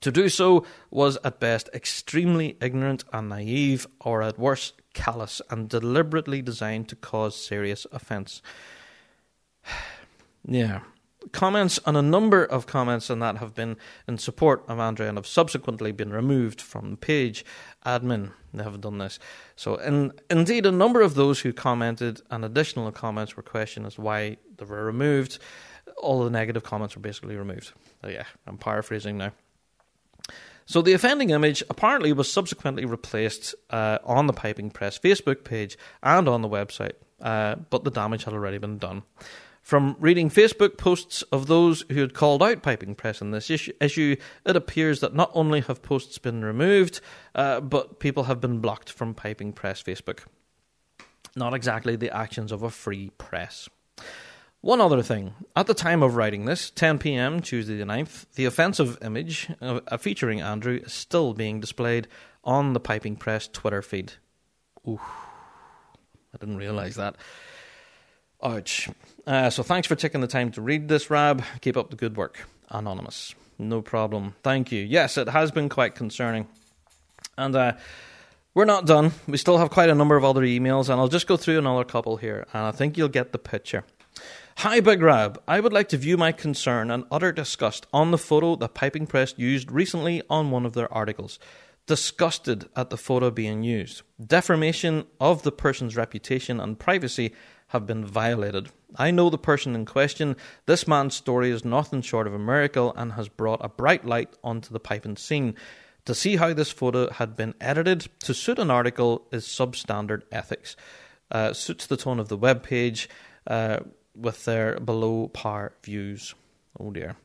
[0.00, 5.68] To do so was at best extremely ignorant and naive, or at worst callous and
[5.68, 8.42] deliberately designed to cause serious offence.
[10.46, 10.80] yeah.
[11.32, 15.16] Comments on a number of comments on that have been in support of Andrew and
[15.16, 17.44] have subsequently been removed from the page.
[17.86, 19.18] Admin they have done this.
[19.56, 23.98] So, in, indeed, a number of those who commented and additional comments were questioned as
[23.98, 25.38] why they were removed.
[25.96, 27.72] All the negative comments were basically removed.
[28.02, 29.32] So yeah, I'm paraphrasing now.
[30.66, 35.76] So the offending image apparently was subsequently replaced uh, on the Piping Press Facebook page
[36.02, 39.02] and on the website, uh, but the damage had already been done.
[39.60, 44.16] From reading Facebook posts of those who had called out Piping Press in this issue,
[44.44, 47.00] it appears that not only have posts been removed,
[47.34, 50.20] uh, but people have been blocked from Piping Press Facebook.
[51.34, 53.68] Not exactly the actions of a free press.
[54.64, 55.34] One other thing.
[55.54, 59.98] At the time of writing this, 10 pm, Tuesday the 9th, the offensive image uh,
[59.98, 62.08] featuring Andrew is still being displayed
[62.42, 64.14] on the Piping Press Twitter feed.
[64.88, 65.02] Ooh,
[66.32, 67.16] I didn't realise that.
[68.42, 68.88] Ouch.
[69.26, 71.44] Uh, so thanks for taking the time to read this, Rab.
[71.60, 72.48] Keep up the good work.
[72.70, 73.34] Anonymous.
[73.58, 74.34] No problem.
[74.42, 74.82] Thank you.
[74.82, 76.48] Yes, it has been quite concerning.
[77.36, 77.72] And uh,
[78.54, 79.12] we're not done.
[79.26, 81.84] We still have quite a number of other emails, and I'll just go through another
[81.84, 83.84] couple here, and I think you'll get the picture.
[84.58, 85.42] Hi, Big Rab.
[85.46, 89.06] I would like to view my concern and utter disgust on the photo that Piping
[89.06, 91.38] Press used recently on one of their articles.
[91.86, 94.02] Disgusted at the photo being used.
[94.24, 97.34] Defamation of the person's reputation and privacy
[97.68, 98.70] have been violated.
[98.96, 100.36] I know the person in question.
[100.64, 104.32] This man's story is nothing short of a miracle and has brought a bright light
[104.42, 105.56] onto the piping scene.
[106.06, 110.76] To see how this photo had been edited to suit an article is substandard ethics.
[111.30, 113.10] Uh, suits the tone of the web page.
[113.46, 113.80] Uh,
[114.14, 116.34] with their below par views.
[116.78, 117.16] Oh dear.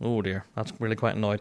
[0.00, 0.44] Oh dear.
[0.54, 1.40] That's really quite annoyed.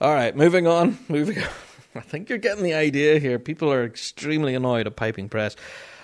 [0.00, 0.98] All right, moving on.
[1.08, 1.48] Moving on.
[1.94, 3.38] I think you're getting the idea here.
[3.38, 5.56] People are extremely annoyed at Piping Press.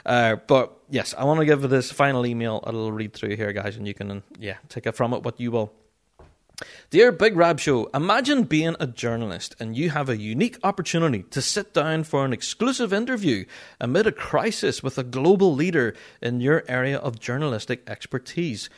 [0.05, 3.53] Uh, but yes, I want to give this final email a little read through here,
[3.53, 5.73] guys, and you can, yeah, take it from it what you will.
[6.89, 11.43] Dear Big Rab Show, imagine being a journalist and you have a unique opportunity to
[11.43, 13.45] sit down for an exclusive interview
[13.79, 18.71] amid a crisis with a global leader in your area of journalistic expertise.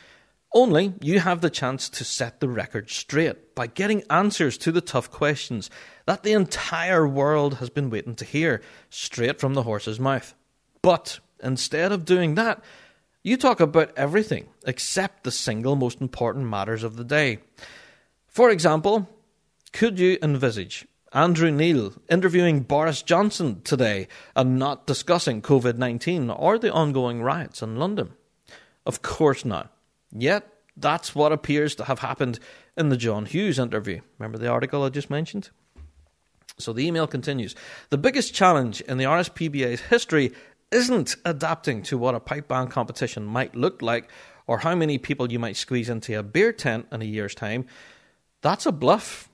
[0.53, 4.81] Only you have the chance to set the record straight by getting answers to the
[4.81, 5.69] tough questions
[6.05, 10.33] that the entire world has been waiting to hear straight from the horse's mouth.
[10.81, 12.61] But instead of doing that,
[13.23, 17.39] you talk about everything except the single most important matters of the day.
[18.27, 19.09] For example,
[19.73, 26.57] could you envisage Andrew Neil interviewing Boris Johnson today and not discussing COVID 19 or
[26.57, 28.13] the ongoing riots in London?
[28.85, 29.73] Of course not.
[30.11, 30.47] Yet,
[30.77, 32.39] that's what appears to have happened
[32.77, 34.01] in the John Hughes interview.
[34.17, 35.49] Remember the article I just mentioned?
[36.57, 37.55] So the email continues.
[37.89, 40.33] The biggest challenge in the RSPBA's history
[40.71, 44.09] isn't adapting to what a pipe band competition might look like
[44.47, 47.65] or how many people you might squeeze into a beer tent in a year's time,
[48.41, 49.29] that's a bluff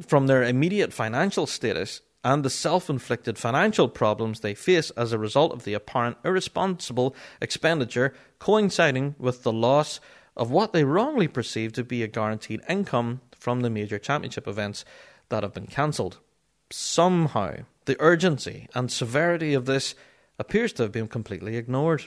[0.00, 5.18] from their immediate financial status and the self inflicted financial problems they face as a
[5.18, 10.00] result of the apparent irresponsible expenditure coinciding with the loss
[10.36, 14.84] of what they wrongly perceive to be a guaranteed income from the major championship events
[15.28, 16.18] that have been cancelled.
[16.70, 19.94] Somehow, the urgency and severity of this
[20.42, 22.04] appears to have been completely ignored.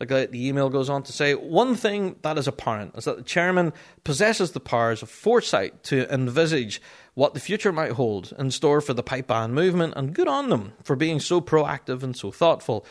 [0.00, 3.74] The email goes on to say one thing that is apparent is that the chairman
[4.02, 6.80] possesses the powers of foresight to envisage
[7.12, 10.48] what the future might hold in store for the pipe band movement, and good on
[10.48, 12.86] them for being so proactive and so thoughtful.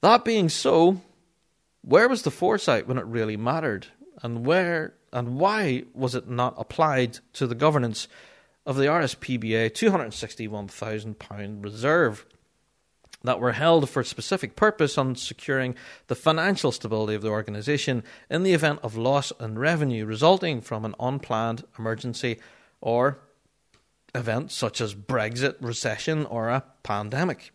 [0.00, 1.00] That being so,
[1.82, 3.86] where was the foresight when it really mattered,
[4.20, 8.08] and where and why was it not applied to the governance
[8.66, 12.26] of the RSPBA £261,000 reserve?
[13.22, 15.74] That were held for specific purpose on securing
[16.06, 20.84] the financial stability of the organisation in the event of loss in revenue resulting from
[20.84, 22.38] an unplanned emergency
[22.80, 23.18] or
[24.14, 27.52] events such as Brexit, recession, or a pandemic.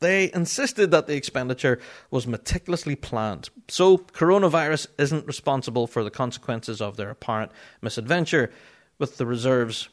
[0.00, 1.80] They insisted that the expenditure
[2.10, 7.50] was meticulously planned, so coronavirus isn't responsible for the consequences of their apparent
[7.82, 8.52] misadventure.
[8.98, 9.88] With the reserves,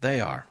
[0.00, 0.46] they are.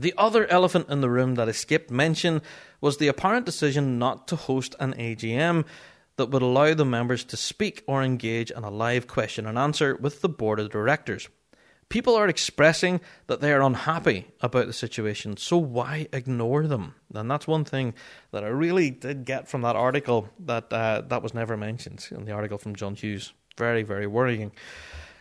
[0.00, 2.40] The other elephant in the room that escaped mention
[2.80, 5.64] was the apparent decision not to host an AGM
[6.16, 9.96] that would allow the members to speak or engage in a live question and answer
[9.96, 11.28] with the board of directors.
[11.88, 16.94] People are expressing that they are unhappy about the situation, so why ignore them?
[17.12, 17.94] And that's one thing
[18.30, 22.24] that I really did get from that article that uh, that was never mentioned in
[22.24, 23.32] the article from John Hughes.
[23.56, 24.52] Very, very worrying.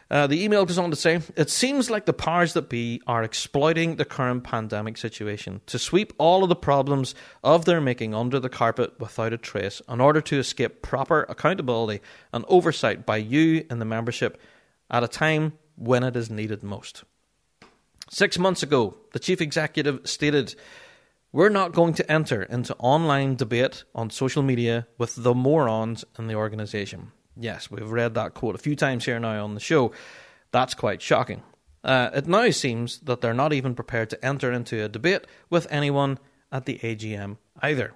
[0.10, 3.24] Uh, the email goes on to say It seems like the powers that be are
[3.24, 7.14] exploiting the current pandemic situation to sweep all of the problems
[7.44, 12.02] of their making under the carpet without a trace in order to escape proper accountability
[12.32, 14.40] and oversight by you and the membership
[14.90, 17.04] at a time when it is needed most.
[18.10, 20.56] Six months ago, the chief executive stated,
[21.34, 26.28] We're not going to enter into online debate on social media with the morons in
[26.28, 27.12] the organisation.
[27.40, 29.92] Yes, we've read that quote a few times here now on the show.
[30.52, 31.44] That's quite shocking.
[31.84, 35.68] Uh, it now seems that they're not even prepared to enter into a debate with
[35.70, 36.20] anyone
[36.52, 37.94] at the AGM either.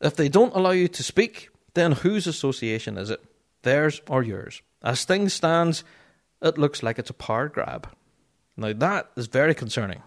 [0.00, 3.22] If they don't allow you to speak, then whose association is it?
[3.62, 4.62] Theirs or yours?
[4.82, 5.84] As things stands,
[6.42, 7.88] it looks like it's a power grab.
[8.56, 10.02] Now that is very concerning.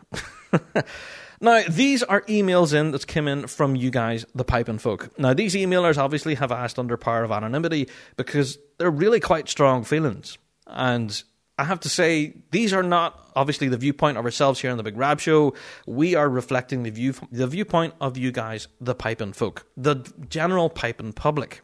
[1.41, 5.17] Now, these are emails in that's come in from you guys, the piping folk.
[5.17, 9.83] Now, these emailers obviously have asked under power of anonymity because they're really quite strong
[9.83, 10.37] feelings.
[10.67, 11.21] And
[11.57, 14.83] I have to say, these are not obviously the viewpoint of ourselves here on the
[14.83, 15.55] Big Rab Show.
[15.87, 19.95] We are reflecting the view, the viewpoint of you guys, the piping folk, the
[20.29, 21.61] general piping public.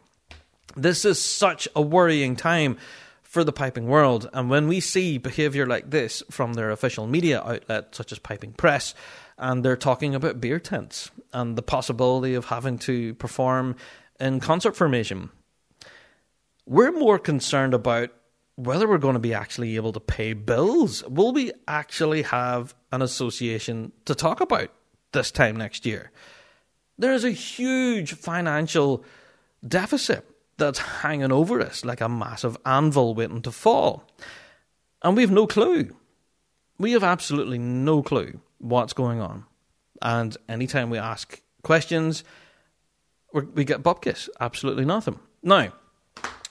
[0.76, 2.78] This is such a worrying time
[3.24, 7.42] for the piping world, and when we see behaviour like this from their official media
[7.42, 8.96] outlet, such as Piping Press,
[9.38, 13.76] and they're talking about beer tents and the possibility of having to perform
[14.20, 15.30] in concert formation.
[16.66, 18.10] We're more concerned about
[18.56, 21.04] whether we're going to be actually able to pay bills.
[21.04, 24.72] Will we actually have an association to talk about
[25.12, 26.12] this time next year?
[26.98, 29.04] There is a huge financial
[29.66, 30.26] deficit
[30.58, 34.10] that's hanging over us like a massive anvil waiting to fall.
[35.04, 35.96] And we have no clue.
[36.80, 39.46] We have absolutely no clue what's going on.
[40.02, 42.24] And anytime we ask questions,
[43.34, 44.30] we get bupkis.
[44.40, 45.20] Absolutely nothing.
[45.44, 45.74] Now,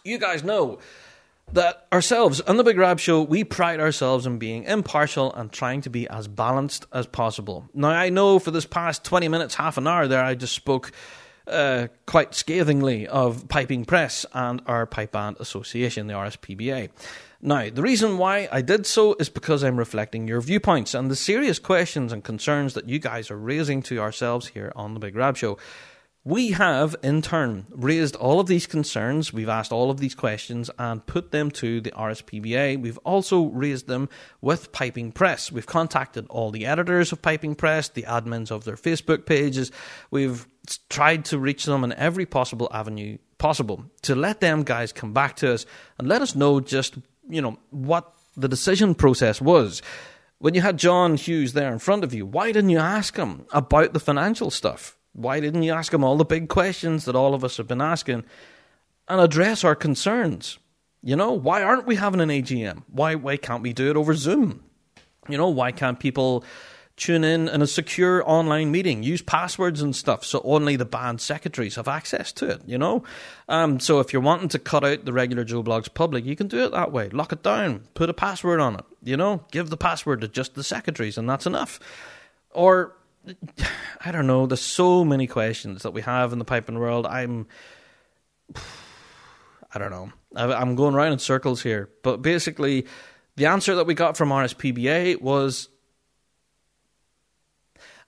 [0.04, 0.78] you guys know
[1.52, 5.80] that ourselves on the Big Rab Show, we pride ourselves in being impartial and trying
[5.82, 7.68] to be as balanced as possible.
[7.72, 10.90] Now, I know for this past 20 minutes, half an hour there, I just spoke
[11.46, 16.90] uh, quite scathingly of Piping Press and our Pipe Band Association, the RSPBA.
[17.46, 21.14] Now, the reason why I did so is because I'm reflecting your viewpoints and the
[21.14, 25.14] serious questions and concerns that you guys are raising to ourselves here on the Big
[25.14, 25.56] Rab Show.
[26.24, 29.32] We have, in turn, raised all of these concerns.
[29.32, 32.82] We've asked all of these questions and put them to the RSPBA.
[32.82, 34.08] We've also raised them
[34.40, 35.52] with Piping Press.
[35.52, 39.70] We've contacted all the editors of Piping Press, the admins of their Facebook pages.
[40.10, 40.48] We've
[40.90, 45.36] tried to reach them in every possible avenue possible to let them guys come back
[45.36, 45.66] to us
[45.98, 46.96] and let us know just
[47.28, 49.82] you know, what the decision process was.
[50.38, 53.46] When you had John Hughes there in front of you, why didn't you ask him
[53.52, 54.96] about the financial stuff?
[55.12, 57.80] Why didn't you ask him all the big questions that all of us have been
[57.80, 58.24] asking
[59.08, 60.58] and address our concerns?
[61.02, 62.82] You know, why aren't we having an AGM?
[62.88, 64.62] Why why can't we do it over Zoom?
[65.28, 66.44] You know, why can't people
[66.96, 71.20] tune in in a secure online meeting, use passwords and stuff, so only the band
[71.20, 73.04] secretaries have access to it, you know?
[73.48, 76.48] Um, so if you're wanting to cut out the regular Joe Bloggs public, you can
[76.48, 77.10] do it that way.
[77.10, 79.44] Lock it down, put a password on it, you know?
[79.50, 81.78] Give the password to just the secretaries, and that's enough.
[82.52, 82.96] Or,
[84.04, 87.06] I don't know, there's so many questions that we have in the piping world.
[87.06, 87.46] I'm.
[89.74, 90.10] I don't know.
[90.34, 91.90] I'm going around in circles here.
[92.02, 92.86] But basically,
[93.34, 95.68] the answer that we got from RSPBA was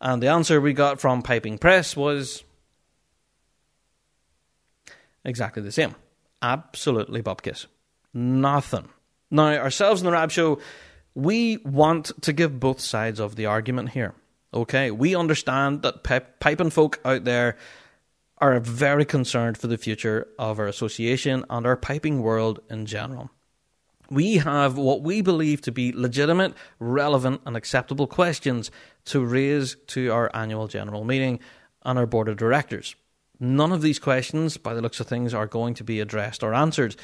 [0.01, 2.45] and the answer we got from Piping Press was
[5.25, 5.95] exactly the same.
[6.41, 7.67] Absolutely bupkis.
[8.15, 8.89] Nothing.
[9.31, 10.61] Now, ourselves in the Rab Show,
[11.15, 14.15] we want to give both sides of the argument here.
[14.55, 17.57] Okay, we understand that pip- piping folk out there
[18.39, 23.31] are very concerned for the future of our association and our piping world in general
[24.11, 28.71] we have what we believe to be legitimate, relevant, and acceptable questions
[29.07, 31.41] to raise to our annual general meeting
[31.83, 32.95] and our board of directors.
[33.41, 36.55] None of these questions, by the looks of things, are going to be addressed or
[36.55, 36.97] answered.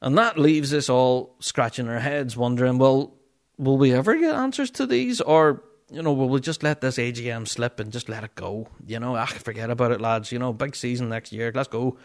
[0.00, 3.14] And that leaves us all scratching our heads, wondering, well,
[3.58, 5.20] will we ever get answers to these?
[5.20, 8.66] Or, you know, will we just let this AGM slip and just let it go?
[8.84, 10.32] You know, ah, forget about it, lads.
[10.32, 11.52] You know, big season next year.
[11.54, 11.96] Let's go.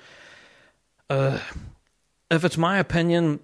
[1.10, 1.40] Uh,
[2.30, 3.40] if it's my opinion,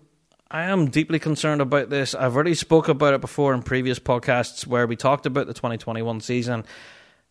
[0.54, 2.14] I am deeply concerned about this.
[2.14, 6.22] I've already spoke about it before in previous podcasts where we talked about the 2021
[6.22, 6.64] season.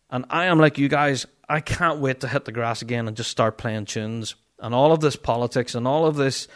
[0.09, 3.15] And I am like you guys, I can't wait to hit the grass again and
[3.15, 4.35] just start playing tunes.
[4.59, 6.49] And all of this politics and all of this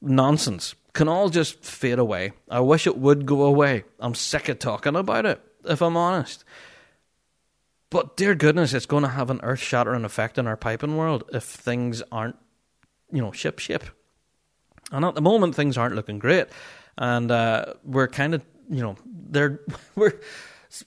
[0.00, 2.32] nonsense can all just fade away.
[2.48, 3.84] I wish it would go away.
[3.98, 6.46] I'm sick of talking about it, if I'm honest.
[7.90, 11.24] But dear goodness, it's going to have an earth shattering effect in our piping world
[11.30, 12.36] if things aren't,
[13.12, 13.84] you know, ship ship.
[14.90, 16.48] And at the moment, things aren't looking great.
[16.98, 19.60] And uh, we're kind of, you know, they're,
[19.94, 20.20] we're,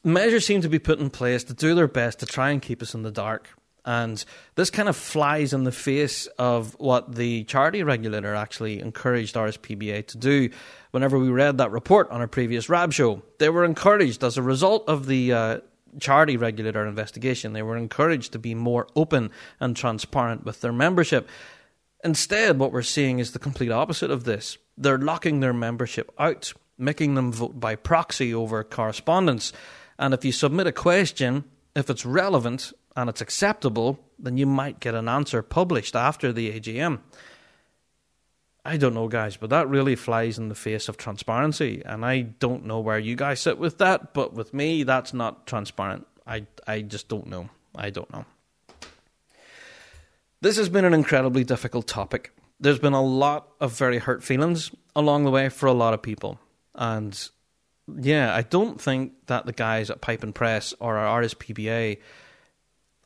[0.04, 2.82] measures seem to be put in place to do their best to try and keep
[2.82, 3.50] us in the dark.
[3.86, 4.24] And
[4.56, 10.08] this kind of flies in the face of what the charity regulator actually encouraged RSPBA
[10.08, 10.50] to do
[10.92, 13.22] whenever we read that report on our previous RAB show.
[13.40, 15.60] They were encouraged, as a result of the uh,
[16.00, 21.28] charity regulator investigation, they were encouraged to be more open and transparent with their membership.
[22.04, 24.58] Instead, what we're seeing is the complete opposite of this.
[24.78, 29.54] They're locking their membership out, making them vote by proxy over correspondence.
[29.98, 34.80] And if you submit a question, if it's relevant and it's acceptable, then you might
[34.80, 37.00] get an answer published after the AGM.
[38.66, 42.22] I don't know, guys, but that really flies in the face of transparency, and I
[42.22, 44.14] don't know where you guys sit with that.
[44.14, 46.08] But with me, that's not transparent.
[46.26, 47.50] I I just don't know.
[47.76, 48.26] I don't know.
[50.44, 52.34] This has been an incredibly difficult topic.
[52.60, 56.02] There's been a lot of very hurt feelings along the way for a lot of
[56.02, 56.38] people,
[56.76, 57.18] and
[57.88, 61.98] yeah, I don't think that the guys at Piping Press or our RSPBA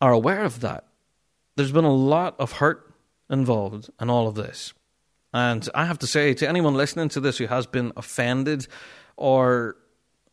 [0.02, 0.86] are aware of that.
[1.56, 2.92] There's been a lot of hurt
[3.30, 4.74] involved in all of this.
[5.32, 8.68] And I have to say to anyone listening to this who has been offended
[9.16, 9.76] or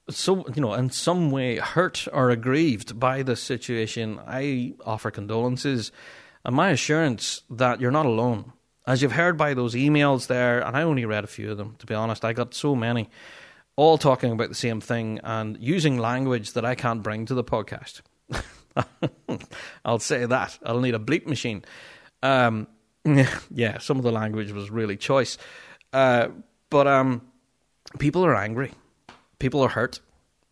[0.09, 5.93] so you know in some way hurt or aggrieved by this situation, I offer condolences
[6.45, 8.53] and my assurance that you're not alone.
[8.87, 11.77] As you've heard by those emails there, and I only read a few of them,
[11.79, 13.09] to be honest, I got so many,
[13.77, 17.45] all talking about the same thing and using language that I can't bring to the
[17.45, 18.03] podcast.
[19.85, 20.59] I'll say that.
[20.65, 21.65] I'll need a bleep machine.
[22.23, 22.67] Um,
[23.51, 25.39] yeah, some of the language was really choice.
[25.93, 26.29] Uh,
[26.69, 27.23] but um,
[27.99, 28.73] people are angry.
[29.39, 30.01] People are hurt.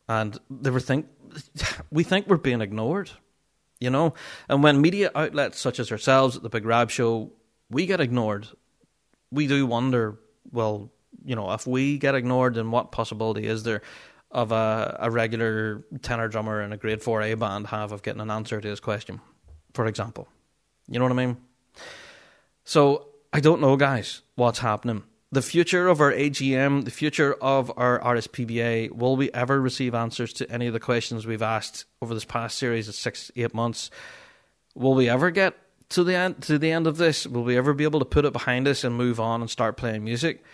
[0.08, 1.06] And they were think
[1.90, 3.10] we think we're being ignored.
[3.82, 4.14] You know?
[4.48, 7.32] And when media outlets such as ourselves at the Big Rab Show,
[7.68, 8.46] we get ignored,
[9.32, 10.20] we do wonder,
[10.52, 10.92] well,
[11.24, 13.82] you know, if we get ignored, then what possibility is there
[14.30, 18.30] of a, a regular tenor drummer in a grade 4A band have of getting an
[18.30, 19.20] answer to his question,
[19.74, 20.28] for example.
[20.88, 21.36] You know what I mean?
[22.64, 25.02] So I don't know, guys, what's happening.
[25.32, 30.34] The future of our AGM, the future of our RSPBA, will we ever receive answers
[30.34, 33.90] to any of the questions we've asked over this past series of six, eight months?
[34.74, 35.56] Will we ever get
[35.88, 37.26] to the end to the end of this?
[37.26, 39.78] Will we ever be able to put it behind us and move on and start
[39.78, 40.44] playing music?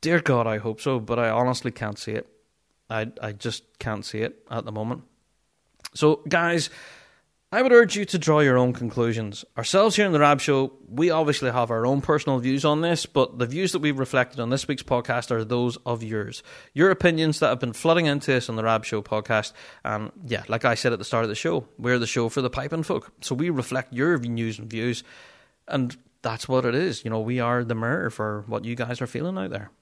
[0.00, 2.26] Dear God, I hope so, but I honestly can't see it.
[2.90, 5.04] I I just can't see it at the moment.
[5.94, 6.70] So, guys,
[7.52, 9.44] I would urge you to draw your own conclusions.
[9.58, 13.06] Ourselves here in the Rab Show, we obviously have our own personal views on this,
[13.06, 16.44] but the views that we've reflected on this week's podcast are those of yours.
[16.74, 19.52] Your opinions that have been flooding into us on the Rab Show podcast.
[19.84, 22.40] And yeah, like I said at the start of the show, we're the show for
[22.40, 23.12] the piping folk.
[23.20, 25.02] So we reflect your news and views.
[25.66, 27.04] And that's what it is.
[27.04, 29.72] You know, we are the mirror for what you guys are feeling out there.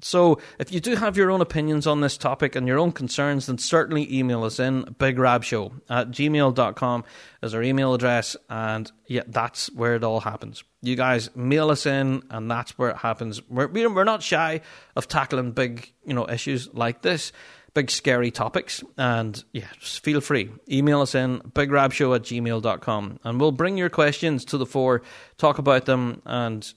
[0.00, 3.46] So, if you do have your own opinions on this topic and your own concerns,
[3.46, 7.04] then certainly email us in bigrabshow at gmail.com
[7.42, 8.36] as our email address.
[8.50, 10.64] And yeah, that's where it all happens.
[10.82, 13.40] You guys mail us in, and that's where it happens.
[13.48, 14.60] We're, we're not shy
[14.96, 17.32] of tackling big you know issues like this,
[17.72, 18.82] big scary topics.
[18.98, 20.50] And yeah, feel free.
[20.70, 25.02] Email us in bigrabshow at gmail.com, and we'll bring your questions to the fore,
[25.38, 26.72] talk about them, and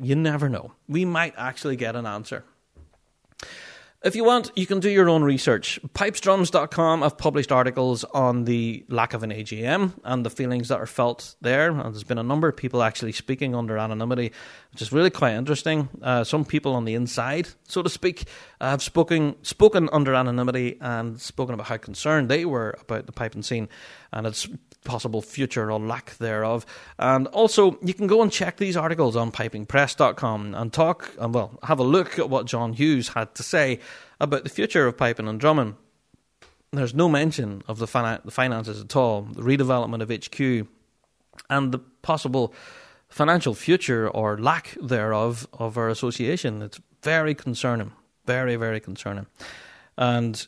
[0.00, 0.72] you never know.
[0.88, 2.44] We might actually get an answer.
[4.02, 5.78] If you want, you can do your own research.
[5.92, 10.86] Pipesdrums.com have published articles on the lack of an AGM and the feelings that are
[10.86, 11.70] felt there.
[11.70, 14.32] And there's been a number of people actually speaking under anonymity,
[14.72, 15.90] which is really quite interesting.
[16.00, 18.24] Uh, some people on the inside, so to speak,
[18.58, 23.42] have spoken spoken under anonymity and spoken about how concerned they were about the piping
[23.42, 23.68] scene
[24.14, 24.48] and its
[24.84, 26.64] possible future or lack thereof.
[26.98, 31.58] And also, you can go and check these articles on pipingpress.com and talk, and well,
[31.62, 33.80] have a look at what John Hughes had to say
[34.20, 35.76] about the future of piping and drumming.
[36.72, 40.68] There's no mention of the, the finances at all, the redevelopment of HQ,
[41.48, 42.54] and the possible
[43.08, 46.62] financial future or lack thereof of our association.
[46.62, 47.92] It's very concerning.
[48.24, 49.26] Very, very concerning.
[49.98, 50.46] And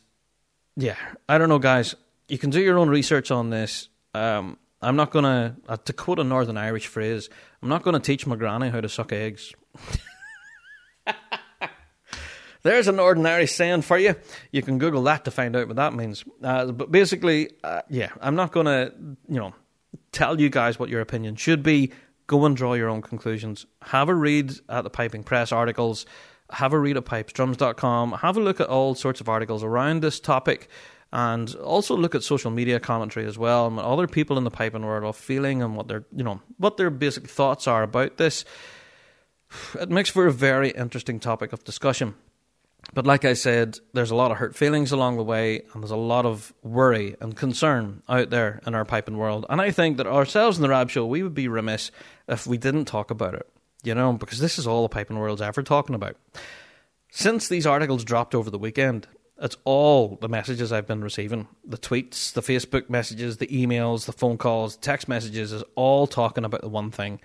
[0.76, 0.96] yeah,
[1.28, 1.94] I don't know, guys.
[2.28, 3.88] You can do your own research on this.
[4.14, 7.30] Um, I'm not going to, uh, to quote a Northern Irish phrase,
[7.62, 9.52] I'm not going to teach my granny how to suck eggs.
[12.62, 14.14] There's an ordinary saying for you.
[14.52, 16.24] You can Google that to find out what that means.
[16.42, 18.92] Uh, but basically, uh, yeah, I'm not going to,
[19.28, 19.54] you know,
[20.12, 21.92] tell you guys what your opinion should be.
[22.28, 23.66] Go and draw your own conclusions.
[23.82, 26.06] Have a read at the Piping Press articles.
[26.50, 28.12] Have a read at pipesdrums.com.
[28.12, 30.68] Have a look at all sorts of articles around this topic
[31.12, 34.50] and also look at social media commentary as well and what other people in the
[34.50, 38.16] piping world are feeling and what their you know what their basic thoughts are about
[38.16, 38.44] this
[39.80, 42.14] it makes for a very interesting topic of discussion.
[42.94, 45.92] But like I said, there's a lot of hurt feelings along the way, and there's
[45.92, 49.46] a lot of worry and concern out there in our piping world.
[49.48, 51.90] And I think that ourselves in the Rab Show, we would be remiss
[52.28, 53.46] if we didn't talk about it,
[53.84, 56.16] you know, because this is all the piping world's ever talking about.
[57.10, 59.06] Since these articles dropped over the weekend,
[59.42, 64.12] it's all the messages I've been receiving the tweets, the Facebook messages, the emails, the
[64.12, 67.20] phone calls, text messages is all talking about the one thing,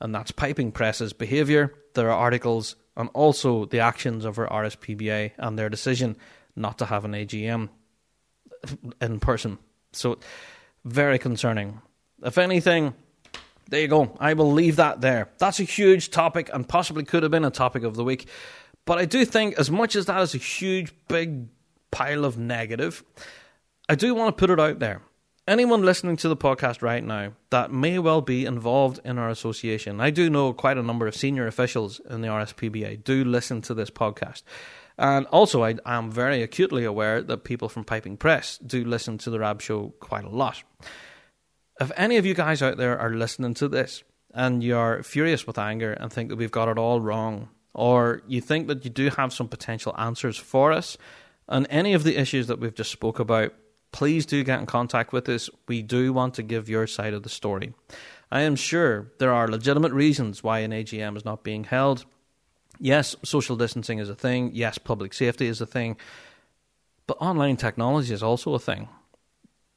[0.00, 1.72] and that's piping press's behaviour.
[1.94, 6.16] There are articles and also the actions of our RSPBA and their decision
[6.56, 7.68] not to have an AGM
[9.00, 9.58] in person.
[9.92, 10.18] So,
[10.84, 11.80] very concerning.
[12.24, 12.94] If anything,
[13.68, 14.16] there you go.
[14.20, 15.28] I will leave that there.
[15.38, 18.28] That's a huge topic and possibly could have been a topic of the week.
[18.86, 21.48] But I do think, as much as that is a huge, big
[21.90, 23.04] pile of negative,
[23.88, 25.02] I do want to put it out there
[25.48, 30.00] anyone listening to the podcast right now that may well be involved in our association,
[30.00, 33.74] I do know quite a number of senior officials in the RSPBA do listen to
[33.74, 34.42] this podcast.
[34.98, 39.30] And also, I am very acutely aware that people from Piping Press do listen to
[39.30, 40.62] the Rab Show quite a lot.
[41.80, 44.02] If any of you guys out there are listening to this
[44.32, 48.40] and you're furious with anger and think that we've got it all wrong, or you
[48.40, 50.96] think that you do have some potential answers for us
[51.46, 53.52] on any of the issues that we've just spoke about,
[53.92, 55.50] please do get in contact with us.
[55.68, 57.74] We do want to give your side of the story.
[58.32, 62.06] I am sure there are legitimate reasons why an AGM is not being held.
[62.80, 64.52] Yes, social distancing is a thing.
[64.54, 65.96] Yes, public safety is a thing.
[67.06, 68.88] But online technology is also a thing.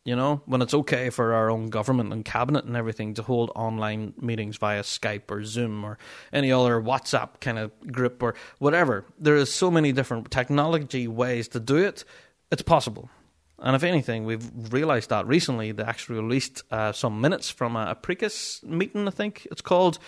[0.09, 3.51] You know, when it's okay for our own government and cabinet and everything to hold
[3.55, 5.99] online meetings via Skype or Zoom or
[6.33, 11.47] any other WhatsApp kind of group or whatever, there is so many different technology ways
[11.49, 12.05] to do it.
[12.51, 13.11] It's possible.
[13.59, 15.73] And if anything, we've realised that recently.
[15.73, 19.99] They actually released uh, some minutes from a, a Precus meeting, I think it's called,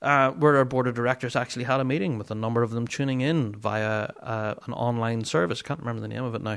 [0.00, 2.86] uh, where our board of directors actually had a meeting with a number of them
[2.86, 5.60] tuning in via uh, an online service.
[5.62, 6.56] I can't remember the name of it now.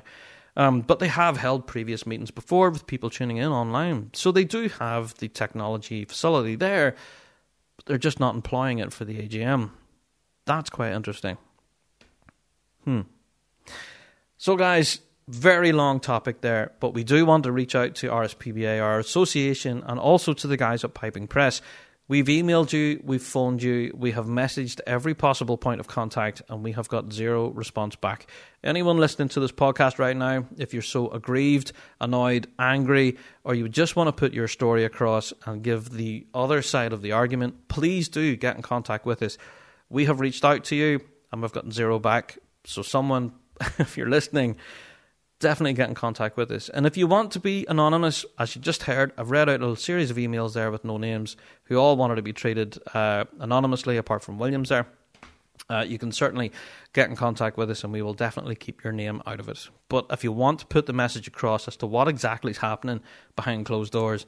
[0.55, 4.11] Um, but they have held previous meetings before with people tuning in online.
[4.13, 6.95] So they do have the technology facility there,
[7.75, 9.71] but they're just not employing it for the AGM.
[10.45, 11.37] That's quite interesting.
[12.83, 13.01] Hmm.
[14.37, 18.81] So, guys, very long topic there, but we do want to reach out to RSPBA,
[18.81, 21.61] our association, and also to the guys at Piping Press.
[22.13, 26.63] We've emailed you, we've phoned you, we have messaged every possible point of contact, and
[26.63, 28.27] we have got zero response back.
[28.63, 33.67] Anyone listening to this podcast right now, if you're so aggrieved, annoyed, angry, or you
[33.67, 37.67] just want to put your story across and give the other side of the argument,
[37.67, 39.39] please do get in contact with us.
[39.89, 40.99] We have reached out to you,
[41.31, 42.37] and we've gotten zero back.
[42.63, 43.33] So, someone,
[43.79, 44.57] if you're listening,
[45.43, 46.69] definitely get in contact with us.
[46.69, 49.75] And if you want to be anonymous, as you just heard, I've read out a
[49.75, 53.97] series of emails there with no names who all wanted to be treated uh, anonymously,
[53.97, 54.87] apart from Williams there.
[55.69, 56.51] Uh, you can certainly
[56.93, 59.69] get in contact with us and we will definitely keep your name out of it.
[59.87, 63.01] But if you want to put the message across as to what exactly is happening
[63.35, 64.25] behind closed doors,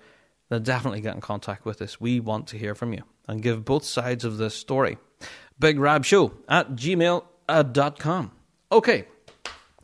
[0.50, 2.00] then definitely get in contact with us.
[2.00, 4.98] We want to hear from you and give both sides of this story.
[5.58, 8.32] Big Rab Show at gmail.com.
[8.72, 9.06] Okay,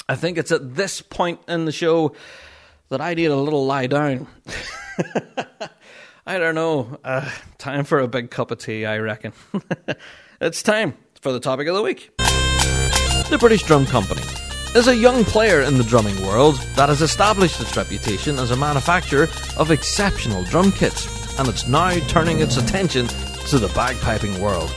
[0.07, 2.13] I think it's at this point in the show
[2.89, 4.27] that I need a little lie down.
[6.25, 6.99] I don't know.
[7.03, 9.33] Uh, time for a big cup of tea, I reckon.
[10.41, 12.11] it's time for the topic of the week.
[12.17, 14.21] The British Drum Company
[14.75, 18.55] is a young player in the drumming world that has established its reputation as a
[18.55, 21.07] manufacturer of exceptional drum kits,
[21.39, 23.07] and it's now turning its attention
[23.47, 24.73] to the bagpiping world.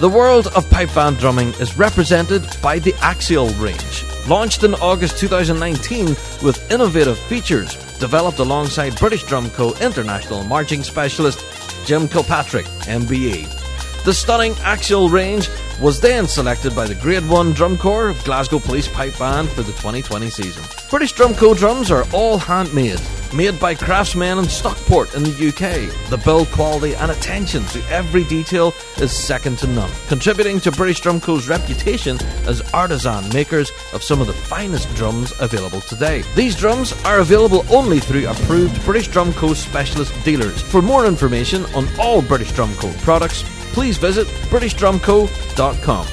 [0.00, 5.18] The world of pipe band drumming is represented by the Axial range, launched in August
[5.18, 6.06] 2019
[6.42, 9.74] with innovative features developed alongside British Drum Co.
[9.80, 11.44] international marching specialist
[11.86, 13.67] Jim Kilpatrick, MBE.
[14.04, 15.48] The stunning Axial range
[15.80, 19.62] was then selected by the Grade 1 Drum Corps of Glasgow Police Pipe Band for
[19.62, 20.64] the 2020 season.
[20.90, 23.00] British Drum Co drums are all handmade,
[23.34, 26.10] made by craftsmen in Stockport in the UK.
[26.10, 31.00] The build quality and attention to every detail is second to none, contributing to British
[31.00, 36.22] Drum Co's reputation as artisan makers of some of the finest drums available today.
[36.34, 40.60] These drums are available only through approved British Drum Co specialist dealers.
[40.62, 46.06] For more information on all British Drum Co products, please visit BritishDrumCo.com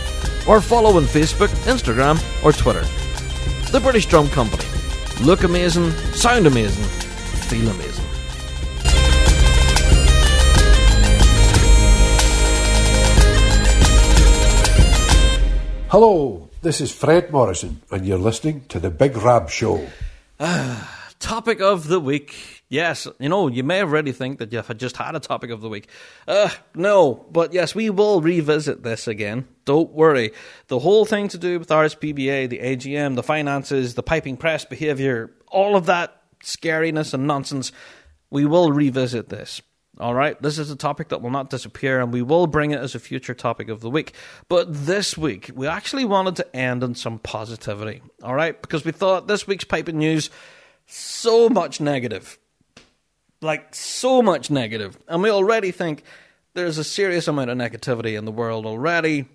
[0.47, 2.85] or follow on Facebook, Instagram, or Twitter.
[3.71, 4.65] The British Drum Company.
[5.21, 6.83] Look amazing, sound amazing,
[7.49, 8.05] feel amazing.
[15.89, 19.87] Hello, this is Fred Morrison, and you're listening to The Big Rab Show.
[20.39, 22.54] Ah, topic of the week.
[22.67, 25.69] Yes, you know, you may already think that you've just had a topic of the
[25.69, 25.87] week.
[26.27, 29.47] Uh, no, but yes, we will revisit this again.
[29.65, 30.31] Don't worry.
[30.67, 35.31] The whole thing to do with RSPBA, the AGM, the finances, the piping press behaviour,
[35.47, 37.71] all of that scariness and nonsense,
[38.31, 39.61] we will revisit this.
[39.97, 42.79] All right, this is a topic that will not disappear, and we will bring it
[42.79, 44.13] as a future topic of the week.
[44.49, 48.01] But this week, we actually wanted to end on some positivity.
[48.21, 50.29] All right, because we thought this week's piping news
[50.85, 52.37] so much negative,
[53.41, 56.03] like so much negative, and we already think
[56.53, 59.25] there's a serious amount of negativity in the world already.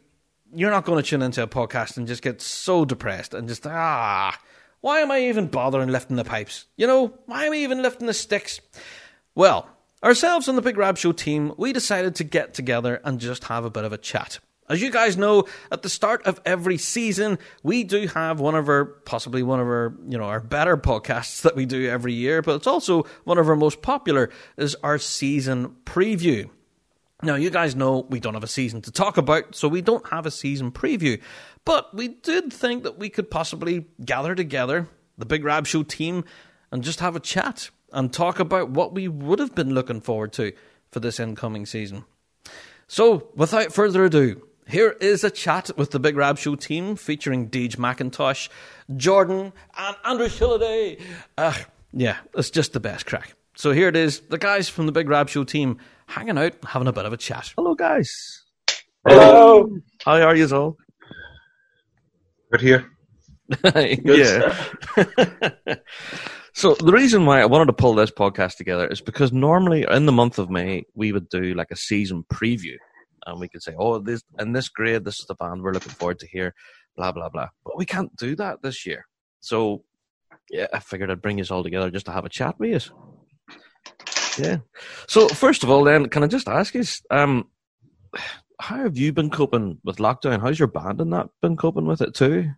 [0.53, 3.67] You're not going to tune into a podcast and just get so depressed and just
[3.67, 4.37] ah,
[4.81, 6.67] why am I even bothering lifting the pipes?
[6.77, 8.61] You know, why am I even lifting the sticks?
[9.35, 9.69] Well
[10.03, 13.67] Ourselves and the Big Rab Show team, we decided to get together and just have
[13.67, 14.39] a bit of a chat.
[14.71, 18.69] As you guys know, at the start of every season, we do have one of
[18.69, 22.41] our, possibly one of our, you know, our better podcasts that we do every year,
[22.41, 26.49] but it's also one of our most popular, is our season preview.
[27.21, 30.09] Now, you guys know we don't have a season to talk about, so we don't
[30.11, 31.21] have a season preview.
[31.65, 34.87] But we did think that we could possibly gather together,
[35.19, 36.25] the Big Rab Show team,
[36.71, 40.33] and just have a chat and talk about what we would have been looking forward
[40.35, 40.53] to
[40.93, 42.05] for this incoming season.
[42.87, 47.51] So, without further ado, here is a chat with the Big Rab Show team featuring
[47.51, 48.49] Deej McIntosh,
[48.97, 51.01] Jordan, and Andrew Shilliday.
[51.37, 51.55] Uh,
[51.93, 53.35] yeah, it's just the best crack.
[53.57, 56.89] So here it is, the guys from the Big Rab Show team hanging out, having
[56.89, 57.53] a bit of a chat.
[57.57, 58.45] Hello, guys.
[59.07, 59.79] Hello.
[60.05, 60.77] How are you all?
[62.53, 62.91] Good here.
[63.65, 64.57] yeah.
[66.53, 70.07] So the reason why I wanted to pull this podcast together is because normally in
[70.07, 72.77] the month of May we would do like a season preview,
[73.31, 75.93] and we could say, "Oh, this in this grade, this is the band we're looking
[75.93, 76.55] forward to hear,"
[76.97, 77.49] blah blah blah.
[77.65, 79.07] But we can't do that this year.
[79.41, 79.85] So
[80.51, 83.15] yeah, I figured I'd bring you all together just to have a chat with you.
[84.39, 84.59] Yeah.
[85.09, 87.49] So first of all, then, can I just ask you, um,
[88.61, 90.41] how have you been coping with lockdown?
[90.41, 92.51] How's your band and that been coping with it too?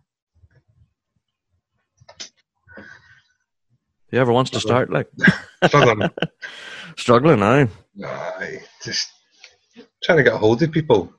[4.11, 5.07] Whoever wants to start, like
[5.65, 6.09] struggling,
[6.97, 7.67] struggling now.
[8.05, 9.11] Aye, just
[10.03, 11.13] trying to get a hold of people.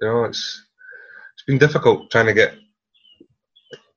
[0.00, 0.64] You know, it's
[1.34, 2.54] it's been difficult trying to get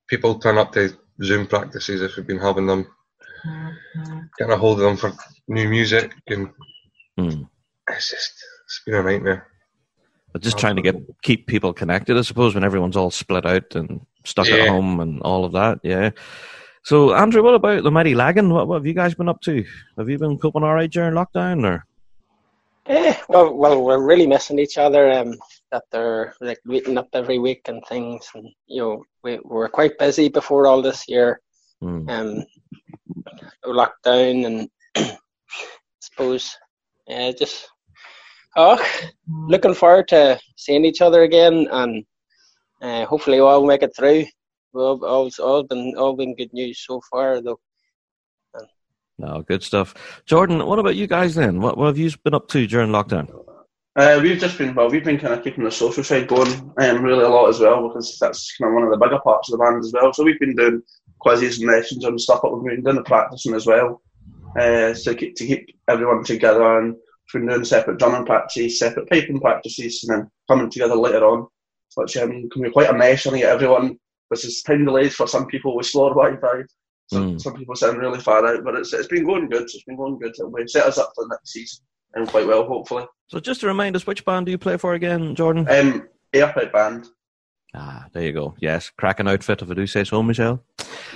[0.08, 2.88] people turn up to Zoom practices if we've been having them.
[4.38, 5.14] Getting a hold of them for
[5.48, 6.50] new music and
[7.18, 7.44] hmm.
[7.90, 8.34] it's just
[8.66, 9.48] it's been a nightmare.
[10.32, 13.76] But just trying to get keep people connected, I suppose, when everyone's all split out
[13.76, 14.56] and stuck yeah.
[14.56, 15.80] at home and all of that.
[15.84, 16.12] Yeah.
[16.84, 18.50] So, Andrew, what about the mighty Lagan?
[18.50, 19.64] What, what have you guys been up to?
[19.98, 21.86] Have you been coping all right during lockdown, or?
[22.88, 25.12] Eh, well, well, we're really missing each other.
[25.12, 25.36] Um,
[25.72, 29.70] that they're like meeting up every week and things, and you know, we, we were
[29.70, 31.42] quite busy before all this year.
[31.82, 32.10] Mm.
[32.10, 32.46] Um,
[33.66, 35.18] lockdown, and I
[36.00, 36.56] suppose,
[37.08, 37.70] yeah, just
[38.56, 38.84] oh,
[39.28, 42.06] looking forward to seeing each other again, and
[42.82, 44.26] uh, hopefully we'll all make it through.
[44.74, 47.60] Well, all, all been all been good news so far, though.
[49.18, 49.94] No, good stuff.
[50.26, 51.62] Jordan, what about you guys then?
[51.62, 53.30] What, what have you been up to during lockdown?
[53.96, 54.90] Uh, we've just been well.
[54.90, 57.88] We've been kind of keeping the social side going, um, really a lot as well
[57.88, 60.14] because that's kind of one of the bigger parts of the band as well.
[60.14, 60.82] So we've been doing
[61.20, 64.02] quizzes and lessons and stuff that we've been doing the practicing as well,
[64.58, 66.80] uh, to keep to keep everyone together.
[66.80, 66.94] And
[67.34, 71.48] we've been doing separate drumming practices, separate piping practices, and then coming together later on,
[71.96, 74.00] which um, can be quite a mess to get everyone
[74.32, 76.64] which is time delays for some people with slower Wi-Fi.
[77.12, 77.42] Some, mm.
[77.42, 79.64] some people sound really far out, but it's, it's been going good.
[79.64, 80.34] It's been going good.
[80.48, 81.84] We've set us up for the next season
[82.14, 83.06] and quite well, hopefully.
[83.28, 85.68] So just to remind us, which band do you play for again, Jordan?
[85.70, 87.08] Um, Airpipe Band.
[87.74, 88.56] Ah, there you go.
[88.60, 90.64] Yes, cracking outfit if I do say so, Michelle.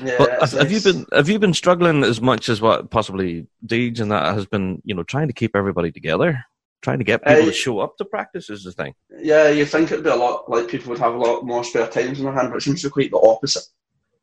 [0.03, 0.51] Yeah, but have, nice.
[0.53, 4.33] have you been have you been struggling as much as what possibly Deej and that
[4.33, 6.43] has been, you know, trying to keep everybody together?
[6.81, 8.93] trying to get people uh, to show up to practice is the thing.
[9.19, 11.87] Yeah, you think it'd be a lot like people would have a lot more spare
[11.87, 13.63] times in their hand, but it seems to be quite the opposite.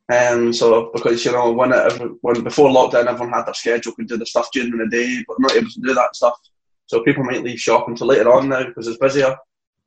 [0.08, 3.92] And um, so because you know when it, when before lockdown everyone had their schedule
[3.92, 6.38] could do the stuff during the day, but not able to do that stuff.
[6.86, 9.36] So people might leave shop until later on now because it's busier,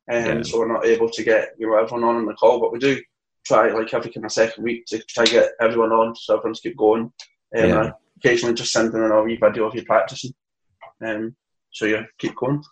[0.07, 0.43] and um, yeah.
[0.43, 2.59] so we're not able to get you know everyone on in the call.
[2.59, 2.99] But we do
[3.45, 6.61] try like every kind of second week to try to get everyone on so everyone's
[6.61, 7.11] keep going.
[7.53, 7.91] And um, yeah.
[8.17, 10.33] occasionally just sending in a wee video of you practicing.
[11.05, 11.35] Um,
[11.71, 12.63] so yeah, keep going.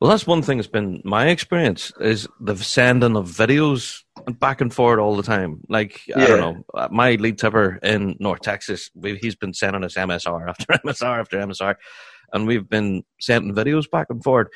[0.00, 4.02] Well, that's one thing that's been my experience is the sending of videos
[4.38, 5.62] back and forth all the time.
[5.68, 6.22] Like yeah.
[6.22, 10.48] I don't know, uh, my lead tipper in North Texas, he's been sending us MSR
[10.48, 11.76] after MSR after MSR,
[12.32, 14.48] and we've been sending videos back and forth.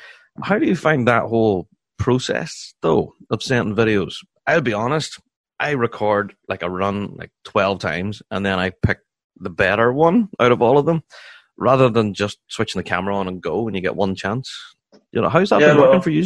[0.43, 1.67] How do you find that whole
[1.97, 4.15] process though of sending videos?
[4.45, 5.19] I'll be honest,
[5.59, 8.99] I record like a run like twelve times, and then I pick
[9.37, 11.01] the better one out of all of them,
[11.57, 14.51] rather than just switching the camera on and go when you get one chance.
[15.11, 16.25] You know, how's that Yeah, been working well- for you?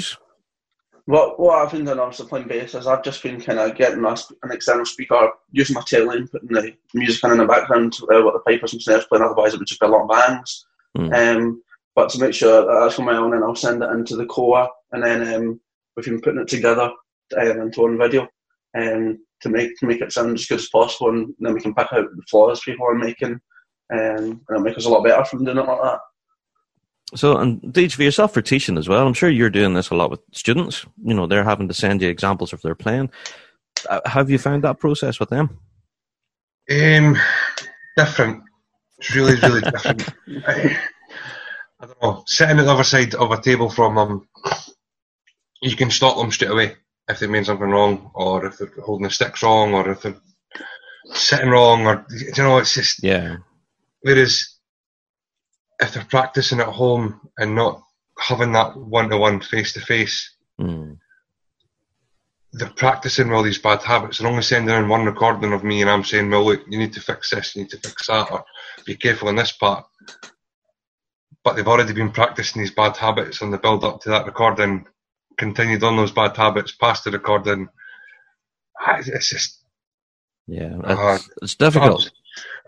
[1.07, 4.03] What what I've been doing on a plain basis, I've just been kind of getting
[4.03, 7.95] a, an external speaker, using my tail end, putting the music in in the background
[8.11, 9.23] uh, with the pipers and snares playing.
[9.23, 10.65] Otherwise, it would just be a lot of bangs.
[10.97, 11.13] Hmm.
[11.13, 11.63] Um,
[11.95, 14.25] but to make sure that that's on my own, and I'll send it into the
[14.25, 15.59] corps, and then um,
[15.95, 16.91] we've been putting it together
[17.37, 18.27] um, into one video,
[18.75, 21.75] um, to make to make it sound as good as possible, and then we can
[21.75, 23.39] pick out the flaws people are making, um,
[23.91, 25.99] and it'll make us a lot better from doing it like that.
[27.13, 29.95] So, and Deej, for yourself for teaching as well, I'm sure you're doing this a
[29.95, 30.85] lot with students.
[31.03, 33.11] You know, they're having to send you examples of their playing.
[33.87, 35.59] Uh, have you found that process with them?
[36.71, 37.15] Um,
[37.95, 38.43] different.
[38.97, 40.09] It's really, really different.
[40.47, 40.79] I,
[41.79, 42.23] I don't know.
[42.25, 44.27] Sitting at the other side of a table from them,
[45.61, 46.75] you can stop them straight away
[47.07, 50.15] if they mean something wrong, or if they're holding the sticks wrong, or if they're
[51.13, 53.03] sitting wrong, or you know, it's just.
[53.03, 53.37] Yeah.
[54.01, 54.54] Whereas
[55.79, 57.81] if they're practicing at home and not
[58.17, 60.97] having that one to one face to face, Mm.
[62.53, 64.17] they're practicing all these bad habits.
[64.19, 66.93] They're only sending in one recording of me and I'm saying, well, look, you need
[66.93, 68.45] to fix this, you need to fix that, or
[68.85, 69.85] be careful in this part.
[71.43, 74.85] But they've already been practicing these bad habits and the build up to that recording,
[75.37, 77.67] continued on those bad habits past the recording.
[78.79, 79.59] Ah, It's just,
[80.47, 80.77] Yeah.
[80.83, 82.09] Uh, It's, it's difficult.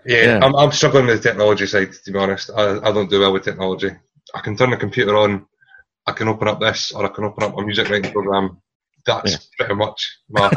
[0.08, 0.40] Yeah, Yeah.
[0.44, 2.50] I'm, I'm struggling with the technology side, to be honest.
[2.56, 3.92] I, I don't do well with technology.
[4.34, 5.46] I can turn the computer on,
[6.08, 8.62] I can open up this, or I can open up my music writing program.
[9.06, 9.38] That's Yeah.
[9.60, 10.52] pretty much my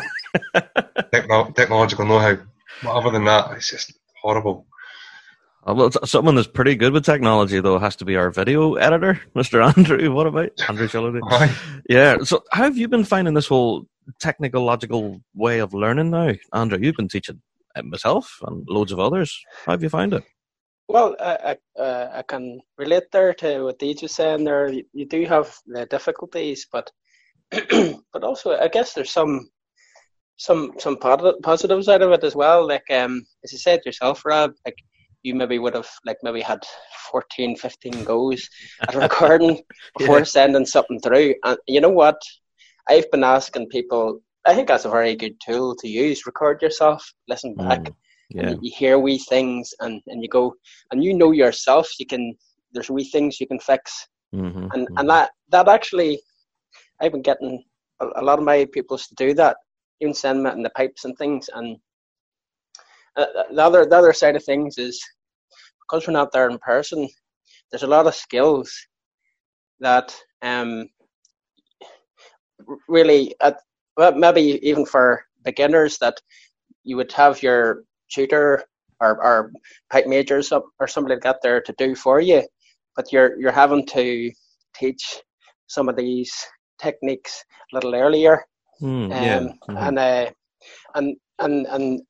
[1.12, 2.36] techno- technological know-how.
[2.82, 4.66] But other than that, it's just horrible.
[5.68, 9.20] Uh, well, someone that's pretty good with technology, though, has to be our video editor,
[9.36, 9.76] Mr.
[9.76, 10.10] Andrew.
[10.12, 11.20] What about Andrew Shilliday?
[11.30, 11.54] Aye.
[11.88, 12.18] Yeah.
[12.22, 13.86] So, how have you been finding this whole
[14.18, 16.78] technological way of learning now, Andrew?
[16.80, 17.40] You've been teaching
[17.84, 19.42] myself and loads of others.
[19.64, 20.24] How have you found it?
[20.88, 24.68] Well, I, I, uh, I can relate there to what Deej was saying there.
[24.72, 26.90] You, you do have the difficulties, but
[28.12, 29.50] but also I guess there's some
[30.36, 32.66] some some positives out of it as well.
[32.66, 34.76] Like um, as you said yourself, Rab, like
[35.22, 36.62] you maybe would have like maybe had
[37.12, 38.48] 14, 15 goes
[38.88, 39.62] at recording
[39.98, 40.24] before Yeah.
[40.24, 41.34] sending something through.
[41.44, 42.20] And you know what?
[42.88, 44.20] I've been asking people.
[44.46, 46.26] I think that's a very good tool to use.
[46.26, 47.94] Record yourself, listen back Mm,
[48.30, 48.54] yeah.
[48.62, 50.54] you hear wee things and, and you go
[50.90, 52.34] and you know yourself you can
[52.72, 56.20] there's wee things you can fix hmm and and that that actually
[57.00, 57.64] I've been getting
[58.00, 59.56] a, a lot of my pupils to do that
[60.00, 61.76] even send me in the pipes and things and
[63.16, 65.02] uh, the other the other side of things is
[65.82, 67.08] because we're not there in person
[67.70, 68.72] there's a lot of skills
[69.80, 70.88] that um
[72.88, 73.56] really at
[73.96, 76.20] well, maybe even for beginners that
[76.84, 78.64] you would have your tutor
[79.00, 79.52] or, or
[79.90, 82.42] pipe major or or somebody like that there to do for you,
[82.96, 84.30] but you're you're having to
[84.74, 85.20] teach
[85.66, 86.32] some of these
[86.80, 88.44] techniques a little earlier,
[88.82, 89.48] Mm, um, yeah.
[89.68, 89.88] mhm.
[89.88, 90.30] and uh,
[90.94, 92.00] and and and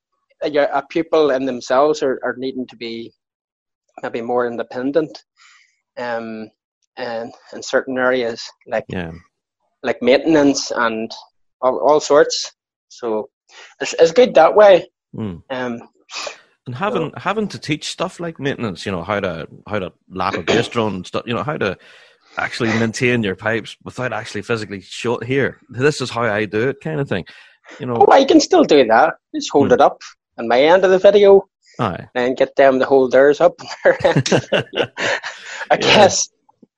[0.53, 3.13] your a pupil in themselves are, are needing to be
[4.03, 5.25] maybe more independent,
[5.99, 6.49] um,
[6.97, 9.11] and in certain areas like yeah.
[9.83, 11.11] like maintenance and
[11.61, 12.53] all, all sorts.
[12.89, 13.31] So
[13.81, 14.91] it's, it's good that way.
[15.15, 15.43] Mm.
[15.51, 15.81] Um,
[16.67, 20.35] And having having to teach stuff like maintenance, you know, how to how to lap
[20.35, 21.77] a bass drone and stuff, you know, how to
[22.37, 25.59] actually maintain your pipes without actually physically show here.
[25.71, 27.25] This is how I do it, kind of thing.
[27.81, 29.15] You know, oh, I can still do that.
[29.35, 29.75] Just hold Hmm.
[29.75, 29.99] it up
[30.39, 31.49] on my end of the video
[31.81, 32.07] aye.
[32.15, 33.55] and get them to hold theirs up.
[33.61, 34.29] on their end.
[35.73, 35.77] I Yeah.
[35.79, 36.29] guess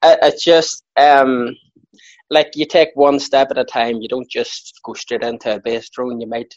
[0.04, 1.54] it, it's just um,
[2.32, 4.00] like you take one step at a time.
[4.00, 6.20] You don't just go straight into a bass drone.
[6.20, 6.52] You might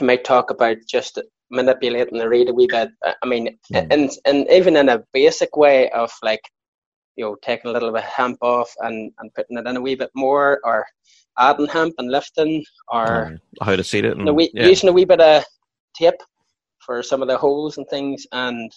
[0.00, 1.20] you might talk about just
[1.50, 2.90] manipulating the reed a wee bit.
[3.22, 3.86] I mean, Hmm.
[3.92, 6.40] and and even in a basic way of like
[7.16, 9.80] you know taking a little bit of hemp off and and putting it in a
[9.80, 10.84] wee bit more, or
[11.38, 13.64] adding hemp and lifting, or Aye.
[13.64, 14.12] how to seat it.
[14.12, 14.66] And, you know, we, yeah.
[14.66, 15.44] using a wee bit of
[15.96, 16.20] tape
[16.84, 18.70] for some of the holes and things, and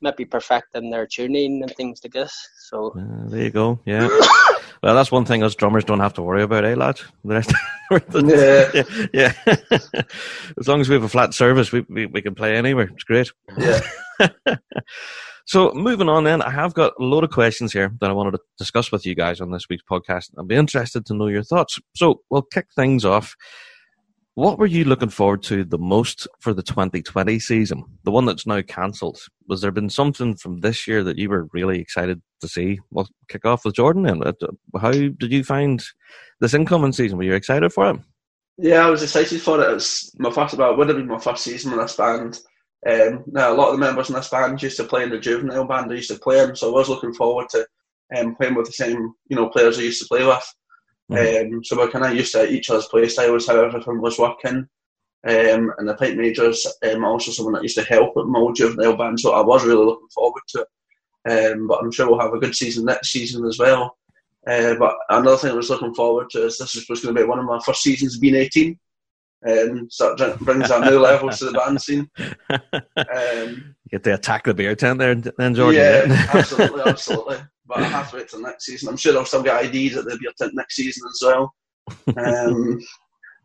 [0.00, 2.34] maybe perfecting their tuning and things like this.
[2.68, 3.78] So Uh, there you go.
[3.84, 4.08] Yeah.
[4.84, 7.02] well, that's one thing us drummers don't have to worry about, eh, lads?
[7.24, 7.54] The rest-
[8.14, 9.06] Yeah.
[9.14, 9.32] yeah.
[9.50, 10.02] yeah.
[10.58, 12.90] as long as we have a flat service, we, we, we can play anywhere.
[12.92, 13.32] It's great.
[13.56, 13.80] Yeah.
[15.46, 18.32] So, moving on then, I have got a load of questions here that I wanted
[18.32, 20.30] to discuss with you guys on this week's podcast.
[20.38, 21.78] I'd be interested to know your thoughts.
[21.96, 23.36] So, we'll kick things off.
[24.36, 27.84] What were you looking forward to the most for the 2020 season?
[28.02, 29.20] The one that's now cancelled.
[29.46, 32.80] Was there been something from this year that you were really excited to see?
[32.90, 34.22] Well, kick off with Jordan then.
[34.80, 35.80] How did you find
[36.40, 37.16] this incoming season?
[37.16, 38.00] Were you excited for it?
[38.58, 39.70] Yeah, I was excited for it.
[39.70, 42.40] It was my first, it would have been my first season with this band.
[42.90, 45.18] Um, now, a lot of the members in this band used to play in the
[45.18, 47.66] juvenile band I used to play in, so I was looking forward to
[48.16, 50.54] um, playing with the same you know players I used to play with.
[51.10, 51.54] Mhm.
[51.54, 54.66] Um, so we're kind of used to each other's play styles, how everything was working.
[55.26, 58.96] Um, and the pipe majors, um, also someone that used to help at old juvenile
[58.96, 60.68] band, so I was really looking forward to it.
[61.52, 63.96] Um, but I'm sure we'll have a good season next season as well.
[64.46, 67.22] Uh, but another thing I was looking forward to is this is was going to
[67.22, 68.78] be one of my first seasons being 18.
[69.46, 72.10] Um, so it brings a new level to the band scene.
[72.96, 75.80] Um, You get to attack the beer tent there, then Jordan.
[76.10, 77.38] yeah, absolutely, absolutely.
[77.66, 78.88] But I have to wait till next season.
[78.88, 81.54] I'm sure they'll still get IDs at the beer tent next season as well.
[82.16, 82.80] Um,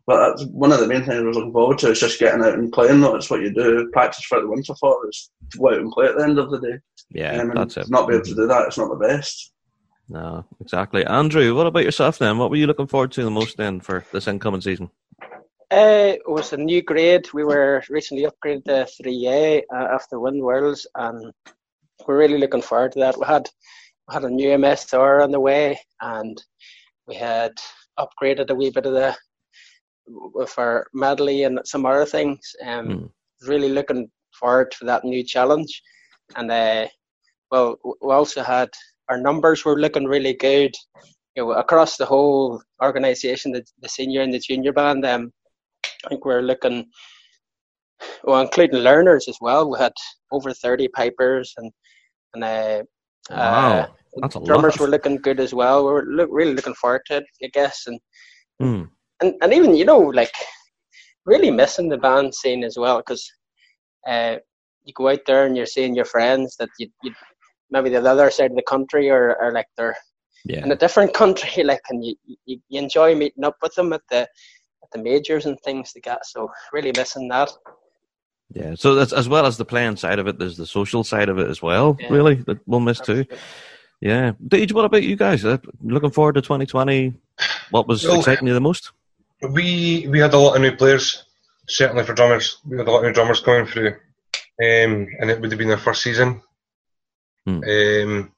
[0.06, 2.42] but that's one of the main things I was looking forward to is just getting
[2.42, 3.00] out and playing.
[3.00, 3.88] That's what you do.
[3.92, 6.50] Practice for the winter for is to go out and play at the end of
[6.50, 6.78] the day.
[7.10, 7.88] yeah, Um, that's it.
[7.90, 9.52] Not be able to do that, it's not the best.
[10.08, 11.06] No, exactly.
[11.06, 12.38] Andrew, what about yourself then?
[12.38, 14.90] What were you looking forward to the most then for this incoming season?
[15.72, 17.28] Uh, it was a new grade.
[17.32, 21.32] We were recently upgraded to 3A uh, after Wind Worlds, and
[22.08, 23.16] we're really looking forward to that.
[23.16, 23.50] We had we
[24.10, 26.42] had a new MSR on the way, and
[27.06, 27.52] we had
[27.98, 29.16] upgraded a wee bit of the
[30.06, 32.40] with our medley and some other things.
[32.64, 33.06] Um, Hmm.
[33.48, 35.82] Really looking forward to that new challenge,
[36.36, 36.88] and uh,
[37.50, 38.68] well, we also had
[39.08, 40.74] our numbers were looking really good.
[41.36, 45.06] You know, across the whole organisation, the, the senior and the junior band.
[45.06, 45.32] Um,
[46.04, 46.86] I think we're looking,
[48.24, 49.70] well, including learners as well.
[49.70, 49.92] We had
[50.32, 51.72] over 30 pipers and
[52.34, 52.82] and uh,
[53.30, 54.80] Wow, uh, that's a drummers lot.
[54.86, 55.84] were looking good as well.
[55.86, 57.84] We were look, really looking forward to it, I guess.
[57.86, 58.00] And,
[58.60, 58.82] Hmm.
[59.22, 60.32] and and even you know like
[61.24, 63.26] really missing the band scene as well because
[64.06, 64.36] uh,
[64.84, 67.12] you go out there and you're seeing your friends that you you
[67.70, 69.96] maybe the other side of the country or, or like they're
[70.44, 72.14] Yeah, in a different country like and you,
[72.44, 74.20] you, you enjoy meeting up with them at the
[74.82, 77.50] at the majors and things like that so really missing that
[78.52, 78.74] yeah.
[78.74, 81.38] So that's as well as the playing side of it, there's the social side of
[81.38, 81.96] it as well.
[82.00, 82.08] Yeah.
[82.10, 83.24] Really, that we'll miss too.
[84.00, 85.44] Yeah, Deej, what about you guys?
[85.44, 87.14] Uh, looking forward to 2020.
[87.70, 88.92] What was Well- exciting you the most?
[89.42, 91.24] We we had a lot of new players,
[91.68, 92.58] certainly for drummers.
[92.66, 95.68] We had a lot of new drummers coming through, um, and it would have been
[95.68, 96.42] their first season.
[97.46, 97.62] Hmm.
[97.64, 98.32] Um,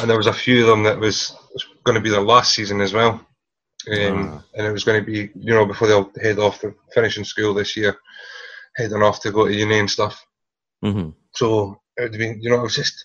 [0.00, 1.36] and there was a few of them that was,
[1.84, 3.14] going to be their last season as well.
[3.90, 4.42] Um, Ah.
[4.54, 7.52] And it was going to be, you know, before they'll head off to finishing school
[7.54, 7.96] this year,
[8.76, 10.24] heading off to go to uni and stuff.
[10.82, 13.04] hmm So it would have been, you know, it was just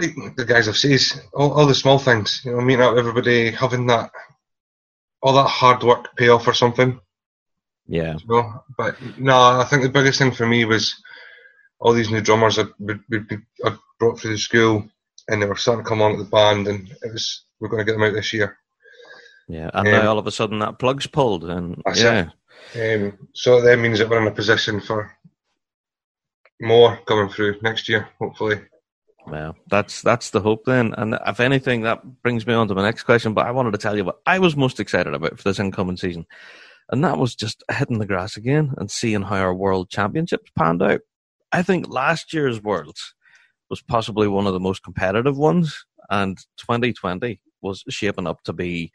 [0.00, 1.00] like the guys have said,
[1.34, 4.10] all, all the small things, you know, meeting up everybody, having that,
[5.22, 7.00] all that hard work pay off or something,
[7.86, 8.62] Yeah, you know.
[8.76, 10.94] But no, I think the biggest thing for me was
[11.78, 14.88] all these new drummers that would, would be I'd brought through the school
[15.28, 17.80] and they were starting to come on to the band and it was, we're going
[17.80, 18.56] to get them out this year.
[19.48, 19.70] yeah.
[19.74, 22.30] And Um, now all of a sudden that plug's pulled, and yeah,
[22.74, 25.12] Um, so that means that we're in a position for
[26.60, 28.60] more coming through next year, hopefully.
[29.26, 30.94] Well, that's that's the hope then.
[30.96, 33.34] And if anything, that brings me on to my next question.
[33.34, 35.96] But I wanted to tell you what I was most excited about for this incoming
[35.96, 36.26] season,
[36.90, 40.82] and that was just hitting the grass again and seeing how our World Championships panned
[40.82, 41.00] out.
[41.52, 43.14] I think last year's Worlds
[43.68, 48.92] was possibly one of the most competitive ones, and 2020 was shaping up to be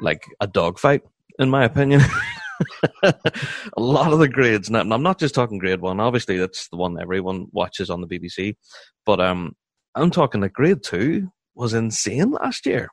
[0.00, 1.02] like a dogfight,
[1.40, 2.02] in my opinion.
[3.02, 3.14] a
[3.78, 6.00] lot of the grades, and I'm not just talking grade one.
[6.00, 8.56] Obviously, that's the one everyone watches on the BBC.
[9.06, 9.54] But um,
[9.94, 12.88] I'm talking like grade two was insane last year.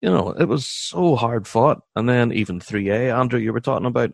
[0.00, 1.80] You know, it was so hard fought.
[1.96, 4.12] And then even 3A, Andrew, you were talking about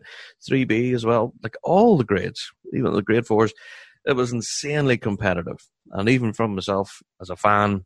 [0.49, 1.33] 3B as well.
[1.43, 3.53] Like all the grades, even the grade fours,
[4.05, 5.57] it was insanely competitive.
[5.91, 7.85] And even from myself as a fan,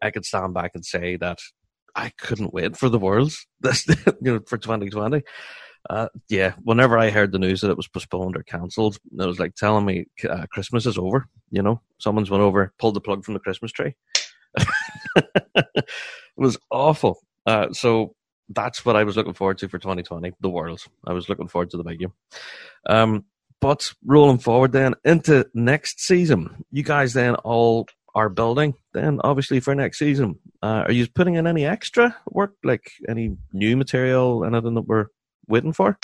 [0.00, 1.38] I could stand back and say that
[1.96, 3.86] I couldn't wait for the Worlds this,
[4.22, 5.22] you know, for 2020.
[5.88, 9.38] Uh, yeah, whenever I heard the news that it was postponed or cancelled, it was
[9.38, 11.28] like telling me uh, Christmas is over.
[11.50, 13.94] You know, someone's went over, pulled the plug from the Christmas tree.
[15.16, 15.84] it
[16.36, 17.18] was awful.
[17.46, 18.14] Uh, so
[18.50, 20.82] that's what I was looking forward to for 2020, the World.
[21.06, 22.12] I was looking forward to the big game.
[22.88, 23.24] Um,
[23.60, 29.60] but rolling forward then into next season, you guys then all are building then obviously
[29.60, 30.38] for next season.
[30.62, 35.06] Uh, are you putting in any extra work, like any new material, anything that we're
[35.48, 35.98] waiting for?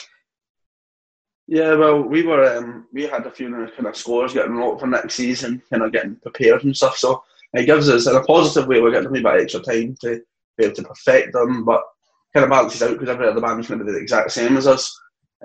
[1.46, 4.86] Yeah, well, we were um, we had a few kind of scores getting wrote for
[4.86, 6.96] next season, kind of getting prepared and stuff.
[6.96, 7.22] So
[7.52, 10.22] it gives us, in a positive way, we're getting a wee bit extra time to
[10.56, 11.82] be able to perfect them, but
[12.32, 14.56] kind of balances out because every other band is going to be the exact same
[14.56, 14.92] as us.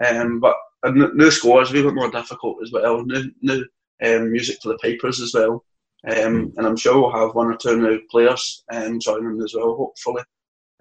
[0.03, 0.55] Um, but
[0.85, 3.03] new scores, a wee bit more difficult as well.
[3.05, 3.65] New new
[4.03, 5.65] um, music for the papers as well,
[6.07, 9.75] um, and I'm sure we'll have one or two new players um, joining as well,
[9.75, 10.23] hopefully.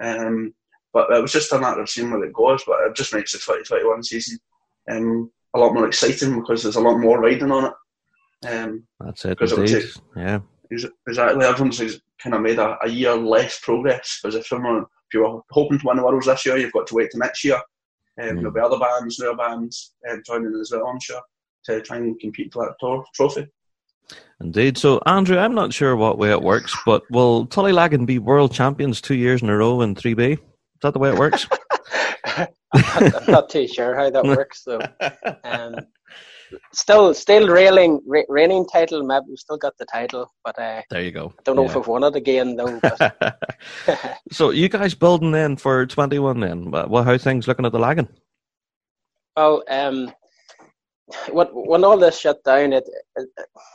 [0.01, 0.55] Um,
[0.93, 2.63] but it was just a matter of seeing where it goes.
[2.67, 4.39] But it just makes the 2021 season
[4.91, 8.49] um, a lot more exciting because there's a lot more riding on it.
[8.49, 9.31] Um, That's it.
[9.31, 9.83] Because it Indeed.
[9.83, 10.41] take- Yeah.
[10.71, 11.45] Exactly.
[11.45, 15.41] Everyone's kind of made a, a year less progress because if someone, if you were
[15.51, 17.57] hoping to win the Worlds this year, you've got to wait to next year.
[18.21, 21.23] Um, There'll be other bands, newer bands um, joining as well, I'm sure,
[21.67, 23.47] to try and compete for that tor- trophy.
[24.41, 24.77] Indeed.
[24.77, 29.01] So, Andrew, I'm not sure what way it works, but will Tullylagan be world champions
[29.01, 30.39] two years in a row in 3B?
[30.79, 31.49] Is that the way it works?
[32.37, 34.79] I'm not, I'm not too sure how that works though.
[35.43, 35.75] Um,
[36.73, 39.03] still, still reigning, re- reigning title.
[39.03, 41.33] Maybe we've still got the title, but uh, there you go.
[41.37, 41.71] I don't know Yeah.
[41.71, 42.81] if we've won it again though.
[44.33, 46.71] So, you guys building then for 21 then?
[46.71, 48.09] Well, how things looking at the Lagan?
[49.37, 50.13] well, um,
[51.33, 52.85] when when all this shut down, it,
[53.17, 53.29] it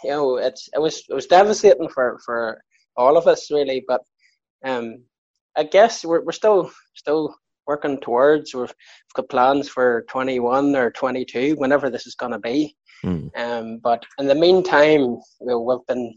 [0.05, 2.61] you know it's it was it was devastating for for
[2.95, 3.83] all of us really.
[3.87, 4.01] But
[4.63, 5.03] um,
[5.55, 7.35] I guess we're we're still still
[7.67, 8.53] working towards.
[8.53, 12.75] We've, we've got plans for 21 or 22, whenever this is going to be.
[13.01, 13.27] Hmm.
[13.37, 16.13] Um, but in the meantime, you know, we've been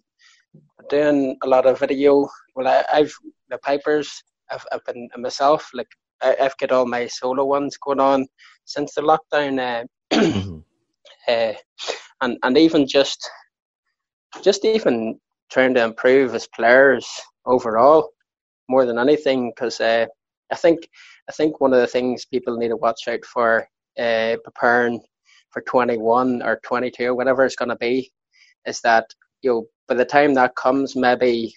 [0.91, 2.29] doing a lot of video.
[2.55, 3.15] Well, I, I've
[3.49, 4.11] the Pipers.
[4.51, 5.89] I've, I've been myself like
[6.23, 8.27] I, I've got all my solo ones going on
[8.65, 9.59] since the lockdown.
[9.59, 10.63] Uh, Mhm.
[11.29, 11.53] uh,
[12.21, 13.29] and and even just
[14.43, 15.19] just even
[15.51, 17.07] trying to improve as players
[17.45, 18.11] overall
[18.69, 20.07] more than anything because uh,
[20.53, 20.89] I think
[21.29, 23.67] I think one of the things people need to watch out for
[23.99, 25.01] uh, preparing
[25.51, 28.11] for 21 or 22 or whatever it's going to be
[28.67, 29.07] is that
[29.43, 31.55] you know by the time that comes maybe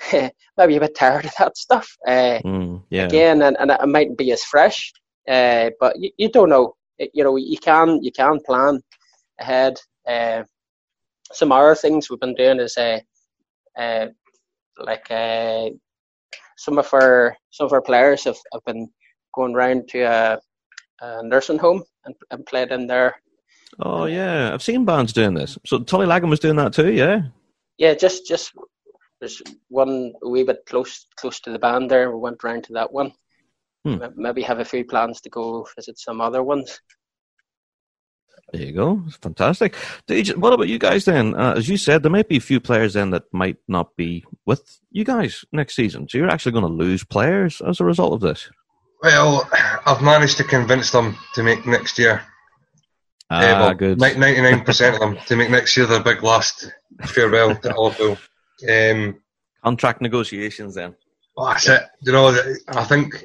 [0.12, 3.06] maybe you're a bit tired of that stuff uh, Mm, yeah.
[3.06, 4.92] again and, and it mightn't be as fresh
[5.28, 8.80] uh, but you, you don't know It- you know you can you can plan
[9.40, 9.74] ahead
[10.08, 10.44] uh,
[11.32, 13.00] some other things we've been doing is uh,
[13.78, 14.06] uh,
[14.78, 15.70] like uh,
[16.56, 18.88] some of our some of our players have, have been
[19.34, 20.38] going round to a,
[21.02, 23.14] a nursing home and, and played in there
[23.80, 24.54] Oh, yeah.
[24.54, 25.58] I've seen bands doing this.
[25.66, 27.22] So, Tullylagan was doing that too, yeah?
[27.78, 28.52] yeah just just
[29.20, 32.72] there's one a wee bit close close to the band there we went round to
[32.72, 33.12] that one
[33.86, 33.98] Hmm.
[34.16, 36.80] Maybe have a few plans to go visit some other ones
[38.52, 39.02] There you go.
[39.22, 39.74] Fantastic.
[40.36, 41.34] What about you guys then?
[41.34, 44.24] Uh, as you said, there might be a few players then that might not be
[44.46, 46.08] with you guys next season.
[46.08, 48.48] So you're actually going to lose players as a result of this.
[49.02, 49.48] Well,
[49.84, 52.22] I've managed to convince them to make next year.
[53.28, 53.98] Ah, uh, well, good.
[54.00, 56.72] Ninety-nine percent of them to make next year their big last
[57.06, 58.16] farewell to Liverpool.
[58.70, 59.20] Um,
[59.64, 60.94] Contract negotiations then.
[61.36, 61.82] well, that's it.
[62.02, 62.28] You know,
[62.68, 63.24] I think,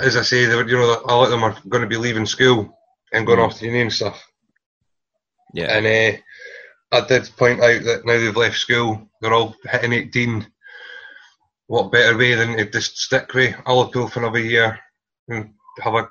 [0.00, 2.74] as I say, you know, a lot of them are going to be leaving school
[3.12, 3.44] and going Mm.
[3.44, 4.24] off to uni and stuff.
[5.54, 5.76] Yeah.
[5.76, 6.18] And uh,
[6.92, 10.46] I did point out that now they've left school, they're all hitting 18.
[11.66, 14.78] What better way than to just stick with Liverpool for another year
[15.28, 15.52] and
[15.82, 16.08] have a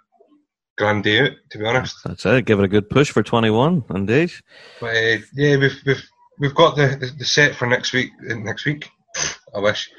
[0.78, 1.98] grand day out, to be honest.
[2.06, 2.46] That's it.
[2.46, 4.32] Give it a good push for 21, indeed.
[4.80, 6.10] But uh, yeah, we've we've
[6.40, 8.12] we've got the, the, set for next week.
[8.30, 8.90] uh, Next week,
[9.56, 9.90] I wish.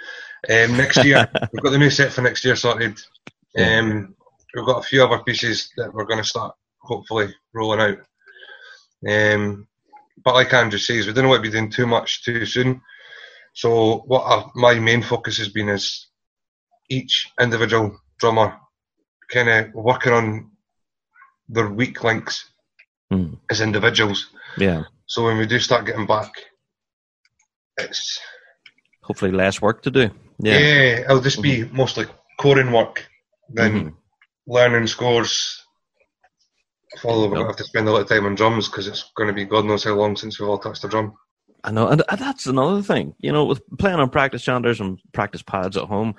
[0.49, 2.99] Um, next year, we've got the new set for next year sorted.
[3.59, 4.15] Um,
[4.55, 7.99] we've got a few other pieces that we're going to start hopefully rolling out.
[9.07, 9.67] Um,
[10.25, 12.81] but like Andrew says, we don't want to be doing too much too soon.
[13.55, 16.09] So what my main focus has been is
[16.91, 18.57] each individual drummer
[19.31, 20.51] kind of working on
[21.49, 22.45] their weak links
[23.11, 23.35] Hmm.
[23.51, 24.27] as individuals.
[24.59, 24.83] Yeah.
[25.07, 26.31] So when we do start getting back,
[27.79, 28.21] it's
[29.03, 30.11] Hopefully less work to do.
[30.41, 31.01] yeah, Yeah.
[31.05, 32.05] it'll just be mostly
[32.39, 33.07] coring work
[33.49, 33.95] than Mhm.
[34.47, 35.65] learning scores.
[37.05, 37.31] Although we're Yep.
[37.35, 39.33] going to have to spend a lot of time on drums because it's going to
[39.35, 41.15] be God knows how long since we've all touched a drum.
[41.65, 43.15] I know, and that's another thing.
[43.19, 46.15] You know, with playing on practice chanters and practice pads at home,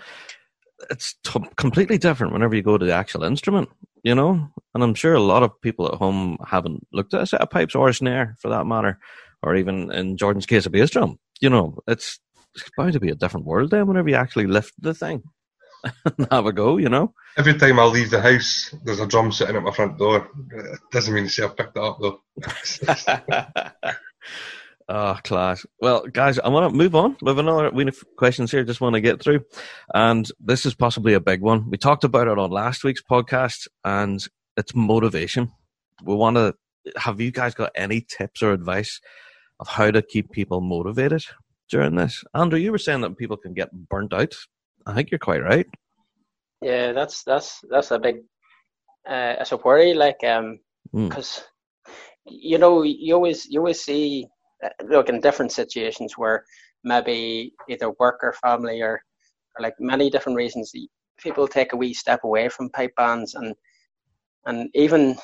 [0.90, 3.70] it's t- completely different whenever you go to the actual instrument.
[4.04, 7.26] You know, and I'm sure a lot of people at home haven't looked at a
[7.26, 9.00] set of pipes or a snare, for that matter,
[9.44, 11.20] or even in Jordan's case, a bass drum.
[11.42, 12.20] You know, it's
[12.56, 15.22] it's bound to be a different world then whenever you actually lift the thing
[16.32, 16.78] have a go.
[16.78, 17.14] You know.
[17.38, 20.30] Every time I leave the house, there's a drum sitting at my front door.
[20.52, 22.22] It doesn't mean to say I've picked it up though.
[24.90, 25.66] oh, class.
[25.80, 27.16] Well, guys, I want to move on.
[27.22, 28.64] We have another we have questions here.
[28.64, 29.42] Just want to get through,
[29.94, 31.70] and this is possibly a big one.
[31.70, 34.26] We talked about it on last week's podcast, and
[34.58, 35.52] it's motivation.
[36.04, 36.56] We want to.
[36.98, 39.00] Have you guys got any tips or advice
[39.60, 41.24] of how to keep people motivated
[41.70, 42.24] during this?
[42.34, 44.34] Andrew, you were saying that people can get burnt out.
[44.90, 45.68] I think you're quite right.
[46.62, 48.18] Yeah, that's that's that's a big
[49.08, 49.94] uh, it's a worry.
[49.94, 50.60] Like um,
[50.96, 51.08] Mm.
[51.08, 51.44] because
[52.26, 54.28] you know you always you always see
[54.64, 56.44] uh, look in different situations where
[56.84, 58.94] maybe either work or family or,
[59.56, 60.74] or like many different reasons
[61.20, 63.54] people take a wee step away from pipe bands and
[64.46, 65.16] and even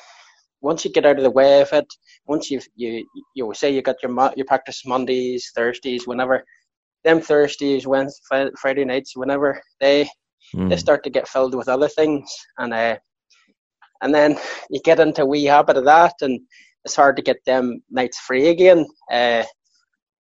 [0.60, 1.86] once you get out of the way of it,
[2.26, 6.44] once you've you you say you got your your practice Mondays, Thursdays, whenever,
[7.06, 10.08] them Thursdays, Wednesday, Friday nights, whenever they
[10.54, 10.70] Mm.
[10.70, 12.96] they start to get filled with other things, and uh,
[14.02, 14.38] and then
[14.70, 16.40] you get into a wee habit of that, and
[16.84, 18.86] it's hard to get them nights free again.
[19.10, 19.42] Uh,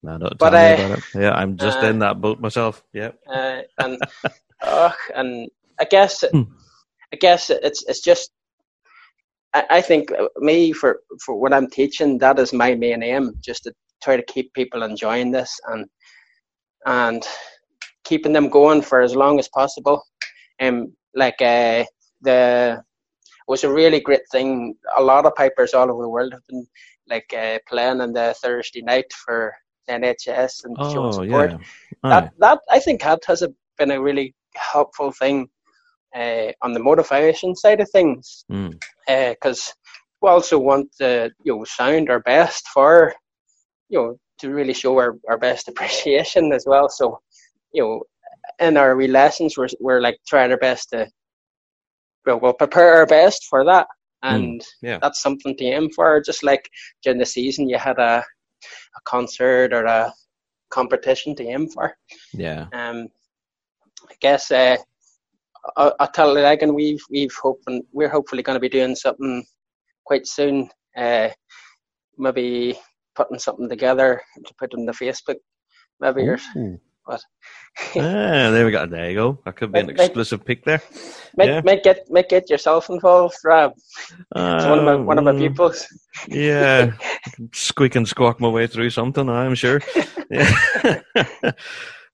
[0.03, 1.05] No, don't But, tell me uh, about it.
[1.15, 2.83] Yeah, I'm just uh, in that boat myself.
[2.93, 3.13] Yeah.
[3.33, 3.99] uh, and
[4.63, 5.49] uh, and
[5.81, 6.43] I guess Hmm.
[7.13, 8.31] I guess it's it's just
[9.55, 13.65] I, I think me for for what I'm teaching that is my main aim just
[13.65, 15.87] to try to keep people enjoying this and
[16.87, 17.27] and
[18.05, 20.03] keeping them going for as long as possible.
[20.61, 21.85] Um, like uh,
[22.23, 22.83] the
[23.23, 24.75] it was a really great thing.
[24.97, 26.67] A lot of pipers all over the world have been
[27.09, 29.53] like uh, playing on the Thursday night for
[29.89, 31.59] the NHS and showing Oh, support yeah.
[32.05, 32.31] that Aye.
[32.39, 33.49] that I think that has a,
[33.79, 35.49] been a really helpful thing
[36.15, 38.79] uh, on the motivation side of things Mm.
[39.07, 39.73] because
[40.23, 43.15] we also want to you know sound our best for
[43.89, 46.89] you know to really show our, our best appreciation as well.
[46.89, 47.21] So
[47.73, 48.03] you know
[48.59, 51.09] in our wee lessons we're we're like trying our best to
[52.27, 53.87] well we'll prepare our best for that
[54.23, 54.99] and yeah.
[55.01, 56.21] that's something to aim for.
[56.21, 56.69] Just like
[57.03, 58.25] during the season you had a
[58.97, 60.13] a concert or a
[60.71, 61.95] competition to aim for.
[62.33, 62.67] Yeah.
[62.73, 63.09] Um,
[64.09, 64.77] I guess uh,
[65.77, 69.45] I, I tell you, again, we've we've hoping we're hopefully going to be doing something
[70.05, 70.69] quite soon.
[70.97, 71.29] Uh,
[72.19, 72.79] maybe
[73.15, 75.37] putting something together to put on the Facebook,
[76.01, 76.79] maybe or Ooh.
[77.05, 77.21] what.
[77.97, 78.87] ah, there we go.
[78.87, 79.39] There you go.
[79.45, 80.83] That could be an Make- make- exclusive pick there.
[81.37, 81.61] Make, Yeah.
[81.65, 83.73] make get make get yourself involved, Rob.
[83.77, 85.87] It's one of my one of my Um, pupils.
[86.29, 86.93] Yeah,
[87.53, 89.29] squeak and squawk my way through something.
[89.29, 89.81] I'm sure.
[90.31, 90.53] Yeah.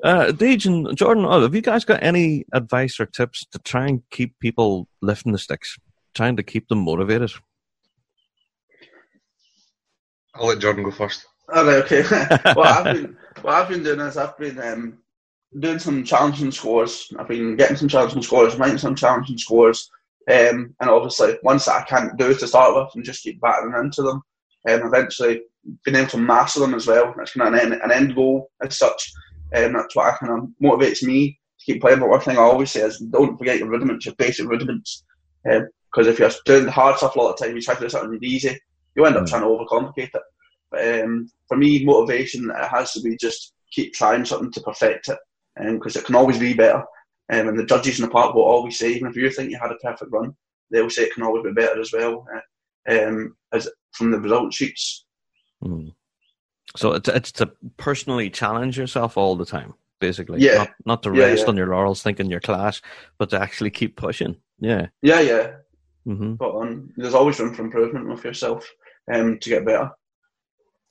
[0.04, 3.86] uh, Deej and Jordan, oh, have you guys got any advice or tips to try
[3.86, 5.78] and keep people lifting the sticks,
[6.14, 7.32] trying to keep them motivated?
[10.38, 11.26] I'll let Jordan go first.
[11.54, 12.02] All right, okay.
[12.54, 14.98] what I've been what I've been doing is I've been um,
[15.60, 17.12] doing some challenging scores.
[17.18, 19.90] I've been getting some challenging scores, writing some challenging scores,
[20.30, 23.74] um, and obviously ones that I can't do to start with, and just keep battering
[23.82, 24.22] into them,
[24.66, 25.42] and eventually
[25.84, 27.14] being able to master them as well.
[27.16, 29.12] That's kind of an end, an end goal as such,
[29.52, 32.00] and that's what kind of motivates me to keep playing.
[32.00, 35.04] But one thing I always say is don't forget your rudiments, your basic rudiments,
[35.44, 37.80] because if you're doing the hard stuff a lot of the time, you try to
[37.80, 38.58] do something easy,
[38.96, 39.28] you end up Mm.
[39.28, 40.22] trying to overcomplicate it.
[40.70, 45.08] But um, for me, motivation it has to be just keep trying something to perfect
[45.08, 45.18] it,
[45.56, 46.82] because it can always be better.
[47.32, 49.58] Um, and the judges in the park will always say, even if you think you
[49.58, 50.34] had a perfect run,
[50.70, 52.26] they'll say it can always be better as well.
[52.34, 52.40] Uh,
[52.88, 55.04] um, as from the result sheets.
[55.62, 55.88] Hmm.
[56.76, 60.40] So it's, it's to personally challenge yourself all the time, basically.
[60.40, 60.58] Yeah.
[60.58, 61.48] Not, not to rest yeah.
[61.48, 62.80] on your laurels thinking your class,
[63.18, 64.36] but to actually keep pushing.
[64.60, 64.88] Yeah.
[65.02, 65.50] Yeah, yeah.
[66.04, 68.68] hmm But um, there's always room for improvement with yourself
[69.12, 69.90] um, to get better.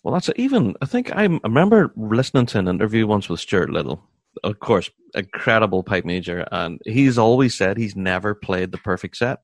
[0.03, 0.75] Well, that's even.
[0.81, 4.03] I think I I remember listening to an interview once with Stuart Liddell.
[4.43, 9.39] Of course, incredible pipe major, and he's always said he's never played the perfect set.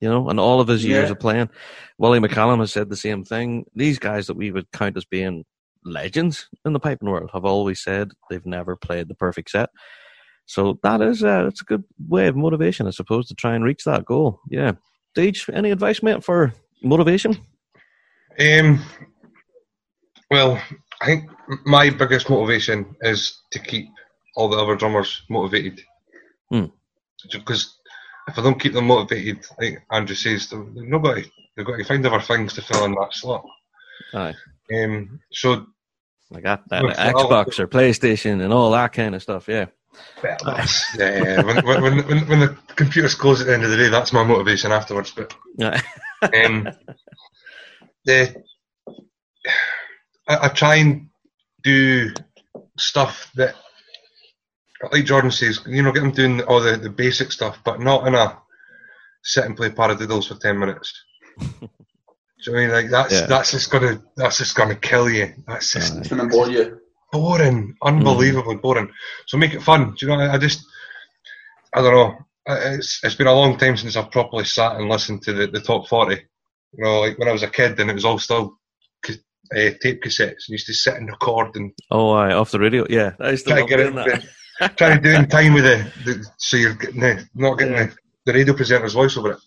[0.00, 1.12] You know, in all of his years Yeah.
[1.12, 1.50] of playing,
[1.98, 3.64] Willie McCallum has said the same thing.
[3.74, 5.44] These guys that we would count as being
[5.84, 9.70] legends in the piping world have always said they've never played the perfect set.
[10.46, 13.64] So that is uh, it's a good way of motivation, I suppose, to try and
[13.64, 14.40] reach that goal.
[14.50, 14.72] Yeah,
[15.16, 16.52] Deej, any advice, mate, for
[16.82, 17.38] motivation?
[18.38, 18.84] Um,
[20.30, 20.60] well,
[21.00, 21.30] I think
[21.64, 23.88] my biggest motivation is to keep
[24.36, 25.80] all the other drummers motivated.
[26.50, 26.66] Hmm.
[27.32, 27.78] Because
[28.28, 32.20] if I don't keep them motivated, like Andrew says, nobody they've got to find other
[32.20, 33.44] things to fill in that slot.
[34.14, 34.34] Aye.
[34.74, 35.66] Um, so
[36.30, 39.48] Like that, that Xbox or PlayStation and all that kind of stuff.
[39.48, 39.66] Yeah.
[40.22, 43.76] well, that's, yeah, when, when, when, when, the computers close at the end of the
[43.76, 45.12] day, that's my motivation afterwards.
[45.12, 45.80] But Yeah.
[46.22, 46.68] um,
[48.04, 48.42] the
[50.28, 51.08] I, I try and
[51.62, 52.12] do
[52.78, 53.54] stuff that,
[54.92, 58.06] like Jordan says, you know, get them doing all the, the basic stuff, but not
[58.06, 58.38] in a
[59.22, 60.92] sit and play paradiddles for ten minutes.
[62.44, 63.26] Do you know what I mean like that's Yeah.
[63.26, 65.32] that's just gonna that's just gonna kill you.
[65.46, 66.78] That's just It's going to bore you.
[67.10, 68.60] boring, unbelievably mm.
[68.62, 68.90] boring.
[69.26, 69.94] So make it fun.
[69.94, 70.22] Do you know?
[70.22, 70.62] I, I just,
[71.72, 72.18] I don't know.
[72.46, 75.60] It's it's been a long time since I've properly sat and listened to the, the
[75.60, 76.26] top forty.
[76.76, 78.56] You know, like when I was a kid and it was all still
[79.08, 80.48] uh, tape cassettes.
[80.48, 82.86] I used to sit and record and Oh, aye, off the radio.
[82.88, 84.76] Yeah, I used to try to get it, that.
[84.76, 87.74] trying to do it in time with the, the so you're getting the, not getting
[87.74, 87.86] Yeah.
[87.86, 87.96] the,
[88.26, 89.38] the radio presenter's voice over it.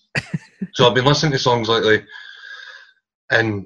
[0.73, 2.05] so I've been listening to songs lately,
[3.31, 3.65] and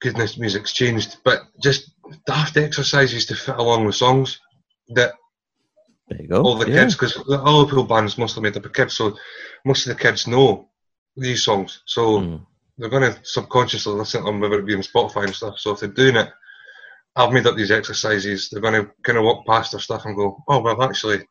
[0.00, 1.90] goodness, music's changed, but just
[2.26, 4.40] daft exercises to fit along with songs
[4.94, 5.12] that
[6.08, 6.42] There you go.
[6.42, 6.82] all the yeah.
[6.82, 9.16] kids, because all the Liverpool band's mostly made up of kids, so
[9.64, 10.68] most of the kids know
[11.16, 11.82] these songs.
[11.86, 12.46] So Mm.
[12.78, 15.58] They're going to subconsciously listen to them, whether it be on Spotify and stuff.
[15.58, 16.28] So if they're doing it,
[17.16, 18.48] I've made up these exercises.
[18.48, 21.26] They're going to kind of walk past their stuff and go, "Oh well, actually,"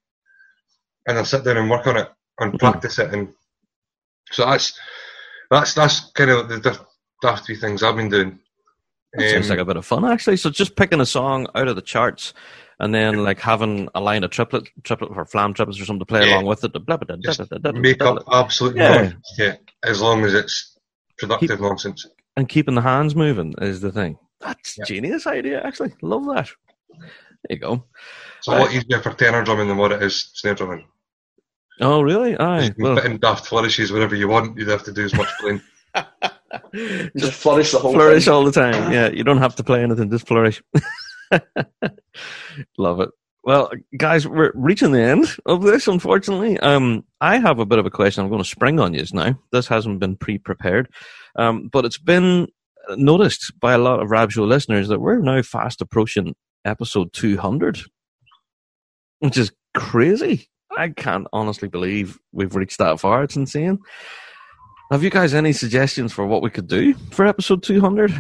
[1.08, 2.10] and they'll sit down and work on it
[2.40, 2.60] and Mhm.
[2.60, 3.14] practice it.
[3.14, 3.34] And
[4.32, 4.78] so that's
[5.50, 6.78] that's that's kind of the
[7.22, 8.40] daft three things I've been doing.
[9.14, 10.38] That sounds Um, like a bit of fun, actually.
[10.38, 12.34] So just picking a song out of the charts
[12.80, 16.06] and then like having a line of triplet, triplet or flam triplets or something to
[16.06, 16.34] play Yeah.
[16.36, 16.74] along with it.
[16.74, 18.40] Blah, blah, blah, just blah, blah, blah, make blah, up blah.
[18.42, 19.14] absolute Yeah.
[19.38, 20.77] yeah, as long as it's
[21.18, 22.06] productive nonsense.
[22.36, 24.18] And keeping the hands moving is the thing.
[24.42, 24.86] That's Yeah.
[24.86, 25.94] genius idea, actually.
[26.02, 26.50] Love that.
[26.92, 27.10] There
[27.50, 27.84] you go.
[28.40, 30.88] It's a lot easier for tenor drumming than what it is snare drumming.
[31.82, 32.36] Oh, really?
[32.38, 32.64] Aye.
[32.66, 34.58] You can Well, put in daft flourishes wherever you want.
[34.58, 35.62] You'd have to do as much playing.
[37.18, 38.34] Just flourish the whole flourish thing.
[38.34, 38.92] all the time.
[38.92, 40.62] Yeah, you don't have to play anything, just flourish.
[42.78, 43.10] Love it.
[43.48, 46.60] Well, guys, we're reaching the end of this, unfortunately.
[46.60, 49.40] Um, I have a bit of a question I'm going to spring on you now.
[49.54, 50.90] This hasn't been pre prepared,
[51.38, 52.50] um, but it's been
[52.98, 57.80] noticed by a lot of Rab Show listeners that we're now fast approaching episode 200,
[59.20, 60.50] which is crazy.
[60.78, 63.24] I can't honestly believe we've reached that far.
[63.24, 63.80] It's insane.
[64.92, 68.12] Have you guys any suggestions for what we could do for episode 200?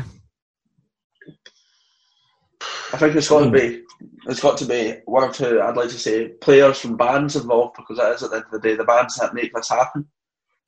[2.93, 3.83] I think it's got to be
[4.27, 5.61] it's got to be one or two.
[5.61, 8.51] I'd like to say players from bands involved because that is at the end of
[8.61, 10.07] the day the bands that make this happen.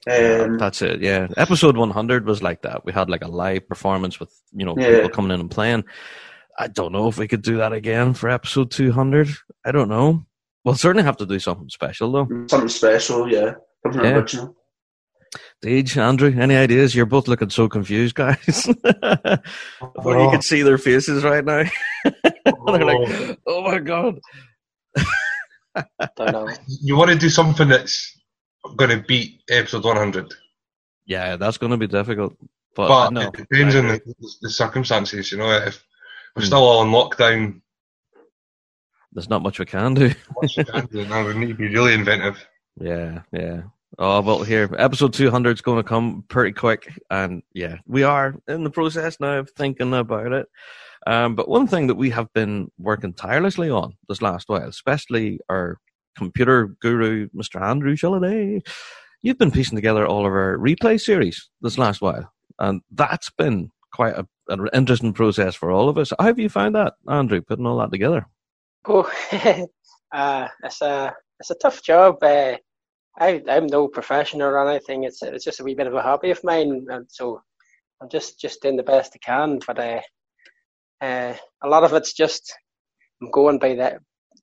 [0.10, 1.02] Um, That's it.
[1.02, 2.86] Yeah, episode 100 was like that.
[2.86, 4.96] We had like a live performance with you know Yeah.
[4.96, 5.84] people coming in and playing.
[6.58, 9.30] I don't know if we could do that again for episode 200.
[9.66, 10.26] I don't know.
[10.66, 12.28] We'll certainly have to do something special though.
[12.50, 13.54] something special, yeah,
[13.86, 14.16] something Yeah.
[14.18, 14.56] original.
[15.64, 16.96] Deej, Andrew, any ideas?
[16.96, 18.68] You're both looking so confused, guys.
[18.84, 21.64] well, you can see their faces right now.
[22.06, 24.20] They're like, "Oh my god!"
[26.16, 26.48] Don't know.
[26.82, 28.18] You want to do something that's
[28.78, 30.34] going to beat episode 100,
[31.06, 32.36] Yeah, that's going to be difficult.
[32.76, 34.02] But, but no, it depends on the,
[34.42, 35.32] the circumstances.
[35.32, 35.84] You know, if
[36.36, 36.48] we're Hmm.
[36.48, 37.62] still all in lockdown,
[39.12, 40.12] there's not much we can do.
[40.34, 42.38] what you can do now, we need to be really inventive.
[42.80, 43.62] Yeah, yeah.
[43.98, 48.04] Oh well, here episode two hundred is going to come pretty quick, and yeah, we
[48.04, 50.48] are in the process now of thinking about it.
[51.08, 55.40] Um, but one thing that we have been working tirelessly on this last while, especially
[55.50, 55.80] our
[56.16, 57.60] computer guru, Mr.
[57.62, 58.62] Andrew Shilliday,
[59.24, 63.72] you've been piecing together all of our replay series this last while, and that's been
[63.92, 66.14] quite a, an interesting process for all of us.
[66.20, 68.28] How have you found that, Andrew, putting all that together?
[68.88, 69.12] Oh,
[70.14, 72.22] uh, it's a it's a tough job.
[72.22, 72.58] Uh,
[73.20, 75.04] I I'm no professional or anything.
[75.04, 77.42] It's it's just a wee bit of a hobby of mine, and so
[78.02, 79.60] I'm just just doing the best I can.
[79.66, 80.02] But uh,
[81.02, 82.54] uh, a lot of it's just
[83.22, 84.00] I'm going by that.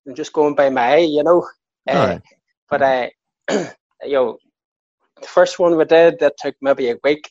[0.06, 1.46] I'm just going by my eye, you know.
[1.88, 2.20] Uh, Aye.
[2.68, 3.08] But uh,
[3.50, 4.38] you know,
[5.20, 7.30] the first one we did that took maybe a week,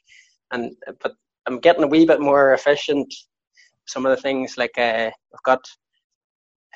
[0.51, 1.13] and but
[1.45, 3.13] I'm getting a wee bit more efficient.
[3.87, 5.61] Some of the things like uh, I've got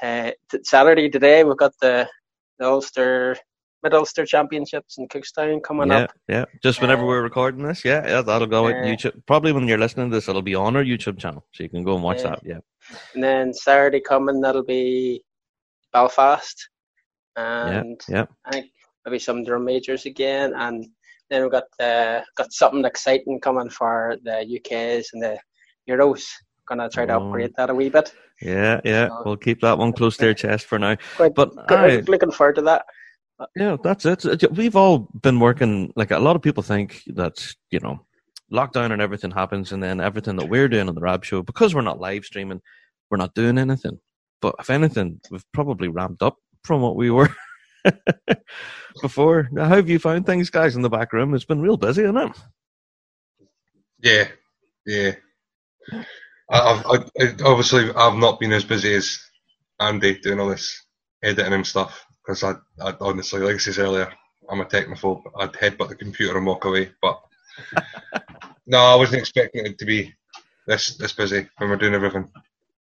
[0.01, 2.07] uh, t- Saturday today we've got the,
[2.59, 3.35] the Ulster
[3.83, 6.11] Mid Ulster Championships in Cookstown coming yeah, up.
[6.27, 6.45] yeah.
[6.61, 9.25] Just whenever Uh, we're recording this, yeah, yeah, that'll go on uh, YouTube.
[9.25, 11.83] Probably when you're listening to this, it'll be on our YouTube channel, so you can
[11.83, 12.29] go and watch Yeah.
[12.31, 12.39] that.
[12.43, 12.59] Yeah,
[13.13, 15.23] And then Saturday coming that'll be
[15.93, 16.69] Belfast.
[17.37, 18.25] And yeah.
[18.45, 18.71] I think
[19.05, 20.85] maybe some drum majors again and
[21.29, 25.37] then we've got uh, got something exciting coming for the UKs and the
[25.87, 26.25] Euros.
[26.67, 27.27] Gonna try to Oh.
[27.27, 28.13] upgrade that a wee bit.
[28.41, 29.07] Yeah, yeah.
[29.07, 30.97] So- We'll keep that one close to your chest for now.
[31.15, 32.03] Quite But good- aye.
[32.07, 32.85] looking forward to that.
[33.55, 34.25] Yeah, that's it.
[34.25, 35.93] Uh, it- We've all been working.
[35.95, 38.05] Like a lot of people think that you know,
[38.51, 41.73] lockdown and everything happens, and then everything that we're doing on the Rab Show because
[41.73, 42.61] we're not live streaming,
[43.09, 43.99] we're not doing anything.
[44.41, 47.29] But if anything, we've probably ramped up from what we were
[49.01, 49.49] before.
[49.51, 51.33] Now, How have you found things, guys, in the back room?
[51.33, 52.31] It's been real busy, isn't it?
[54.01, 54.27] Yeah,
[54.85, 55.11] yeah.
[56.49, 56.99] I've, I,
[57.43, 59.19] obviously, I've not been as busy as
[59.79, 60.85] Andy doing all this
[61.21, 64.13] editing and stuff because I, I honestly, like I said earlier,
[64.49, 65.23] I'm a technophobe.
[65.39, 66.91] I'd headbutt the computer and walk away.
[67.01, 67.19] But
[68.67, 70.13] no, I wasn't expecting it to be
[70.67, 72.31] this this busy when we're doing everything.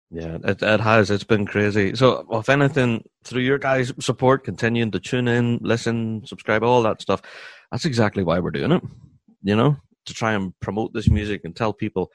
[0.10, 1.12] Yeah, it, it has.
[1.12, 1.96] It's been crazy.
[1.96, 7.02] So, if anything, through your guys' support, continuing to tune in, listen, subscribe, all that
[7.02, 7.22] stuff,
[7.72, 8.82] that's exactly why we're doing it.
[9.44, 12.12] You know, to try and promote this music and tell people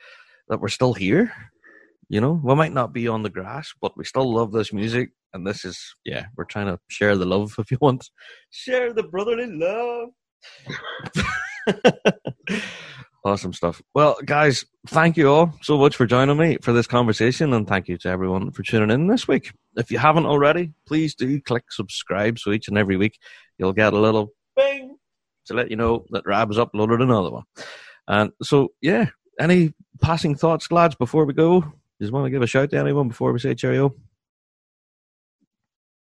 [0.49, 1.33] that we're still here.
[2.09, 5.11] You know, we might not be on the grass, but we still love this music.
[5.33, 8.11] And this is, yeah, we're trying to share the love if you want.
[8.51, 10.09] Share the brotherly love.
[13.25, 13.83] awesome stuff.
[13.95, 17.89] Well, guys, thank you all so much for joining me for this conversation, and thank
[17.89, 19.53] you to everyone for tuning in this week.
[19.77, 23.19] If you haven't already, please do click subscribe so each and every week
[23.59, 24.97] you'll get a little bing
[25.47, 27.45] to let you know that Rab's uploaded another one.
[28.09, 29.07] And so, yeah,
[29.39, 31.65] any passing thoughts, lads, before we go?
[32.01, 33.95] Just want to give a shout to anyone before we say cheerio?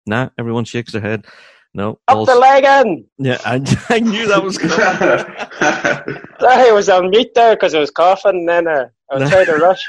[0.10, 1.28] Nah, everyone shakes their head.
[1.76, 2.00] No.
[2.08, 3.06] Up the leg Lagan!
[3.20, 4.76] Yeah, I, I knew that was coming.
[6.42, 9.46] I was on mute there because I was coughing and then uh, I was trying
[9.46, 9.84] to rush.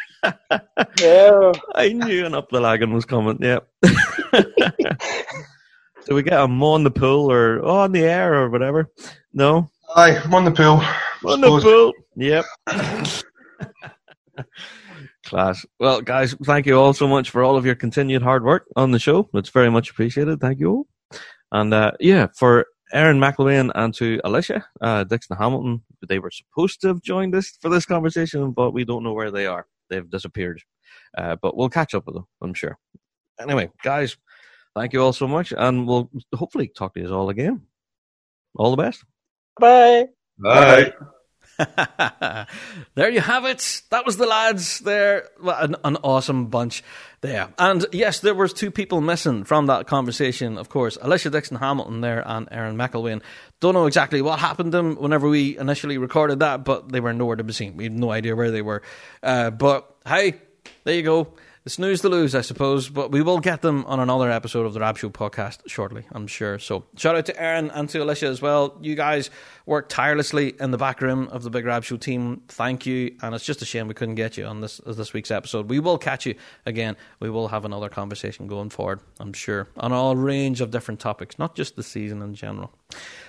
[1.00, 1.52] Yeah.
[1.74, 3.38] I knew an up the Lagan was coming.
[3.40, 3.60] Yeah.
[6.06, 8.90] Do we get a mo on the pool or oh, on the air or whatever?
[9.32, 9.70] No.
[9.96, 10.82] Aye, I'm on the pool.
[11.24, 11.92] On the Suppose- pool.
[12.16, 12.44] Yep.
[15.30, 15.64] Class.
[15.78, 18.90] Well, guys, thank you all so much for all of your continued hard work on
[18.90, 19.30] the show.
[19.34, 20.40] It's very much appreciated.
[20.40, 20.86] Thank you all.
[21.52, 26.80] And uh, yeah, for Aaron McElwain and to Alicia uh, Dixon Hamilton, they were supposed
[26.80, 29.66] to have joined us for this conversation, but we don't know where they are.
[29.88, 30.62] They've disappeared.
[31.16, 32.76] Uh, but we'll catch up with them, I'm sure.
[33.40, 34.16] Anyway, guys,
[34.74, 37.62] thank you all so much, and we'll hopefully talk to you all again.
[38.56, 39.04] All the best.
[39.60, 40.06] Bye.
[40.44, 40.92] Aye.
[42.94, 43.82] there you have it.
[43.90, 45.28] That was the lads there.
[45.42, 46.82] An, an awesome bunch
[47.20, 47.52] there.
[47.58, 50.96] And yes, there was two people missing from that conversation, of course.
[51.00, 53.22] Alicia Dixon Hamilton there and Aaron McElwain.
[53.60, 57.12] Don't know exactly what happened to them whenever we initially recorded that, but they were
[57.12, 57.76] nowhere to be seen.
[57.76, 58.82] We had no idea where they were.
[59.22, 60.40] Uh, but hey,
[60.84, 61.34] there you go.
[61.66, 64.72] It's news to lose, I suppose, but we will get them on another episode of
[64.72, 66.58] the Rab Show podcast shortly, I'm sure.
[66.58, 68.78] So, shout out to Aaron and to Alicia as well.
[68.80, 69.28] You guys
[69.70, 72.42] worked tirelessly in the back room of the Big Rab Show team.
[72.48, 75.30] Thank you, and it's just a shame we couldn't get you on this this week's
[75.30, 75.70] episode.
[75.70, 76.34] We will catch you
[76.66, 76.96] again.
[77.20, 81.38] We will have another conversation going forward, I'm sure, on all range of different topics,
[81.38, 82.72] not just the season in general.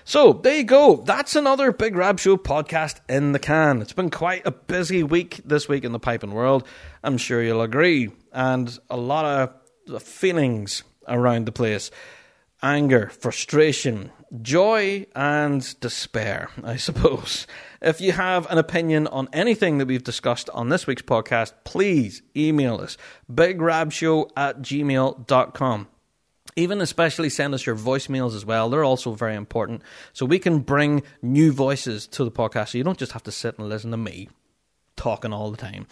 [0.03, 1.03] So there you go.
[1.05, 3.79] That's another Big Rab Show podcast in the can.
[3.79, 6.67] It's been quite a busy week this week in the piping world.
[7.03, 9.53] I'm sure you'll agree, and a lot
[9.87, 11.91] of feelings around the place:
[12.63, 16.49] anger, frustration, joy, and despair.
[16.63, 17.47] I suppose.
[17.81, 22.21] If you have an opinion on anything that we've discussed on this week's podcast, please
[22.35, 22.97] email us
[23.31, 25.87] bigrabshow at gmail.com
[26.55, 28.69] even especially send us your voicemails as well.
[28.69, 29.81] They're also very important.
[30.13, 32.69] So we can bring new voices to the podcast.
[32.69, 34.29] So you don't just have to sit and listen to me
[35.01, 35.87] talking all the time.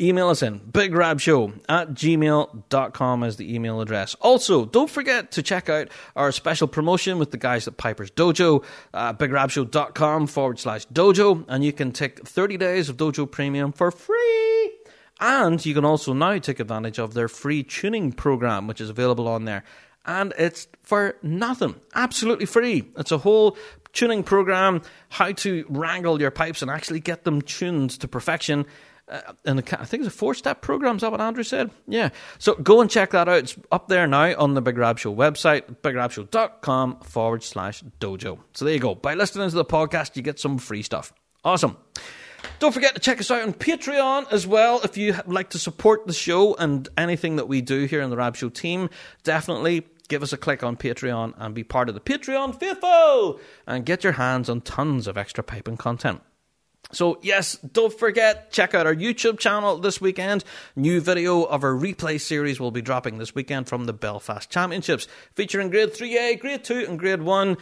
[0.00, 4.14] Email us in bigrabshow at gmail.com as the email address.
[4.22, 8.64] Also, don't forget to check out our special promotion with the guys at Piper's Dojo,
[8.94, 13.90] uh, bigrabshow.com forward slash dojo, and you can take 30 days of Dojo Premium for
[13.90, 14.72] free.
[15.20, 19.28] And you can also now take advantage of their free tuning program, which is available
[19.28, 19.62] on there.
[20.06, 22.84] And it's for nothing, absolutely free.
[22.96, 23.56] It's a whole
[23.94, 28.66] tuning program, how to wrangle your pipes and actually get them tuned to perfection.
[29.08, 30.96] Uh, and I think it's a four step program.
[30.96, 31.70] Is that what Andrew said?
[31.86, 32.10] Yeah.
[32.38, 33.38] So go and check that out.
[33.38, 38.38] It's up there now on the Big Rab Show website, bigrabshow.com forward slash dojo.
[38.54, 38.94] So there you go.
[38.94, 41.12] By listening to the podcast, you get some free stuff.
[41.44, 41.76] Awesome.
[42.58, 44.80] Don't forget to check us out on Patreon as well.
[44.82, 48.16] If you like to support the show and anything that we do here in the
[48.16, 48.90] Rab Show team,
[49.22, 53.84] definitely give us a click on Patreon and be part of the Patreon faithful and
[53.84, 56.20] get your hands on tons of extra piping content.
[56.92, 60.44] So, yes, don't forget, check out our YouTube channel this weekend.
[60.76, 65.08] New video of our replay series will be dropping this weekend from the Belfast Championships,
[65.34, 67.56] featuring grade 3A, grade 2, and grade 1.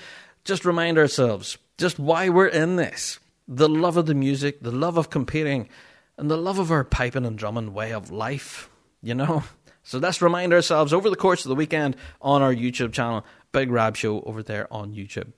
[0.44, 3.18] Just remind ourselves just why we're in this
[3.48, 5.70] the love of the music, the love of competing,
[6.18, 8.68] and the love of our piping and drumming way of life,
[9.00, 9.42] you know?
[9.82, 13.70] So let's remind ourselves over the course of the weekend on our YouTube channel, Big
[13.70, 15.32] Rab Show over there on YouTube.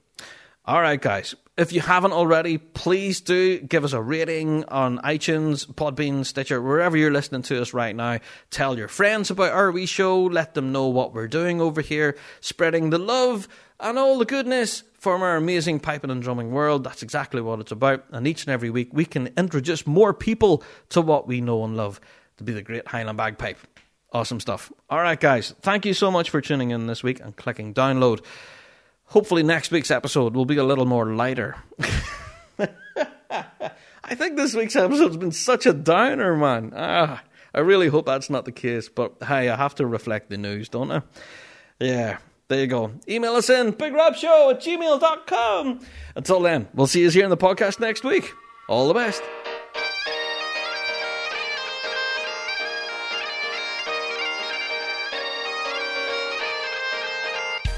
[0.66, 1.34] All right, guys.
[1.56, 6.96] If you haven't already, please do give us a rating on iTunes, Podbean, Stitcher, wherever
[6.96, 8.18] you're listening to us right now.
[8.50, 10.24] Tell your friends about our wee show.
[10.24, 13.46] Let them know what we're doing over here, spreading the love
[13.78, 16.82] and all the goodness from our amazing piping and drumming world.
[16.82, 18.04] That's exactly what it's about.
[18.10, 21.76] And each and every week, we can introduce more people to what we know and
[21.76, 22.00] love
[22.38, 23.58] to be the great Highland bagpipe.
[24.14, 24.72] Awesome stuff.
[24.88, 25.52] All right, guys.
[25.60, 28.24] Thank you so much for tuning in this week and clicking download.
[29.06, 31.56] Hopefully, next week's episode will be a little more lighter.
[34.04, 36.72] I think this week's episode's been such a downer, man.
[36.76, 40.38] Ah, I really hope that's not the case, but hey, I have to reflect the
[40.38, 41.02] news, don't I?
[41.80, 42.92] Yeah, there you go.
[43.08, 45.80] Email us in bigrabshow at gmail.com.
[46.14, 48.32] Until then, we'll see you here in the podcast next week.
[48.68, 49.22] All the best.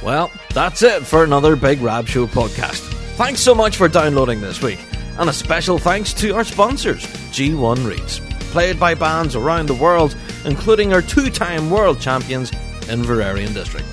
[0.07, 2.79] Well, that's it for another Big Rab Show podcast.
[3.17, 4.79] Thanks so much for downloading this week,
[5.19, 8.21] and a special thanks to our sponsors, G1 Reeds,
[8.53, 12.53] played by bands around the world, including our two time world champions,
[12.83, 13.85] Inveraray and District.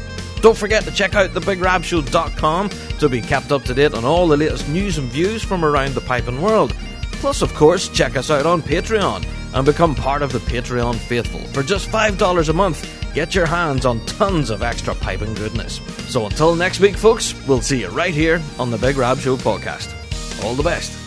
[0.42, 4.38] Don't forget to check out thebigrabshow.com to be kept up to date on all the
[4.38, 6.76] latest news and views from around the piping world.
[7.24, 11.40] Plus, of course, check us out on Patreon and become part of the Patreon faithful.
[11.54, 15.80] For just $5 a month, get your hands on tons of extra piping goodness.
[16.10, 19.38] So until next week, folks, we'll see you right here on the Big Rab Show
[19.38, 19.96] podcast.
[20.44, 21.03] All the best.